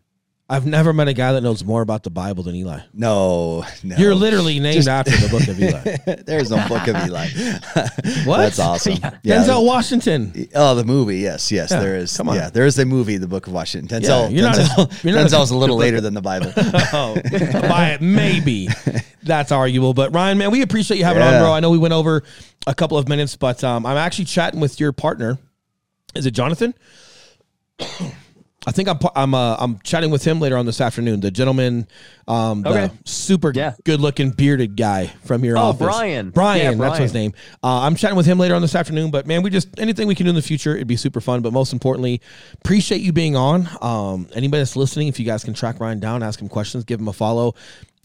I've 0.51 0.65
never 0.65 0.93
met 0.93 1.07
a 1.07 1.13
guy 1.13 1.33
that 1.33 1.41
knows 1.41 1.63
more 1.63 1.83
about 1.83 2.01
the 2.01 2.09
Bible 2.09 2.43
than 2.43 2.55
Eli. 2.55 2.79
No, 2.91 3.63
no. 3.83 3.95
You're 3.97 4.15
literally 4.15 4.59
named 4.59 4.75
Just, 4.75 4.87
after 4.87 5.11
the 5.11 5.29
book 5.29 5.47
of 5.47 5.59
Eli. 6.07 6.23
There's 6.23 6.49
no 6.49 6.67
book 6.67 6.87
of 6.87 6.95
Eli. 6.95 7.27
what? 8.25 8.37
That's 8.37 8.57
awesome. 8.57 8.93
Yeah. 8.93 9.17
Yeah. 9.21 9.43
Denzel 9.43 9.63
Washington. 9.63 10.49
Oh, 10.55 10.73
the 10.73 10.83
movie. 10.83 11.19
Yes, 11.19 11.51
yes. 11.51 11.69
Yeah. 11.69 11.79
There 11.79 11.95
is. 11.97 12.17
Come 12.17 12.29
on. 12.29 12.35
Yeah, 12.35 12.49
there 12.49 12.65
is 12.65 12.79
a 12.79 12.85
movie, 12.85 13.17
The 13.17 13.27
Book 13.27 13.45
of 13.45 13.53
Washington. 13.53 14.01
Denzel. 14.01 14.31
you're 14.31 14.49
Denzel, 14.49 14.77
not, 14.77 15.03
you're 15.03 15.15
Denzel's 15.15 15.51
a, 15.51 15.53
a 15.53 15.57
little 15.57 15.77
later 15.77 16.01
than 16.01 16.15
the 16.15 16.21
Bible. 16.21 16.51
oh, 16.55 17.15
by 17.69 17.91
it, 17.91 18.01
maybe. 18.01 18.69
That's 19.21 19.51
arguable. 19.51 19.93
But 19.93 20.15
Ryan, 20.15 20.39
man, 20.39 20.49
we 20.49 20.63
appreciate 20.63 20.97
you 20.97 21.05
having 21.05 21.21
on, 21.21 21.39
bro. 21.39 21.53
I 21.53 21.59
know 21.59 21.69
we 21.69 21.77
went 21.77 21.93
over 21.93 22.23
a 22.65 22.73
couple 22.73 22.97
of 22.97 23.07
minutes, 23.07 23.35
but 23.35 23.63
um, 23.63 23.85
I'm 23.85 23.97
actually 23.97 24.25
chatting 24.25 24.59
with 24.59 24.79
your 24.79 24.93
partner. 24.93 25.37
Is 26.15 26.25
it 26.25 26.31
Jonathan? 26.31 26.73
I 28.67 28.71
think 28.71 28.89
I'm 28.89 28.99
I'm 29.15 29.33
uh, 29.33 29.55
I'm 29.57 29.79
chatting 29.79 30.11
with 30.11 30.23
him 30.25 30.41
later 30.41 30.57
on 30.57 30.65
this 30.65 30.81
afternoon. 30.81 31.21
The 31.21 31.31
gentleman, 31.31 31.87
um, 32.27 32.61
the 32.61 32.69
okay. 32.69 32.93
super 33.05 33.53
yeah. 33.55 33.73
good 33.85 34.01
looking 34.01 34.31
bearded 34.31 34.75
guy 34.75 35.07
from 35.23 35.45
your 35.45 35.57
oh, 35.57 35.61
office, 35.61 35.87
Brian. 35.87 36.29
Brian, 36.31 36.57
yeah, 36.59 36.73
Brian. 36.73 36.79
that's 36.79 36.99
his 36.99 37.13
name. 37.13 37.33
Uh, 37.63 37.79
I'm 37.79 37.95
chatting 37.95 38.17
with 38.17 38.25
him 38.25 38.37
later 38.37 38.55
on 38.55 38.61
this 38.61 38.75
afternoon. 38.75 39.11
But 39.11 39.27
man, 39.27 39.43
we 39.43 39.49
just 39.49 39.79
anything 39.79 40.07
we 40.07 40.15
can 40.15 40.25
do 40.25 40.31
in 40.31 40.35
the 40.35 40.41
future, 40.41 40.75
it'd 40.75 40.87
be 40.87 40.97
super 40.97 41.21
fun. 41.21 41.41
But 41.41 41.53
most 41.53 41.71
importantly, 41.71 42.21
appreciate 42.55 42.99
you 42.99 43.13
being 43.13 43.37
on. 43.37 43.69
Um, 43.81 44.27
anybody 44.33 44.59
that's 44.59 44.75
listening, 44.75 45.07
if 45.07 45.19
you 45.19 45.25
guys 45.25 45.43
can 45.43 45.53
track 45.53 45.79
Ryan 45.79 46.01
down, 46.01 46.21
ask 46.21 46.41
him 46.41 46.49
questions, 46.49 46.83
give 46.83 46.99
him 46.99 47.07
a 47.07 47.13
follow 47.13 47.55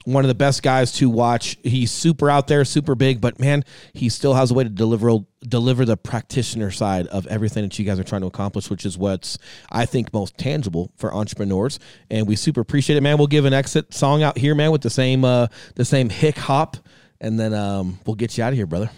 one 0.04 0.24
of 0.24 0.28
the 0.28 0.34
best 0.34 0.62
guys 0.62 0.92
to 0.92 1.08
watch. 1.10 1.56
He's 1.62 1.90
super 1.90 2.30
out 2.30 2.46
there, 2.46 2.64
super 2.64 2.94
big, 2.94 3.20
but 3.20 3.40
man, 3.40 3.64
he 3.92 4.08
still 4.08 4.34
has 4.34 4.50
a 4.50 4.54
way 4.54 4.64
to 4.64 4.70
deliver 4.70 5.18
deliver 5.46 5.84
the 5.84 5.96
practitioner 5.96 6.70
side 6.70 7.06
of 7.08 7.26
everything 7.26 7.64
that 7.64 7.78
you 7.78 7.84
guys 7.84 7.98
are 7.98 8.04
trying 8.04 8.22
to 8.22 8.26
accomplish, 8.26 8.70
which 8.70 8.86
is 8.86 8.96
what's 8.96 9.38
I 9.70 9.86
think 9.86 10.12
most 10.12 10.38
tangible 10.38 10.92
for 10.96 11.14
entrepreneurs. 11.14 11.78
And 12.10 12.26
we 12.26 12.36
super 12.36 12.60
appreciate 12.60 12.96
it, 12.96 13.02
man. 13.02 13.18
We'll 13.18 13.26
give 13.26 13.44
an 13.44 13.52
exit 13.52 13.92
song 13.92 14.22
out 14.22 14.38
here, 14.38 14.54
man, 14.54 14.70
with 14.70 14.82
the 14.82 14.90
same 14.90 15.24
uh 15.24 15.48
the 15.74 15.84
same 15.84 16.08
hick 16.08 16.36
hop, 16.36 16.76
and 17.20 17.38
then 17.38 17.54
um 17.54 17.98
we'll 18.06 18.16
get 18.16 18.36
you 18.36 18.44
out 18.44 18.52
of 18.52 18.56
here, 18.56 18.66
brother. 18.66 18.90